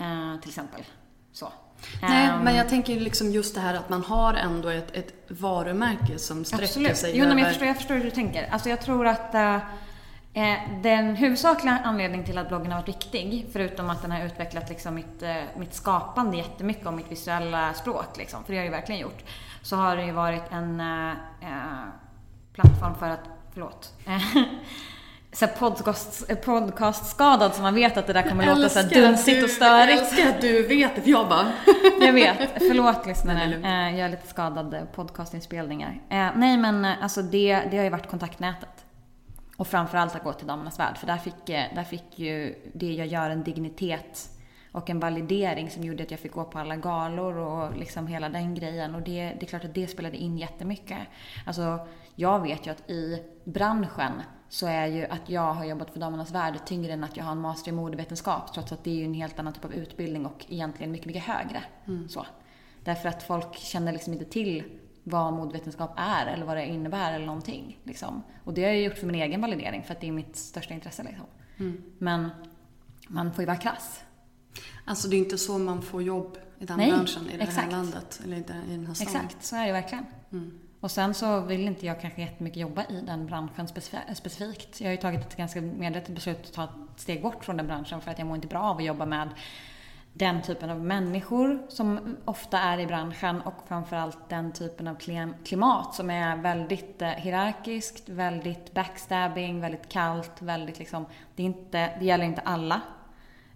[0.00, 0.84] Uh, till exempel.
[1.36, 1.52] Så.
[2.02, 5.14] Nej, um, men jag tänker liksom just det här att man har ändå ett, ett
[5.28, 6.96] varumärke som sträcker absolut.
[6.96, 7.38] sig jo, över...
[7.38, 8.48] Jag, förstår, jag förstår hur du tänker.
[8.50, 9.34] Alltså jag tror att
[10.36, 14.68] Eh, den huvudsakliga anledningen till att bloggen har varit viktig, förutom att den har utvecklat
[14.68, 18.66] liksom mitt, eh, mitt skapande jättemycket och mitt visuella språk, liksom, för det har det
[18.66, 19.24] ju verkligen gjort,
[19.62, 21.12] så har det ju varit en eh
[22.52, 23.20] plattform för att,
[23.52, 23.92] förlåt,
[25.32, 29.90] så podcast, podcastskadad så man vet att det där kommer låta så dunsigt och störigt.
[29.90, 31.52] Jag älskar att du vet det, för jag bara...
[32.00, 33.50] jag vet, förlåt lyssnare.
[33.90, 36.02] Jag är lite skadad podcastinspelningar.
[36.34, 38.86] Nej men alltså det, det har ju varit kontaktnätet.
[39.56, 42.92] Och framförallt att gå till Damernas Värld, för där fick, eh, där fick ju det
[42.92, 44.30] jag gör en dignitet
[44.72, 48.28] och en validering som gjorde att jag fick gå på alla galor och liksom hela
[48.28, 48.94] den grejen.
[48.94, 50.98] Och det, det är klart att det spelade in jättemycket.
[51.46, 56.00] Alltså, jag vet ju att i branschen så är ju att jag har jobbat för
[56.00, 58.54] Damernas Värld tyngre än att jag har en master i modevetenskap.
[58.54, 61.22] Trots att det är ju en helt annan typ av utbildning och egentligen mycket, mycket
[61.22, 61.64] högre.
[61.86, 62.08] Mm.
[62.08, 62.26] Så.
[62.84, 64.64] Därför att folk känner liksom inte till
[65.04, 67.78] vad modvetenskap är eller vad det innebär eller någonting.
[67.84, 68.22] Liksom.
[68.44, 70.74] Och det har jag gjort för min egen validering för att det är mitt största
[70.74, 71.02] intresse.
[71.02, 71.26] Liksom.
[71.56, 71.82] Mm.
[71.98, 72.30] Men
[73.08, 74.00] man får ju vara krass.
[74.84, 77.58] Alltså det är inte så man får jobb i den Nej, branschen i det exakt.
[77.64, 79.06] här landet eller i den här stan.
[79.06, 80.06] Exakt, så är det verkligen.
[80.32, 80.58] Mm.
[80.80, 83.68] Och sen så vill inte jag kanske jättemycket jobba i den branschen
[84.14, 84.80] specifikt.
[84.80, 87.66] Jag har ju tagit ett ganska medvetet beslut att ta ett steg bort från den
[87.66, 89.28] branschen för att jag mår inte bra av att jobba med
[90.12, 94.96] den typen av människor som ofta är i branschen och framförallt den typen av
[95.44, 101.96] klimat som är väldigt eh, hierarkiskt, väldigt backstabbing, väldigt kallt, väldigt liksom, det, är inte,
[101.98, 102.80] det gäller inte alla.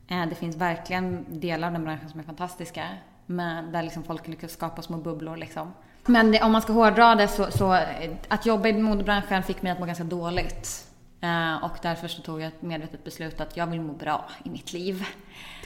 [0.08, 2.88] Eh, det finns verkligen delar av den branschen som är fantastiska,
[3.26, 5.72] men där liksom folk lyckas skapa små bubblor liksom.
[6.06, 9.62] Men det, om man ska hårdra det så, så, eh, att jobba i modebranschen fick
[9.62, 10.86] mig att må ganska dåligt.
[11.24, 14.50] Uh, och därför så tog jag ett medvetet beslut att jag vill må bra i
[14.50, 15.04] mitt liv.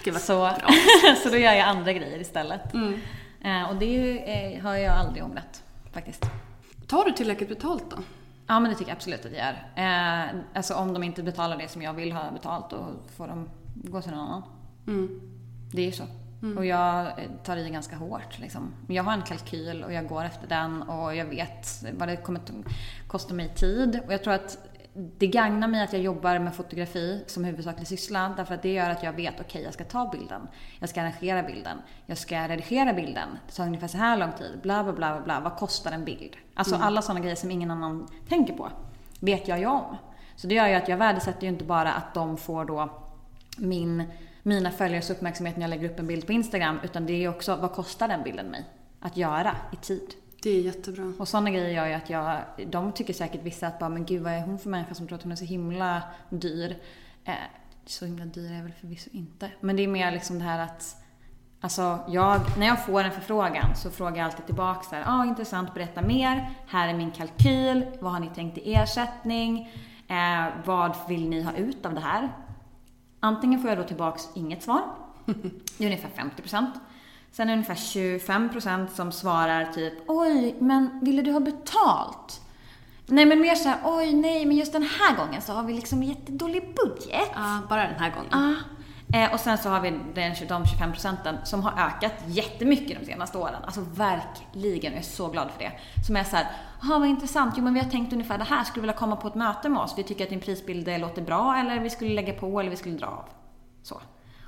[0.05, 0.51] Så,
[1.23, 2.75] så då gör jag andra grejer istället.
[2.75, 3.01] Mm.
[3.45, 5.63] Uh, och det uh, har jag aldrig ångrat
[5.93, 6.25] faktiskt.
[6.87, 7.97] Tar du tillräckligt betalt då?
[8.47, 9.85] Ja men det tycker jag absolut att jag gör.
[9.85, 13.49] Eh, alltså om de inte betalar det som jag vill ha betalt då får de
[13.75, 14.43] gå till någon annan.
[14.87, 15.21] Mm.
[15.73, 16.05] Det är ju så.
[16.45, 16.59] Mm.
[16.59, 17.13] Och jag
[17.45, 18.39] tar i ganska hårt.
[18.39, 18.75] Liksom.
[18.89, 22.41] Jag har en kalkyl och jag går efter den och jag vet vad det kommer
[22.41, 22.51] att
[23.07, 24.01] kosta mig tid.
[24.07, 24.59] Och jag tror att
[24.95, 28.91] det gagnar mig att jag jobbar med fotografi som huvudsaklig syssla därför att det gör
[28.91, 32.49] att jag vet, okej okay, jag ska ta bilden, jag ska arrangera bilden, jag ska
[32.49, 35.93] redigera bilden, det tar ungefär så här lång tid, bla bla bla bla, vad kostar
[35.93, 36.37] en bild?
[36.55, 36.87] Alltså mm.
[36.87, 38.71] alla sådana grejer som ingen annan tänker på
[39.21, 39.97] vet jag ju om.
[40.37, 42.91] Så det gör ju att jag värdesätter ju inte bara att de får då
[43.59, 44.05] min,
[44.47, 47.57] mina följares uppmärksamhet när jag lägger upp en bild på Instagram utan det är också,
[47.57, 48.65] vad kostar den bilden mig
[49.01, 50.15] att göra i tid?
[50.43, 51.13] Det är jättebra.
[51.19, 54.23] Och sådana grejer gör ju att jag, de tycker säkert vissa att bara, men gud
[54.23, 56.77] vad är hon för människa som tror att hon är så himla dyr.
[57.25, 57.35] Eh,
[57.87, 59.51] så himla dyr är jag väl förvisso inte.
[59.61, 60.97] Men det är mer liksom det här att
[61.61, 65.25] Alltså, jag, när jag får en förfrågan så frågar jag alltid tillbaka så här, ah,
[65.25, 66.51] intressant, berätta mer.
[66.67, 67.87] Här är min kalkyl.
[68.01, 69.73] Vad har ni tänkt i ersättning?
[70.09, 72.29] Eh, vad vill ni ha ut av det här?
[73.25, 74.83] Antingen får jag då tillbaks inget svar.
[75.79, 76.11] Det är ungefär
[76.47, 76.67] 50%
[77.33, 82.41] Sen är det ungefär 25% som svarar typ Oj, men ville du ha betalt?
[83.07, 86.03] Nej men mer såhär, oj nej men just den här gången så har vi liksom
[86.03, 87.29] jättedålig budget.
[87.35, 88.29] Ja, bara den här gången.
[88.31, 88.55] Ja.
[89.15, 93.07] Eh, och sen så har vi den, de 25 procenten som har ökat jättemycket de
[93.07, 93.63] senaste åren.
[93.65, 95.73] Alltså verkligen, jag är så glad för det.
[96.07, 96.47] Som är såhär,
[96.83, 99.17] jaha vad intressant, jo men vi har tänkt ungefär det här, skulle du vilja komma
[99.17, 99.95] på ett möte med oss?
[99.97, 102.97] Vi tycker att din prisbild låter bra eller vi skulle lägga på eller vi skulle
[102.97, 103.25] dra av.
[103.83, 104.01] Så.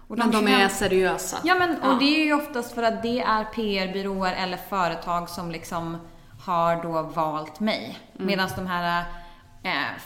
[0.09, 1.37] Och men de, de är seriösa.
[1.45, 1.97] Ja, men och ja.
[1.99, 5.99] det är ju oftast för att det är PR-byråer eller företag som liksom
[6.45, 7.99] har då valt mig.
[8.14, 8.27] Mm.
[8.27, 9.07] Medan de här eh,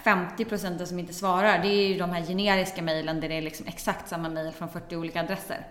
[0.05, 3.43] 50 procenten som inte svarar, det är ju de här generiska mejlen där det är
[3.43, 5.67] liksom exakt samma mejl från 40 olika adresser.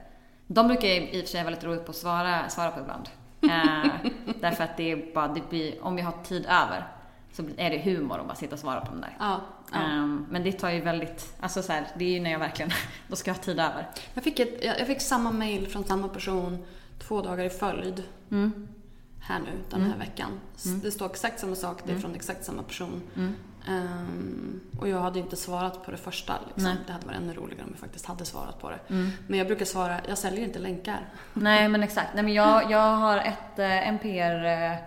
[0.47, 2.79] De brukar jag i och för sig vara lite roligt på att svara, svara på
[2.79, 3.09] ibland.
[3.41, 3.91] Eh,
[4.41, 6.87] därför att det är bara, det blir, om jag har tid över
[7.33, 9.17] så är det humor att bara sitta och svara på dem där.
[9.19, 9.77] Ja, ja.
[9.77, 12.71] Ehm, men det tar ju väldigt, alltså så här, det är ju när jag verkligen,
[13.07, 13.87] då ska jag ha tid över.
[14.13, 16.65] Jag fick, ett, jag fick samma mail från samma person
[16.99, 18.03] två dagar i följd.
[18.31, 18.67] Mm.
[19.21, 20.39] Här nu, den här veckan.
[20.55, 23.01] S- Det står exakt samma sak, det är från exakt samma person.
[23.67, 23.87] Mm.
[23.87, 26.33] Ehm, och jag hade inte svarat på det första.
[26.47, 26.75] Liksom.
[26.87, 28.79] Det hade varit ännu roligare om jag faktiskt hade svarat på det.
[28.87, 29.11] Mm.
[29.27, 30.99] Men jag brukar svara, jag säljer inte länkar.
[31.33, 32.09] Nej men exakt.
[32.13, 34.77] Nej men jag, jag har ett, eh, en PR, eh,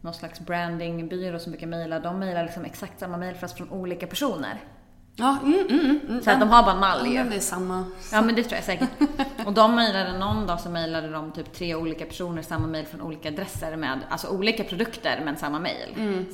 [0.00, 2.00] någon slags brandingbyrå som brukar mejla.
[2.00, 4.60] De mejlar liksom exakt samma mejl fast från olika personer.
[5.20, 6.22] Ja, mm, mm, mm, mm.
[6.22, 7.84] Så att de har bara en mall Ja, det är samma.
[8.12, 8.88] Ja men det tror jag säkert.
[9.46, 13.00] Och de mejlade någon dag så mejlade de typ tre olika personer samma mejl från
[13.00, 15.94] olika adresser med, alltså olika produkter men samma mejl.
[15.96, 16.26] Mm,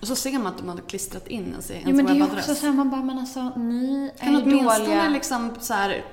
[0.00, 2.14] Och så ser man att de hade klistrat in ens, ens Jo men det är
[2.14, 2.48] ju webbadress.
[2.48, 5.08] också såhär, man bara men alltså ni är Kan ju åtminstone dåliga.
[5.08, 6.04] liksom så här,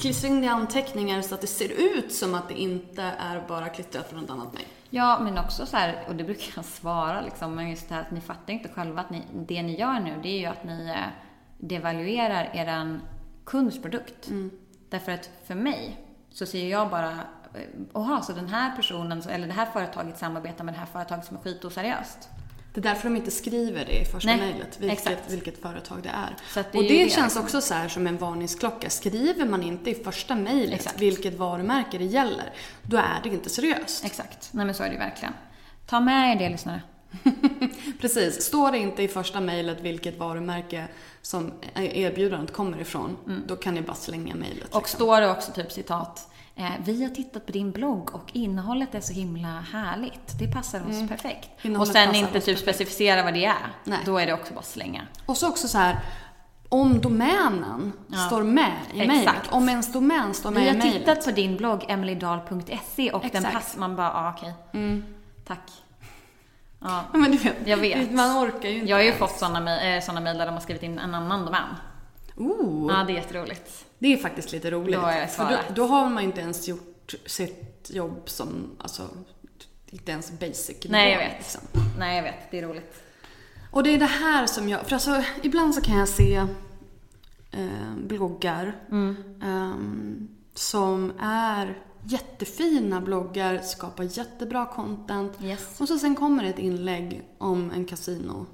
[0.00, 3.42] klistra in det i anteckningar så att det ser ut som att det inte är
[3.48, 4.66] bara klistrat från ett annat mejl.
[4.90, 8.02] Ja, men också så här, och det brukar jag svara liksom, men just det här
[8.02, 10.64] att ni fattar inte själva att ni, det ni gör nu, det är ju att
[10.64, 10.94] ni eh,
[11.58, 13.00] devaluerar eran
[13.44, 14.28] kunds produkt.
[14.88, 16.00] Därför att för mig
[16.30, 17.60] så ser jag bara, eh,
[17.92, 21.36] oha, så den här personen, eller det här företaget samarbetar med det här företaget som
[21.36, 22.28] är skitoseriöst.
[22.74, 25.32] Det är därför de inte skriver det i första Nej, mejlet, vilket, exakt.
[25.32, 26.36] vilket företag det är.
[26.54, 27.42] Det och det det, känns liksom.
[27.42, 28.90] också så här som en varningsklocka.
[28.90, 32.52] Skriver man inte i första mejlet vilket varumärke det gäller,
[32.82, 34.04] då är det inte seriöst.
[34.04, 34.48] Exakt.
[34.52, 35.34] Nej men så är det verkligen.
[35.86, 36.82] Ta med er det lyssnare.
[38.00, 38.42] Precis.
[38.42, 40.88] Står det inte i första mejlet vilket varumärke
[41.28, 43.16] som erbjudandet kommer ifrån,
[43.46, 44.56] då kan ni bara slänga mejlet.
[44.58, 44.68] Mm.
[44.72, 44.96] Och liksom.
[44.96, 46.28] står det också typ citat.
[46.56, 50.38] Eh, vi har tittat på din blogg och innehållet är så himla härligt.
[50.38, 51.44] Det passar oss perfekt.
[51.54, 51.70] Och Mm.
[51.72, 52.60] Innehållet sen passar inte typ perfekt.
[52.60, 53.66] specificera vad det är.
[53.84, 53.98] Nej.
[54.04, 55.02] Då är det också bara slänga.
[55.26, 56.00] Och så också så här,
[56.68, 57.92] om domänen
[58.28, 59.06] står med i Exakt.
[59.08, 59.48] mejlet.
[59.50, 60.98] Om ens domän står med Vi i har mejlet.
[60.98, 63.54] tittat på din blogg emilydal.se och den Exakt.
[63.54, 63.80] passar.
[63.80, 64.52] Man bara, ah, okej.
[65.46, 65.70] Tack.
[66.80, 67.04] Ja.
[67.12, 68.10] Men du vet, Jag vet.
[68.12, 68.86] man orkar ju inte.
[68.90, 69.18] Jag har ju ens.
[69.18, 71.68] fått sådana mejl, eh, såna mejl där de har skrivit in en annan domän.
[72.36, 73.84] Oh, Ja, det är jätteroligt.
[73.98, 74.94] det är faktiskt lite roligt.
[74.94, 75.64] Då har jag för då, svarat.
[75.76, 79.02] då har man inte ens gjort sitt jobb som, alltså,
[79.86, 81.32] inte ens basic Nej, jag vet.
[81.38, 81.60] liksom.
[81.98, 82.50] Nej, jag vet.
[82.50, 83.02] Det är roligt.
[83.70, 86.34] Och det är det här som jag, för alltså ibland så kan jag se
[87.50, 89.16] eh, bloggar Mm.
[89.42, 91.78] ehm, som är
[92.08, 95.32] jättefina bloggar, skapar jättebra content.
[95.42, 95.80] Yes.
[95.80, 98.46] Och så sen kommer det ett inlägg om en kasino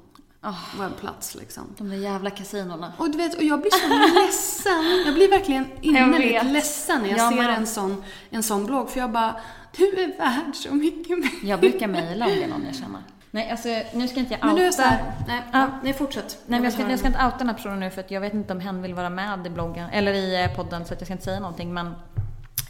[0.42, 1.62] Oh, webbplats liksom.
[1.78, 2.92] de där jävla kasinona.
[2.98, 5.02] Och du vet, och jag blir så ledsen.
[5.06, 8.90] Jag blir verkligen innerligt ledsen när jag Jag ser en sån, en sån blogg.
[8.90, 9.36] För jag bara,
[9.76, 11.30] du är värd så mycket mer.
[11.42, 13.02] Jag brukar mejla om det någon jag känner.
[13.30, 14.46] Nej, alltså nu ska inte jag outa.
[14.46, 15.58] Men du är såhär, nej, Ja.
[15.58, 15.68] ja.
[15.82, 16.38] nej fortsätt.
[16.46, 18.20] Nej, men jag ska, jag ska inte outa den här personen nu för att jag
[18.20, 21.00] vet inte om hen vill vara med i bloggen, eller i eh, podden så att
[21.00, 21.94] jag ska inte säga någonting men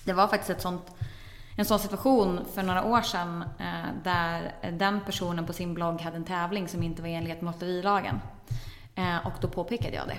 [0.05, 0.90] det var faktiskt ett sånt,
[1.57, 6.16] en sån situation för några år sedan eh, där den personen på sin blogg hade
[6.16, 8.20] en tävling som inte var i enlighet med lotterilagen.
[8.94, 10.18] Eh, och då påpekade jag det.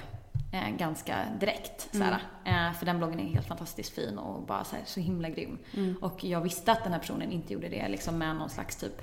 [0.57, 1.88] Eh, ganska direkt.
[1.91, 2.19] Såhär.
[2.45, 5.57] Eh, för den bloggen är helt fantastiskt fin och bara såhär, så himla grym.
[6.01, 9.01] Och jag visste att den här personen inte gjorde det liksom med någon slags typ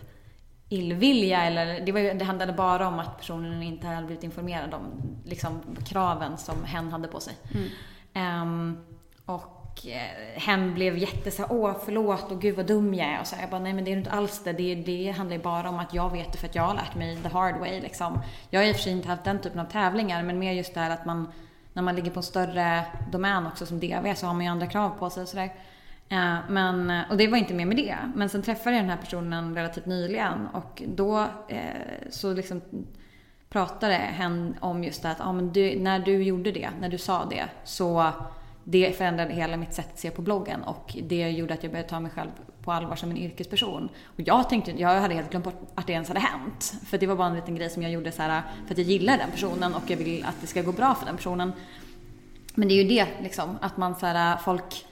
[0.69, 4.75] illvilja eller det, var ju, det handlade bara om att personen inte hade blivit informerad
[4.75, 4.83] om
[5.25, 7.35] liksom, kraven som hen hade på sig.
[8.13, 8.79] Ehm,
[9.27, 13.07] och eh, Eh, hen blev jätte så här, åh förlåt och gud vad dum jag
[13.07, 13.21] är.
[13.21, 14.53] Och så här, jag bara, nej men det är inte alls det.
[14.53, 14.75] det.
[14.75, 17.17] Det handlar ju bara om att jag vet det för att jag har lärt mig
[17.17, 18.23] the hard way liksom.
[18.51, 20.75] Jag har i och för sig inte haft den typen av tävlingar men mer just
[20.75, 21.33] det här att man,
[21.73, 24.67] när man ligger på en större domän också som DV så har man ju andra
[24.67, 25.53] krav på sig och sådär.
[26.09, 27.97] Eh, men, och det var inte mer med det.
[28.15, 31.61] Men sen träffade jag den här personen relativt nyligen och då eh,
[32.11, 32.61] så liksom
[33.49, 36.99] pratade hen om just det att ah, men du, när du gjorde det, när du
[36.99, 38.13] sa det, så
[38.65, 41.89] det förändrade hela mitt sätt att se på bloggen och det gjorde att jag började
[41.89, 42.31] ta mig själv
[42.63, 43.89] på allvar som en yrkesperson.
[44.05, 46.75] Och jag tänkte, jag hade helt glömt bort att det ens hade hänt.
[46.87, 48.87] För det var bara en liten grej som jag gjorde så här för att jag
[48.87, 51.53] gillar den personen och jag vill att det ska gå bra för den personen.
[52.55, 54.85] Men det är ju det liksom, att man så här, folk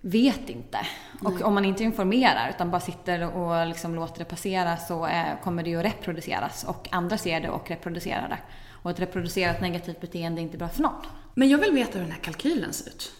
[0.00, 0.78] vet inte.
[1.22, 5.40] Och om man inte informerar utan bara sitter och liksom låter det passera så eh,
[5.42, 8.38] kommer det ju att reproduceras och andra ser det och reproducerar det.
[8.82, 11.02] Och ett reproducerat negativt beteende är inte bra för någon.
[11.34, 13.12] Men jag vill veta hur den här kalkylen ser ut.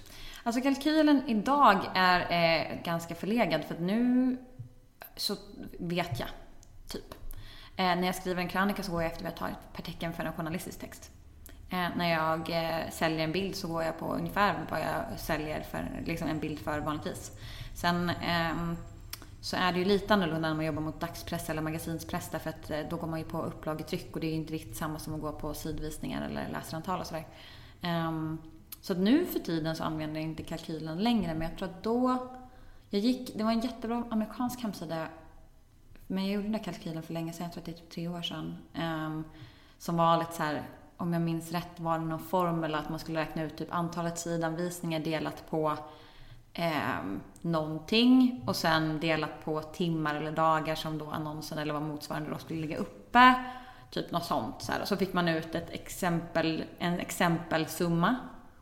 [0.43, 4.37] Alltså kalkylen idag är eh, ganska förlegad för att nu
[5.17, 5.37] så
[5.79, 6.29] vet jag,
[6.89, 7.15] typ.
[7.77, 10.13] Eh, när jag skriver en krönika så går jag efter vad jag tar per tecken
[10.13, 11.11] för en journalistisk text.
[11.71, 15.63] Eh, när jag eh, säljer en bild så går jag på ungefär vad jag säljer
[15.63, 17.33] för liksom en bild för vanligtvis.
[17.75, 18.77] Sen ehm,
[19.41, 22.71] så är det ju lite annorlunda när man jobbar mot dagspress eller magasinspress därför att
[22.71, 25.15] eh, då går man ju på upplagetryck och det är ju inte riktigt samma som
[25.15, 27.27] att gå på sidvisningar eller läsarantal och sådär.
[27.83, 28.39] Ehm,
[28.81, 31.83] så att nu för tiden så använder jag inte kalkylen längre men jag tror att
[31.83, 32.29] då
[32.91, 35.07] jag gick, det var en jättebra amerikansk hemsida
[36.07, 37.91] men jag gjorde den där kalkylen för länge sedan, jag tror att det är typ
[37.91, 38.57] tre år sedan.
[38.75, 39.25] Um,
[39.79, 40.63] som var lite så här,
[40.97, 44.19] om jag minns rätt var det någon formel att man skulle räkna ut typ antalet
[44.19, 45.77] sidanvisningar delat på
[46.53, 47.05] eh,
[47.41, 52.39] någonting och sen delat på timmar eller dagar som då annonsen eller vad motsvarande då
[52.39, 53.35] skulle ligga uppe.
[53.93, 54.63] Typ något sånt.
[54.63, 54.85] Så, här.
[54.85, 58.17] så fick man ut ett exempel, en exempelsumma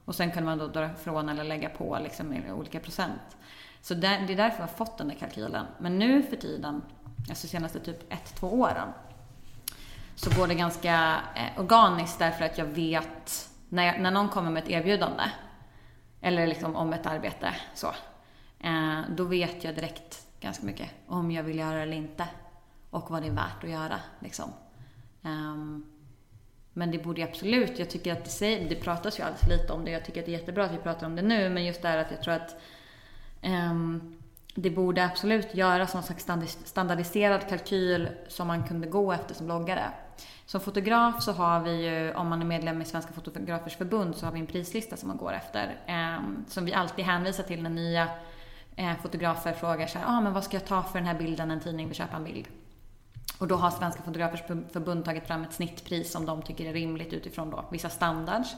[0.04, 3.36] och sen kunde man då dra ifrån eller lägga på liksom olika procent.
[3.80, 5.66] Så det, är därför jag har fått den där kalkylen.
[5.78, 6.82] Men nu för tiden,
[7.28, 8.88] alltså senaste typ ett, två åren,
[10.14, 14.50] så går det ganska eh, organiskt därför att jag vet när, jag, när någon kommer
[14.50, 15.22] med ett erbjudande
[16.20, 17.86] eller liksom om ett arbete så.
[18.60, 22.28] Eh, då vet jag direkt ganska mycket om jag vill göra det eller inte.
[22.90, 24.00] Och vad det är värt att göra.
[24.18, 24.52] Liksom.
[25.22, 25.86] Um,
[26.72, 29.72] men det borde absolut, jag tycker att det, säger, det pratas ju alldeles för lite
[29.72, 29.90] om det.
[29.90, 31.48] Jag tycker att det är jättebra att vi pratar om det nu.
[31.48, 32.60] Men just det här att jag tror att
[33.42, 34.16] um,
[34.54, 36.26] det borde absolut göras någon slags
[36.64, 39.90] standardiserad kalkyl som man kunde gå efter som bloggare.
[40.46, 44.26] Som fotograf så har vi ju, om man är medlem i Svenska Fotografers Förbund, så
[44.26, 45.76] har vi en prislista som man går efter.
[45.86, 48.08] Eh, som vi alltid hänvisar till när nya
[48.76, 51.48] eh, fotografer frågar så här, ah, men vad ska jag ta för den här bilden
[51.48, 52.48] när en tidning vill köpa en bild?
[53.41, 54.41] Och då har Svenska Fotografers
[54.72, 58.55] Förbund tagit fram ett snittpris som de tycker är rimligt utifrån då vissa standards.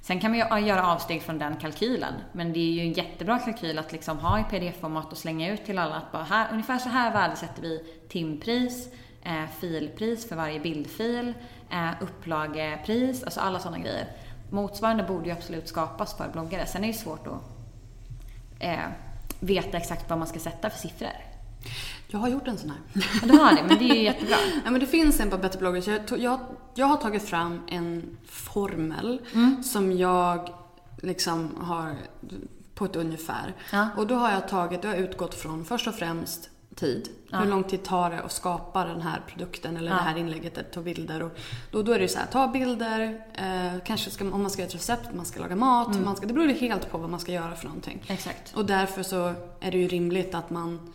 [0.00, 3.38] Sen kan man ju göra avsteg från den kalkylen, men det är ju en jättebra
[3.38, 6.78] kalkyl att liksom ha i pdf-format och slänga ut till alla att bara här, ungefär
[6.78, 8.88] så här värdesätter vi timpris,
[9.22, 11.34] eh, filpris för varje bildfil,
[11.70, 14.06] eh, upplagepris, alltså alla sådana grejer.
[14.50, 16.66] Motsvarande borde ju absolut skapas för bloggare.
[16.66, 17.42] Sen är det ju svårt att
[18.58, 18.88] eh,
[19.40, 21.08] veta exakt vad man ska sätta för siffror.
[22.10, 22.78] Jag har gjort en sån här.
[23.22, 24.36] Ja, du har det, men det är ju jättebra.
[24.64, 25.80] ja, men det finns en på Bättre bloggar.
[25.80, 26.40] Så jag, jag,
[26.74, 29.62] jag har tagit fram en formel mm.
[29.62, 30.54] som jag
[31.02, 31.96] liksom har
[32.74, 33.54] på ett ungefär.
[33.72, 33.88] Ja.
[33.96, 37.08] Och då har jag tagit, jag har utgått från först och främst tid.
[37.30, 37.38] Ja.
[37.38, 39.96] Hur lång tid tar det att skapa den här produkten eller ja.
[39.96, 41.22] det här inlägget, att ta bilder.
[41.22, 41.30] Och
[41.70, 44.68] då, då är det så här, ta bilder, eh, kanske ska, om man ska göra
[44.68, 45.88] ett recept, man ska laga mat.
[45.88, 46.04] Mm.
[46.04, 48.02] Man ska, det beror ju helt på vad man ska göra för någonting.
[48.06, 48.56] Exakt.
[48.56, 50.92] Och därför så är det ju rimligt att man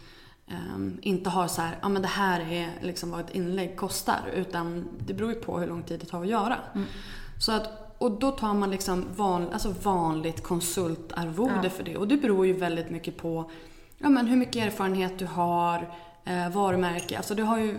[0.76, 4.20] Um, inte har så här, ja men det här är liksom vad ett inlägg kostar.
[4.36, 6.58] Utan det beror ju på hur lång tid det tar att göra.
[6.76, 6.88] Mm.
[7.39, 11.70] Så att, och då tar man liksom van, alltså vanligt konsultarvode ja.
[11.70, 11.97] för det.
[11.97, 13.51] Och det beror ju väldigt mycket på
[13.97, 15.93] ja, men hur mycket erfarenhet du har,
[16.26, 17.18] eh, varumärke.
[17.18, 17.78] Alltså du har ju,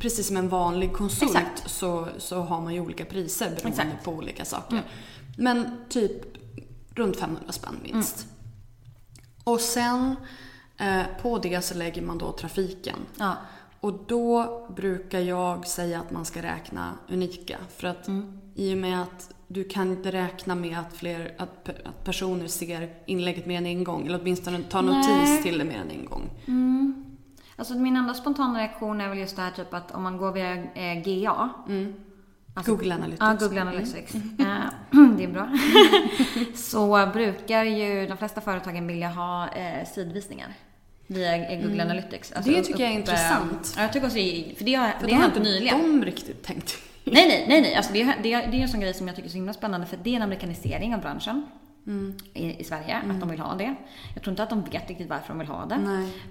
[0.00, 4.04] precis som en vanlig konsult så, så har man ju olika priser beroende Exakt.
[4.04, 4.76] på olika saker.
[4.76, 4.84] Mm.
[5.36, 6.12] Men typ
[6.94, 8.24] runt 500 spänn minst.
[8.24, 8.34] Mm.
[9.44, 10.16] Och sen
[11.22, 12.96] på det så lägger man då trafiken.
[13.18, 13.36] Ja.
[13.80, 17.58] Och då brukar jag säga att man ska räkna unika.
[17.76, 18.40] För att mm.
[18.54, 22.94] i och med att du kan inte räkna med att, fler, att, att personer ser
[23.06, 24.06] inlägget mer än en gång.
[24.06, 25.42] Eller åtminstone tar notis Nej.
[25.42, 26.30] till det mer än en gång.
[26.46, 27.04] Mm.
[27.56, 30.32] Alltså min enda spontana reaktion är väl just det här typ att om man går
[30.32, 31.48] via eh, GA.
[31.68, 31.94] Mm.
[32.54, 33.20] Alltså, Google Analytics.
[33.20, 34.14] Ja, Google Analytics.
[34.14, 34.36] Mm.
[35.16, 35.48] Det är bra.
[36.54, 40.54] så brukar ju de flesta företagen vilja ha eh, sidvisningar
[41.12, 41.80] via Google mm.
[41.80, 42.32] Analytics.
[42.32, 43.74] Alltså det tycker upp, jag är intressant.
[43.76, 44.18] Ja, jag tycker också,
[44.56, 45.78] för det har, för det har hänt nyligen.
[45.78, 46.78] De riktigt tänkt.
[47.04, 47.74] Nej, nej, nej, nej.
[47.74, 49.86] Alltså det, det, det är en sån grej som jag tycker är så himla spännande
[49.86, 51.46] för det är en amerikanisering av branschen.
[51.86, 52.16] Mm.
[52.34, 53.10] I, i, Sverige, mm.
[53.10, 53.74] att de vill ha det.
[54.14, 55.74] Jag tror inte att de vet riktigt varför de vill ha det.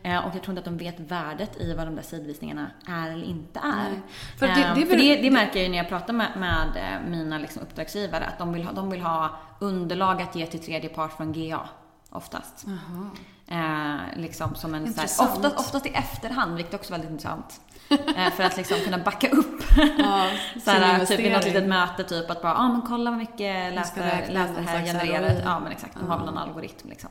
[0.03, 3.11] Eh, och jag tror inte att de vet värdet i vad de där sidvisningarna är
[3.11, 4.01] eller inte är.
[4.37, 6.67] För, det, eh, det, för det, det, märker jag ju när jag pratar med, med
[6.75, 10.59] eh, mina liksom, uppdragsgivare, att de vill, ha, de vill ha underlag att ge till
[10.59, 11.69] tredje part från GA,
[12.09, 12.65] oftast.
[13.51, 17.61] Eh, liksom som en, så här, oftast, oftast i efterhand, vilket också är väldigt intressant.
[18.17, 19.63] Eh, för att liksom kunna backa upp.
[19.97, 20.29] Ja,
[20.63, 23.73] såhär, typ i något litet möte, typ att bara, ja ah, men kolla vad mycket
[23.73, 25.41] läsare, läsare här genererat.
[25.45, 27.09] Ja men exakt, de har väl någon algoritm liksom.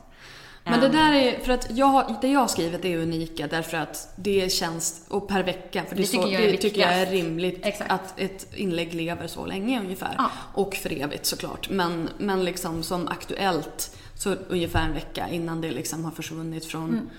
[0.63, 4.13] Men det där är, för att jag, det jag har skrivit är unika därför att
[4.15, 6.93] det känns, och per vecka, för det, det tycker, så, jag, är det tycker jag
[6.93, 7.91] är rimligt Exakt.
[7.91, 10.15] att ett inlägg lever så länge ungefär.
[10.17, 10.29] Ja.
[10.53, 11.69] Och för evigt såklart.
[11.69, 16.89] Men, men liksom som aktuellt så ungefär en vecka innan det liksom har försvunnit från,
[16.89, 17.09] mm.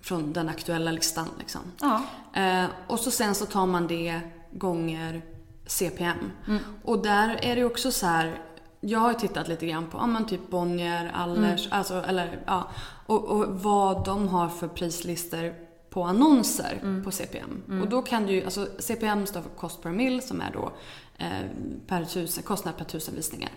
[0.00, 1.28] från den aktuella listan.
[1.38, 1.60] Liksom.
[1.80, 2.02] Ja.
[2.34, 4.20] Eh, och så sen så tar man det
[4.52, 5.22] gånger
[5.66, 6.32] CPM.
[6.46, 6.62] Mm.
[6.84, 8.40] Och där är det också så här,
[8.80, 11.78] jag har tittat lite grann på ja, men typ Bonnier, Allers, mm.
[11.78, 12.70] alltså, eller, ja,
[13.06, 15.54] och, och, vad de har för prislistor
[15.90, 17.04] på annonser mm.
[17.04, 17.62] på CPM.
[17.68, 17.82] Mm.
[17.82, 20.72] Och då kan du alltså CPM står för cost per mil som är då
[21.18, 21.46] eh,
[21.86, 23.50] per tusen, kostnad per tusen visningar.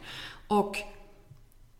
[0.47, 0.77] Och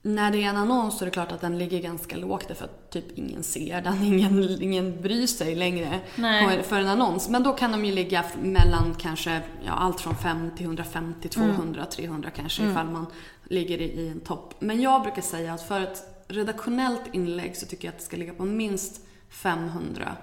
[0.01, 2.65] när det är en annons så är det klart att den ligger ganska lågt därför
[2.65, 4.03] att typ ingen ser den.
[4.03, 6.63] Ingen, ingen bryr sig längre Nej.
[6.63, 7.29] för en annons.
[7.29, 11.85] Men då kan de ju ligga mellan kanske ja, allt från 5 till 150, 200,
[11.85, 13.05] 300 kanske ifall man
[13.43, 14.55] ligger i, i en topp.
[14.59, 18.17] Men jag brukar säga att för ett redaktionellt inlägg så tycker jag att det ska
[18.17, 20.15] ligga på minst 500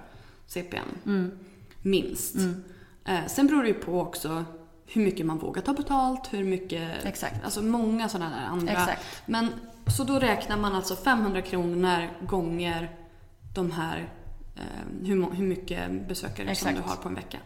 [0.46, 0.88] CPM.
[1.82, 2.36] Minst.
[3.04, 4.44] Eh, sen beror det ju på också
[4.92, 7.04] hur mycket man vågar ta betalt, hur mycket...
[7.04, 7.44] Exakt.
[7.44, 8.72] Alltså många sådana där andra.
[8.72, 9.22] Exakt.
[9.26, 9.52] Men
[9.86, 12.96] så då räknar man alltså 500 kronor gånger
[13.54, 14.08] de här
[14.56, 16.76] eh, hur, hur mycket besökare som Exakt.
[16.76, 17.38] du har på en vecka.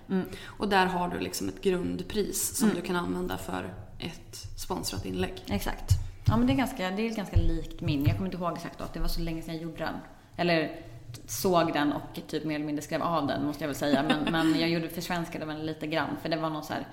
[0.45, 5.45] Och där har du liksom ett grundpris som du kan använda för ett sponsrat inlägg.
[5.47, 5.91] Exakt.
[6.25, 8.05] Ja men det är, ganska, det är ganska likt min.
[8.05, 9.95] Jag kommer inte ihåg exakt då, att det var så länge sedan jag gjorde den.
[10.37, 10.81] Eller
[11.27, 14.03] såg den och typ mer eller mindre skrev av den måste jag väl säga.
[14.03, 16.17] Men, men jag gjorde försvenskade den lite grann.
[16.23, 16.87] För det var någon så här,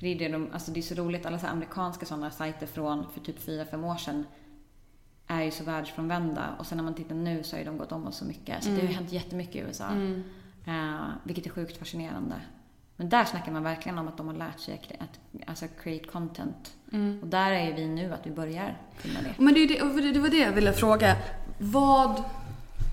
[0.00, 3.06] det är, det, de, alltså det är så roligt, alla så amerikanska sådana sajter från
[3.14, 4.24] för typ 4-5 år sedan
[5.26, 6.54] är ju så världsfrånvända.
[6.58, 8.64] Och sen när man tittar nu så har ju de gått om oss så mycket.
[8.64, 9.84] Så det har ju hänt jättemycket i USA.
[10.66, 12.34] Eh, vilket är sjukt fascinerande.
[12.96, 16.74] Men där snackar man verkligen om att de har lärt sig att alltså create content.
[17.22, 19.34] Och där är ju vi nu, att vi börjar kunna det.
[19.38, 21.16] Men det, det det var det jag ville fråga.
[21.58, 22.22] Vad,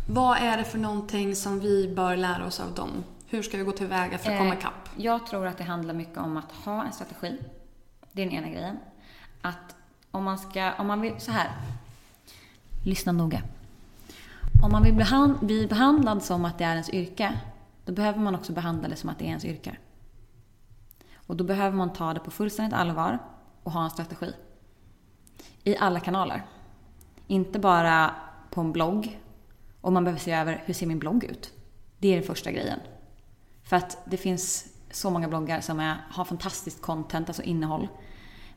[0.10, 3.04] vad är det för någonting som vi bör lära oss av dem?
[3.34, 4.90] Hur ska vi gå tillväga för att komma Eh, ikapp?
[4.96, 7.38] Jag tror att det handlar mycket om att ha en strategi.
[8.12, 8.78] Det är den ena grejen.
[9.42, 9.76] Att
[10.12, 11.52] om man ska, om man vill, så här.
[12.86, 13.42] Lyssna noga.
[14.64, 17.40] Om man vill behand, bli behandlad som att det är ens yrke,
[17.86, 19.78] då behöver man också behandla det som att det är ens yrke.
[21.16, 23.20] Och då behöver man ta det på fullständigt allvar
[23.64, 24.34] och ha en strategi.
[25.64, 26.44] I alla kanaler.
[27.28, 28.16] Inte bara
[28.50, 29.20] på en blogg.
[29.82, 31.54] Och man behöver se över, hur ser min blogg ut?
[31.98, 32.80] Det är den första grejen.
[33.74, 37.88] För att det finns så många bloggar som är, har fantastiskt content, alltså innehåll.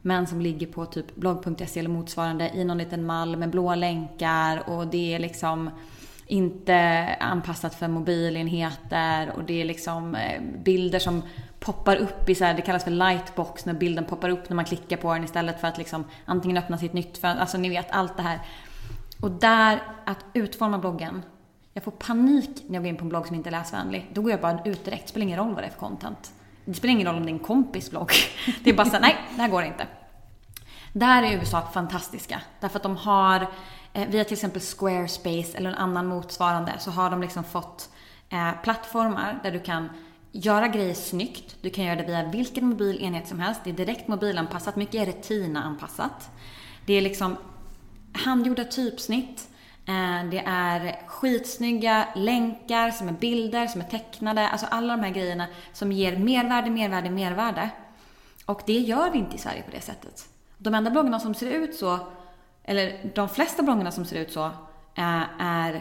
[0.02, 4.68] Men som ligger på typ blogg.se eller motsvarande i någon liten mall med blåa länkar
[4.68, 5.70] och det är liksom
[6.26, 6.76] inte
[7.20, 11.22] anpassat för mobilenheter och det är liksom eh, bilder som
[11.58, 14.64] poppar upp i så här, det kallas för lightbox när bilden poppar upp när man
[14.64, 17.90] klickar på den istället för att liksom antingen öppna sitt nytt fönster, alltså ni vet
[17.90, 18.40] allt det här.
[19.20, 21.22] Och där, att utforma bloggen.
[21.76, 24.10] Jag får panik när jag går in på en blogg som inte är läsvänlig.
[24.12, 25.02] Då går jag bara ut direkt.
[25.02, 26.32] Det spelar ingen roll vad det är för content.
[26.64, 28.10] Det spelar ingen roll om det är en kompis blogg.
[28.64, 29.86] Det är bara såhär, nej, det här går inte.
[30.92, 32.40] Där är USA fantastiska.
[32.60, 33.46] Därför att de har,
[33.92, 37.90] eh, via till exempel Squarespace eller en annan motsvarande, så har de liksom fått
[38.28, 39.88] eh, plattformar där du kan
[40.32, 41.56] göra grejer snyggt.
[41.60, 43.60] Du kan göra det via vilken mobilenhet som helst.
[43.64, 44.76] Det är direkt mobilanpassat.
[44.76, 46.30] Mycket är retina-anpassat.
[46.86, 47.36] Det är liksom
[48.12, 49.48] handgjorda typsnitt.
[49.88, 54.48] Eh, Det är skitsnygga länkar som är bilder, som är tecknade.
[54.48, 57.70] Alltså alla de här grejerna som ger mervärde, mervärde, mervärde.
[58.46, 60.28] Och det gör vi inte i Sverige på det sättet.
[60.58, 61.98] De enda bloggarna som ser ut så,
[62.64, 64.44] eller de flesta bloggarna som ser ut så,
[64.94, 65.80] eh, är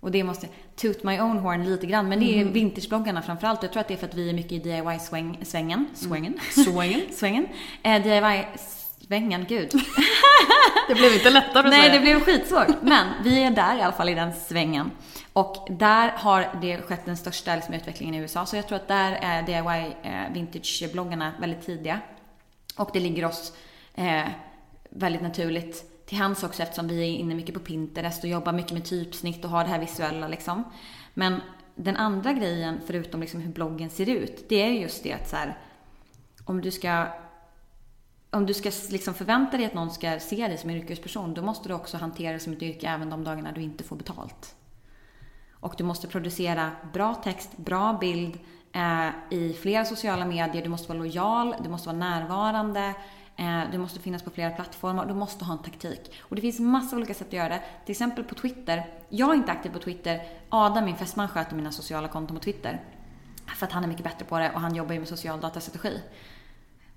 [0.00, 3.62] och det måste toot my own horn lite grann, men det är vintagebloggarna framförallt.
[3.62, 5.44] Jag tror att det är för att vi är mycket i DIY-svängen.
[5.44, 5.86] Svängen?
[5.94, 6.34] Svängen.
[7.12, 7.48] Svängen.
[7.82, 8.02] Eh,
[9.12, 9.70] DIY-svängen, gud.
[10.88, 12.82] Det blev inte lättare Nej, det blev skitsvårt.
[12.82, 14.90] Men vi är där i alla fall i den svängen.
[15.32, 18.46] Och där har det skett den största liksom, utvecklingen i USA.
[18.46, 22.00] Så jag tror att där är DIY eh, vintage-bloggarna väldigt tidiga.
[22.76, 23.52] Och det ligger oss
[23.94, 24.28] eh,
[24.90, 28.72] väldigt naturligt till hands också eftersom vi är inne mycket på Pinterest och jobbar mycket
[28.72, 30.64] med typsnitt och har det här visuella liksom.
[31.14, 31.40] Men
[31.74, 35.36] den andra grejen, förutom liksom hur bloggen ser ut, det är just det att så
[35.36, 35.58] här,
[36.44, 37.06] om du ska
[38.32, 41.42] om du ska liksom förvänta dig att någon ska se dig som en yrkesperson, då
[41.42, 44.54] måste du också hantera det som ett yrke även de dagarna du inte får betalt.
[45.52, 48.38] Och du måste producera bra text, bra bild
[48.72, 50.62] eh, i flera sociala medier.
[50.62, 52.94] Du måste vara lojal, du måste vara närvarande,
[53.36, 56.12] eh, du måste finnas på flera plattformar du måste ha en taktik.
[56.20, 57.62] Och det finns massa olika sätt att göra det.
[57.84, 58.86] Till exempel på Twitter.
[59.08, 60.22] Jag är inte aktiv på Twitter.
[60.48, 62.80] Adam, min fästman, sköter mina sociala konton på Twitter.
[63.56, 66.00] För att han är mycket bättre på det och han jobbar ju med social datastrategi.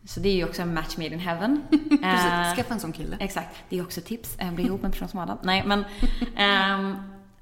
[0.06, 1.62] Så det är ju också en match made in heaven.
[1.90, 3.18] Precis, Eh, skaffa en sån kille.
[3.20, 3.56] Exakt.
[3.70, 4.36] Det är också tips.
[4.40, 5.38] Eh, Bli ihop med en person som Adam.
[5.44, 5.86] Nej, men
[6.36, 6.96] ehm,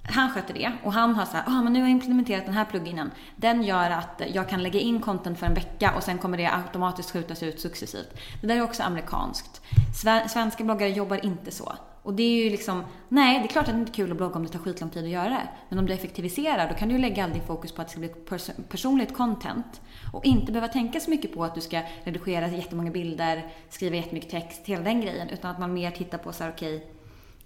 [0.04, 0.72] han sköter det.
[0.84, 3.12] Och han har så här, ah, men nu har jag implementerat den här pluginen.
[3.36, 6.46] Den gör att jag kan lägga in content för en vecka och sen kommer det
[6.54, 8.10] automatiskt skjutas ut successivt.
[8.42, 9.62] Det där är också amerikanskt.
[10.04, 11.74] Sve- Svenska bloggare jobbar inte så.
[12.04, 14.18] Och det är ju liksom, nej det är klart att det inte är kul att
[14.18, 15.48] blogga om det tar skitlång tid att göra det.
[15.70, 17.92] Men om du effektiviserar då kan du ju lägga all din fokus på att det
[17.92, 19.82] ska bli pers- personligt content.
[20.14, 24.30] Och inte behöva tänka så mycket på att du ska redigera jättemånga bilder, skriva jättemycket
[24.30, 25.30] text, hela den grejen.
[25.30, 26.88] Utan att man mer tittar på så här, okej,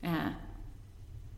[0.01, 0.13] eh,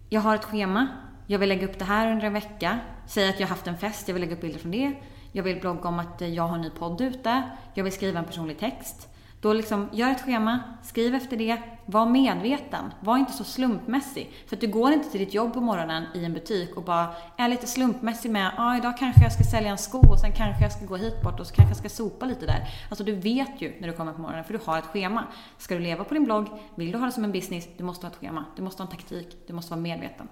[0.09, 0.87] jag har ett schema.
[1.27, 2.79] Jag vill lägga upp det här under en vecka.
[3.07, 4.93] Säg att jag har haft en fest, jag vill lägga upp bilder från det.
[5.31, 7.43] Jag vill blogga om att jag har en ny podd ute.
[7.73, 9.08] Jag vill skriva en personlig text.
[9.41, 14.33] Då liksom, gör ett schema, skriv efter det, var medveten, var inte så slumpmässig.
[14.47, 17.07] För att du går inte till ditt jobb på morgonen i en butik och bara
[17.37, 20.31] är lite slumpmässig med, ja ah, idag kanske jag ska sälja en sko och sen
[20.31, 22.67] kanske jag ska gå hit bort och så kanske jag ska sopa lite där.
[22.89, 25.23] Alltså du vet ju när du kommer på morgonen, för du har ett schema.
[25.57, 28.05] Ska du leva på din blogg, vill du ha det som en business, du måste
[28.05, 30.27] ha ett schema, du måste ha en taktik, du måste vara medveten.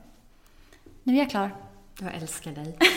[1.03, 1.55] Nu är jag klar.
[1.99, 2.77] Jag älskar dig.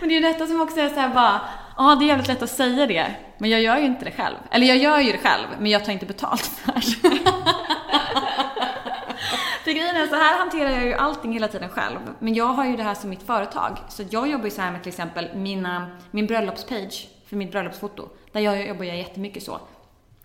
[0.00, 1.40] Men det är ju detta som också är såhär bara,
[1.76, 4.36] ja det är jävligt lätt att säga det, men jag gör ju inte det själv.
[4.50, 6.80] Eller jag gör ju det själv, men jag tar inte betalt för det.
[9.64, 11.98] för grejen är så här hanterar jag ju allting hela tiden själv.
[12.18, 13.78] Men jag har ju det här som mitt företag.
[13.88, 18.08] Så jag jobbar ju så här med till exempel mina, min bröllopspage för mitt bröllopsfoto.
[18.32, 19.60] Där jag jobbar jag jättemycket så.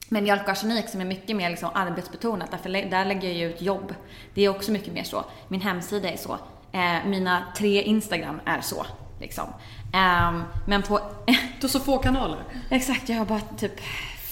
[0.10, 3.50] Men Mjölk och arsenik som är mycket mer liksom arbetsbetonat, därför där lägger jag ju
[3.50, 3.96] ut jobb.
[4.34, 5.26] Det är också mycket mer så.
[5.48, 6.38] Min hemsida är så.
[6.72, 8.86] Eh, mina tre Instagram är så.
[9.20, 9.46] Liksom.
[9.94, 11.00] Eh, men på...
[11.26, 12.44] du har så få kanaler.
[12.70, 13.82] Exakt, jag har bara typ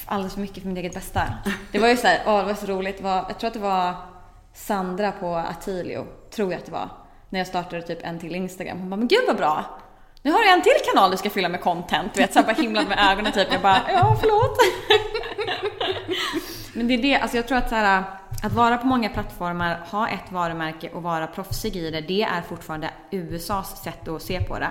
[0.06, 1.22] alldeles för mycket för mitt eget bästa.
[1.72, 2.98] Det var ju så här, åh, det var så roligt.
[2.98, 3.95] Det var, jag tror att det var
[4.53, 6.90] Sandra på Atilio, tror jag att det var.
[7.30, 8.80] När jag startade typ en till Instagram.
[8.80, 9.80] Hon bara, men gud vad bra!
[10.22, 12.14] Nu har du en till kanal du ska fylla med content.
[12.14, 13.48] Du vet, så bara himlat med ögonen typ.
[13.52, 14.57] Jag bara, ja förlåt.
[16.73, 18.03] Men det är det, alltså jag tror att så här,
[18.44, 22.41] att vara på många plattformar, ha ett varumärke och vara proffsig i det, det är
[22.41, 24.69] fortfarande USAs sätt att se på det.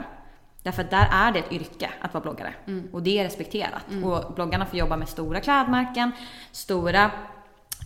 [0.68, 2.54] Därför att där är det ett yrke att vara bloggare.
[2.66, 2.88] Mm.
[2.92, 3.90] Och det är respekterat.
[3.90, 4.04] Mm.
[4.04, 6.12] Och bloggarna får jobba med stora klädmärken,
[6.52, 7.10] stora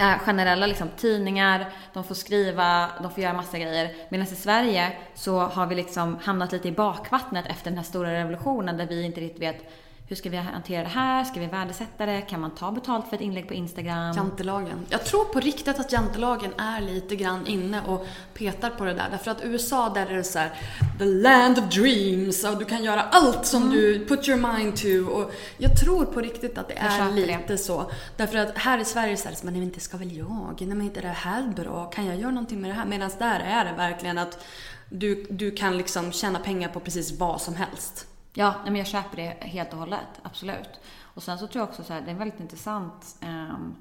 [0.00, 3.94] eh, generella liksom, tidningar, de får skriva, de får göra massa grejer.
[4.08, 8.14] Medan i Sverige så har vi liksom hamnat lite i bakvattnet efter den här stora
[8.14, 9.72] revolutionen där vi inte riktigt vet
[10.12, 11.24] hur ska vi hantera det här?
[11.24, 12.20] Ska vi värdesätta det?
[12.20, 14.16] Kan man ta betalt för ett inlägg på Instagram?
[14.16, 14.86] Jantelagen.
[14.88, 19.08] Jag tror på riktigt att jantelagen är lite grann inne och petar på det där.
[19.10, 20.52] Därför att USA, där är det så här,
[20.98, 23.74] the land of dreams och du kan göra allt som mm.
[23.74, 25.12] du put your mind to.
[25.12, 27.58] Och jag tror på riktigt att det är lite det.
[27.58, 27.90] så.
[28.16, 30.56] Därför att här i Sverige så är det så, men inte ska väl jag?
[30.58, 31.84] Nej men inte det här bra?
[31.84, 32.86] Kan jag göra någonting med det här?
[32.86, 34.44] Medan där är det verkligen att
[34.88, 38.06] du, du kan liksom tjäna pengar på precis vad som helst.
[38.34, 40.20] Ja, men jag köper det helt och hållet.
[40.22, 40.80] Absolut.
[41.00, 43.16] Och sen så tror jag också så här, det är väldigt intressant.
[43.20, 43.76] Ehm,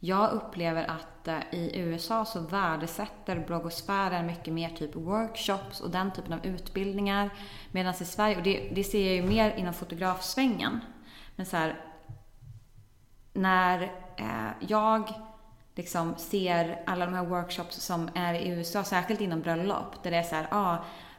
[0.00, 6.12] jag upplever att eh, i USA så värdesätter bloggosfären mycket mer typ workshops och den
[6.12, 7.30] typen av utbildningar.
[7.72, 10.80] Medan i Sverige, och det, det ser jag ju mer inom fotografsvängen.
[11.36, 11.80] Men så här,
[13.32, 13.82] när
[14.16, 15.12] eh, jag
[15.74, 20.16] liksom ser alla de här workshops som är i USA, särskilt inom bröllop, där det
[20.16, 20.76] är så här, ah,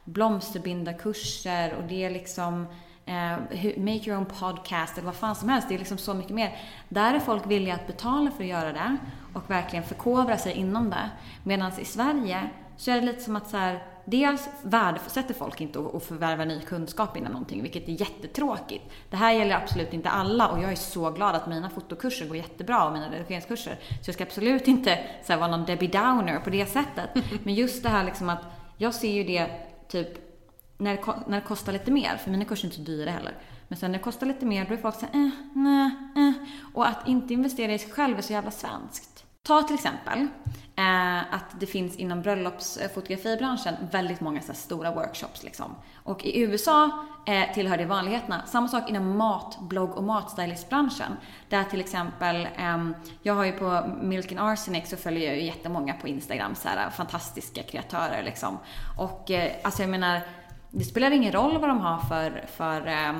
[0.07, 2.67] blomsterbindarkurser och det är liksom
[3.05, 3.37] eh,
[3.77, 5.69] make your own podcast eller vad fan som helst.
[5.69, 6.57] Det är liksom så mycket mer.
[6.89, 8.97] Där är folk villiga att betala för att göra det
[9.33, 11.09] och verkligen förkovra sig inom det.
[11.43, 15.79] Medan i Sverige så är det lite som att så här, dels värdesätter folk inte
[15.79, 18.91] att förvärva ny kunskap inom någonting, vilket är jättetråkigt.
[19.09, 22.37] Det här gäller absolut inte alla och jag är så glad att mina fotokurser går
[22.37, 23.75] jättebra och mina redigeringskurser.
[24.01, 27.09] Så jag ska absolut inte så här, vara någon Debbie Downer på det sättet.
[27.43, 28.41] Men just det här liksom att
[28.77, 30.27] jag ser ju det typ
[30.77, 33.37] när det, när det kostar lite mer, för mina kurser är inte så dyra heller.
[33.67, 36.33] Men sen när det kostar lite mer, då är folk såhär, eh, nej, eh.
[36.73, 39.25] Och att inte investera i sig själv är så jävla svenskt.
[39.43, 40.19] Ta till exempel
[40.75, 45.43] eh, att det finns inom bröllopsfotografibranschen eh, väldigt många så stora workshops.
[45.43, 45.75] Liksom.
[45.95, 48.41] Och i USA eh, tillhör det vanligheterna.
[48.45, 51.11] Samma sak inom matblogg och matstylistbranschen.
[51.49, 52.77] Där till exempel, eh,
[53.21, 56.67] jag har ju på Milk and Arsenic så följer jag ju jättemånga på Instagram, så
[56.67, 58.57] här, fantastiska kreatörer liksom.
[58.97, 60.21] Och eh, alltså jag menar,
[60.71, 63.13] det spelar ingen roll vad de har för, för eh,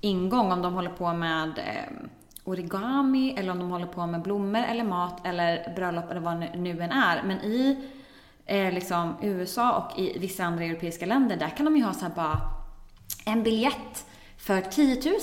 [0.00, 2.06] ingång, om de håller på med eh,
[2.44, 6.50] origami eller om de håller på med blommor eller mat eller bröllop eller vad det
[6.56, 7.22] nu än är.
[7.22, 7.88] Men i
[8.46, 12.06] eh, liksom USA och i vissa andra europeiska länder, där kan de ju ha så
[12.16, 12.63] bara
[13.24, 14.06] en biljett
[14.38, 15.14] för 10 000.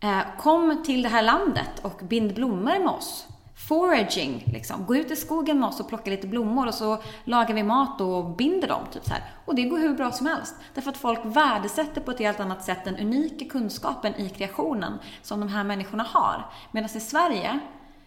[0.00, 3.26] Eh, kom till det här landet och bind blommor med oss
[3.56, 4.86] foraging, liksom.
[4.86, 8.00] Gå ut i skogen med oss och plocka lite blommor och så lagar vi mat
[8.00, 8.82] och binder dem.
[8.92, 9.22] Typ så här.
[9.44, 10.54] Och det går hur bra som helst.
[10.74, 15.40] Därför att folk värdesätter på ett helt annat sätt den unika kunskapen i kreationen som
[15.40, 16.50] de här människorna har.
[16.70, 17.60] Medan i Sverige,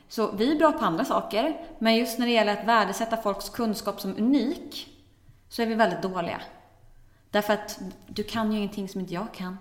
[0.07, 3.49] så vi är bra på andra saker, men just när det gäller att värdesätta folks
[3.49, 4.87] kunskap som unik,
[5.49, 6.41] så är vi väldigt dåliga.
[7.31, 9.57] Därför att du kan ju ingenting som inte jag kan.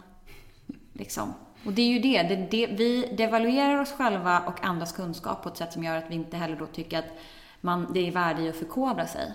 [0.92, 1.34] Liksom.
[1.64, 5.48] Och det är ju det, det, det, vi devaluerar oss själva och andras kunskap på
[5.48, 7.18] ett sätt som gör att vi inte heller då tycker att
[7.60, 9.32] man, det är värde i att förkovra sig.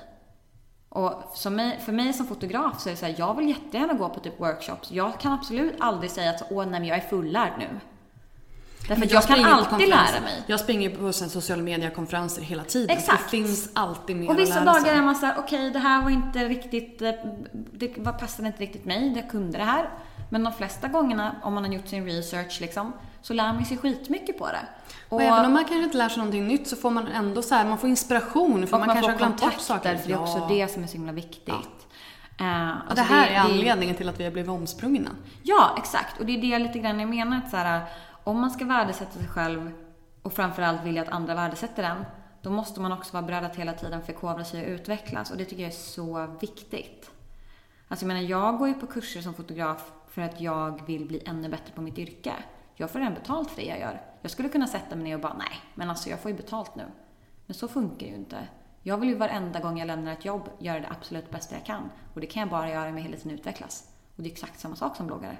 [0.90, 3.94] Och som mig, för mig som fotograf så är det så här, jag vill jättegärna
[3.94, 4.92] gå på typ workshops.
[4.92, 7.80] Jag kan absolut aldrig säga att åh nej men jag är fullärd nu.
[8.88, 10.44] Därför att jag, jag kan alltid lära mig.
[10.48, 12.98] Jag springer på sociala mediekonferenser hela tiden.
[12.98, 13.24] Exakt.
[13.24, 15.80] Det finns alltid mer Och vissa att lära dagar är man såhär, okej okay, det
[15.80, 17.12] här var inte riktigt, eh,
[17.52, 17.88] det
[18.20, 19.90] passade inte riktigt mig, jag kunde det här.
[20.30, 23.78] Men de flesta gångerna, om man har gjort sin research liksom, så lär man sig
[23.78, 24.68] skitmycket på det.
[25.10, 27.42] Och, och även om man kanske inte lär sig någonting nytt så får man ändå
[27.42, 29.98] så här, man får inspiration för man, man kanske har glömt bort saker.
[29.98, 31.48] För det är också det som är så himla viktigt.
[31.48, 31.64] Ja.
[32.42, 35.10] Uh, alltså och det här det, är anledningen till att vi har blivit omsprungna.
[35.44, 36.20] Ja, exakt.
[36.20, 37.38] Och det är det lite grann jag menar.
[37.38, 37.82] Att så här,
[38.24, 39.72] om man ska värdesätta sig själv
[40.22, 42.06] och framförallt vilja att andra värdesätter den,
[42.42, 45.32] då måste man också vara beredd att hela tiden förkovra sig och utvecklas.
[45.32, 47.12] Och det tycker jag är så viktigt.
[47.88, 51.24] Alltså jag menar, jag går ju på kurser som fotograf för att jag vill bli
[51.26, 52.34] ännu bättre på mitt yrke.
[52.76, 54.02] Jag får redan betalt för det jag gör.
[54.22, 56.76] Jag skulle kunna sätta mig ner och bara, nej, men alltså jag får ju betalt
[56.76, 56.84] nu.
[57.46, 58.48] Men så funkar ju inte.
[58.82, 61.90] Jag vill ju varenda gång jag lämnar ett jobb göra det absolut bästa jag kan.
[62.14, 63.90] Och det kan jag bara göra med hela tiden utvecklas.
[64.16, 65.38] Och det är exakt samma sak som bloggare.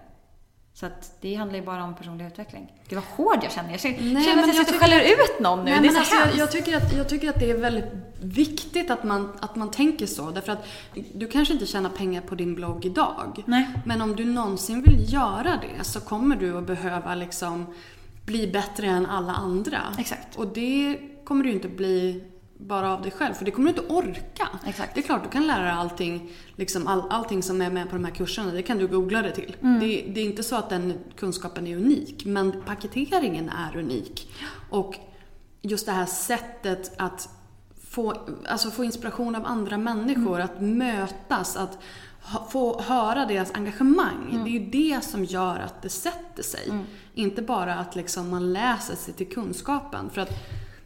[0.76, 2.74] Så att det handlar ju bara om personlig utveckling.
[2.88, 3.72] Gud vad hård jag känner.
[3.72, 5.72] Jag känner, nej, känner att jag, jag sitter och skäller ut någon nu.
[5.72, 7.86] Nej, det är så alltså, jag, jag, tycker att, jag tycker att det är väldigt
[8.22, 10.32] viktigt att man, att man tänker så.
[10.32, 10.68] Därför att
[11.14, 13.44] du kanske inte tjänar pengar på din blogg idag.
[13.46, 13.70] Nej.
[13.86, 17.66] Men om du någonsin vill göra det så kommer du att behöva liksom
[18.26, 19.80] bli bättre än alla andra.
[20.00, 20.36] Exakt.
[20.36, 22.24] Och det kommer du inte bli
[22.68, 23.34] bara av dig själv.
[23.34, 24.48] För det kommer du inte orka.
[24.66, 24.96] Exakt.
[24.96, 27.96] Det är klart, du kan lära dig allting, liksom all, allting som är med på
[27.96, 28.52] de här kurserna.
[28.52, 29.56] Det kan du googla det till.
[29.62, 29.80] Mm.
[29.80, 32.26] Det, det, är inte så att den kunskapen är unik.
[32.26, 34.32] Men paketeringen är unik.
[34.70, 34.96] Och
[35.62, 37.30] just det här sättet att
[37.90, 38.14] få,
[38.50, 40.46] alltså få inspiration av andra människor, mm.
[40.46, 41.78] att mötas, att
[42.50, 44.30] få höra deras engagemang.
[44.32, 44.44] Mm.
[44.44, 46.70] Det är ju det som gör att det sätter sig.
[46.70, 46.84] Mm.
[47.14, 50.10] Inte bara att liksom man läser sig till kunskapen.
[50.10, 50.30] För att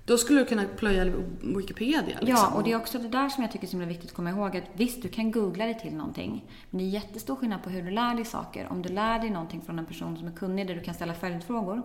[0.08, 1.06] då skulle du kunna plöja
[1.42, 2.02] Wikipedia.
[2.20, 2.28] Liksom.
[2.30, 4.30] Ja, och det är också det där som jag tycker är så viktigt att komma
[4.30, 4.58] ihåg.
[4.58, 6.46] Att visst, du kan googla dig till någonting.
[6.70, 8.68] Men det är jättestor skillnad på hur du lär dig saker.
[8.72, 11.14] Om du lär dig någonting från en person som är kunnig, där du kan ställa
[11.14, 11.82] följdfrågor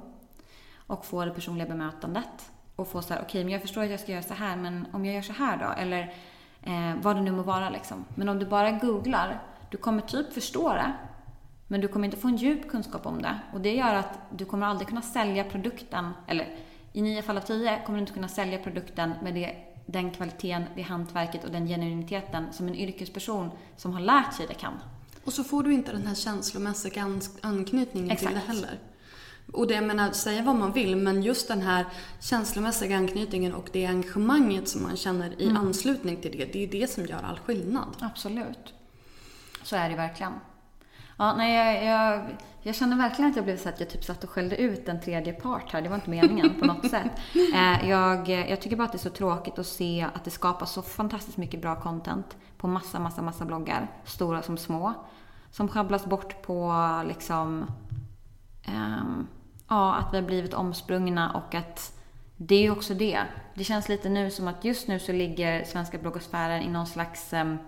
[0.76, 2.50] och få det personliga bemötandet.
[2.76, 4.56] Och få så här, okej, okay, men jag förstår att jag ska göra så här,
[4.56, 5.80] men om jag gör så här då?
[5.82, 6.14] Eller
[6.62, 8.04] eh, vad det nu må vara liksom.
[8.14, 10.92] Men om du bara googlar, du kommer typ förstå det.
[11.68, 13.38] Men du kommer inte få en djup kunskap om det.
[13.52, 16.56] Och det gör att du kommer aldrig kunna sälja produkten, eller
[16.92, 19.56] i nio fall av tio kommer du inte kunna sälja produkten med det,
[19.86, 24.54] den kvaliteten, det hantverket och den genuiniteten som en yrkesperson som har lärt sig det
[24.54, 24.74] kan.
[25.24, 28.32] Och så får du inte den här känslomässiga anknytningen Exakt.
[28.32, 28.78] till det heller.
[29.52, 31.86] Och det, jag menar, säga vad man vill, men just den här
[32.20, 35.56] känslomässiga anknytningen och det engagemanget som man känner i mm.
[35.56, 37.96] anslutning till det, det är det som gör all skillnad.
[38.00, 38.74] Absolut.
[39.62, 40.32] Så är det verkligen.
[41.22, 44.24] Ja, nej, jag, jag, jag känner verkligen att jag blev så att jag typ satt
[44.24, 45.82] och skällde ut en tredje part här.
[45.82, 47.10] Det var inte meningen på något sätt.
[47.54, 50.72] Eh, jag, jag tycker bara att det är så tråkigt att se att det skapas
[50.72, 53.90] så fantastiskt mycket bra content på massa, massa, massa bloggar.
[54.04, 54.94] Stora som små.
[55.50, 56.74] Som schabblas bort på
[57.06, 57.66] liksom...
[58.68, 59.28] Um,
[59.68, 61.92] ja, att vi har blivit omsprungna och att
[62.36, 63.20] det är ju också det.
[63.54, 67.32] Det känns lite nu som att just nu så ligger svenska bloggosfären i någon slags
[67.32, 67.58] um,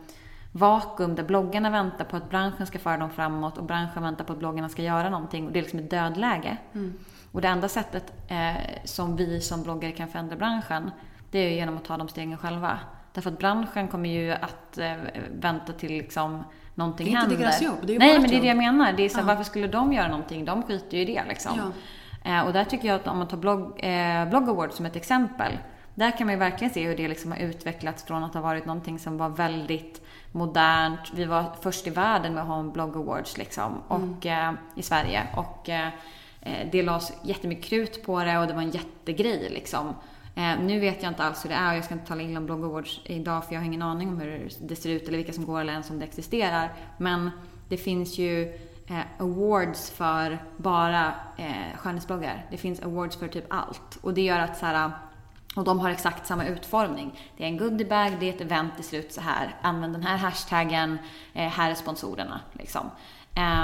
[0.56, 4.32] vakuum där bloggarna väntar på att branschen ska föra dem framåt och branschen väntar på
[4.32, 5.46] att bloggarna ska göra någonting.
[5.46, 6.56] Och det är liksom ett dödläge.
[6.72, 6.94] Mm.
[7.32, 10.90] Och det enda sättet eh, som vi som bloggare kan förändra branschen,
[11.30, 12.78] det är ju genom att ta de stegen själva.
[13.12, 14.92] Därför att branschen kommer ju att eh,
[15.40, 16.44] vänta till liksom
[16.74, 17.36] någonting händer.
[17.36, 18.92] Det är inte deras jobb, det är Nej, men det är det jag menar.
[18.92, 19.24] Det är så, ja.
[19.24, 20.44] Varför skulle de göra någonting?
[20.44, 21.72] De skiter ju i det liksom.
[22.22, 22.38] Ja.
[22.38, 24.96] Eh, och där tycker jag att om man tar blogg, eh, blogg Awards som ett
[24.96, 25.52] exempel.
[25.94, 28.66] Där kan man ju verkligen se hur det liksom har utvecklats från att ha varit
[28.66, 30.03] någonting som var väldigt
[30.34, 31.00] modernt.
[31.14, 34.56] Vi var först i världen med att ha en blogg awards liksom, och, mm.
[34.74, 35.26] i Sverige.
[35.36, 35.88] Och eh,
[36.40, 39.94] eh, det lades jättemycket krut på det och det var en jättegrej liksom.
[40.60, 42.46] Nu vet jag inte alls hur det är och jag ska inte tala illa om
[42.46, 45.32] blogg awards idag för jag har ingen aning om hur det ser ut eller vilka
[45.32, 46.72] som går eller ens om det existerar.
[46.98, 47.30] Men
[47.68, 48.58] det finns ju
[49.18, 52.46] awards för bara eh, skönhetsbloggar.
[52.50, 53.98] Det finns awards för typ allt.
[54.00, 54.90] Och det gör att så här,
[55.56, 57.20] och de har exakt samma utformning.
[57.36, 59.56] Det är en goodiebag, det är ett event, det ser ut så här.
[59.62, 60.98] Använd den här hashtaggen,
[61.32, 62.40] eh, här är sponsorerna.
[62.52, 62.90] Liksom.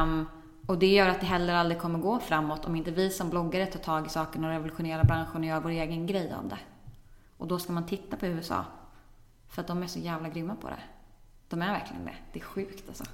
[0.02, 0.28] Um,
[0.66, 3.66] och det gör att det heller aldrig kommer gå framåt om inte vi som bloggare
[3.66, 6.58] tar tag i saken och revolutionerar branschen och gör vår egen grej av det.
[7.36, 8.64] Och då ska man titta på USA.
[9.48, 10.82] För att de är så jävla grymma på det.
[11.48, 12.14] De är verkligen det.
[12.32, 13.04] Det är sjukt alltså.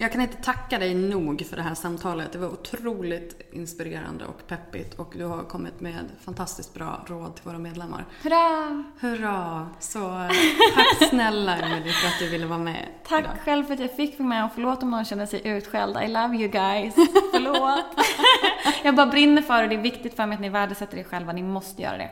[0.00, 2.32] Jag kan inte tacka dig nog för det här samtalet.
[2.32, 7.44] Det var otroligt inspirerande och peppigt och du har kommit med fantastiskt bra råd till
[7.44, 8.04] våra medlemmar.
[8.22, 8.84] Hurra!
[9.00, 9.68] Hurra!
[9.78, 10.28] Så
[10.74, 13.36] tack snälla Emelie för att du ville vara med Tack idag.
[13.44, 15.96] själv för att jag fick vara med och förlåt om någon känner sig utskälld.
[15.96, 16.94] I love you guys.
[17.32, 18.06] Förlåt.
[18.84, 19.68] jag bara brinner för det.
[19.68, 21.32] Det är viktigt för mig att ni värdesätter er själva.
[21.32, 22.10] Ni måste göra det.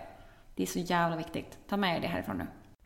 [0.55, 1.59] Det är så jävla viktigt.
[1.69, 2.47] Ta med er det härifrån nu.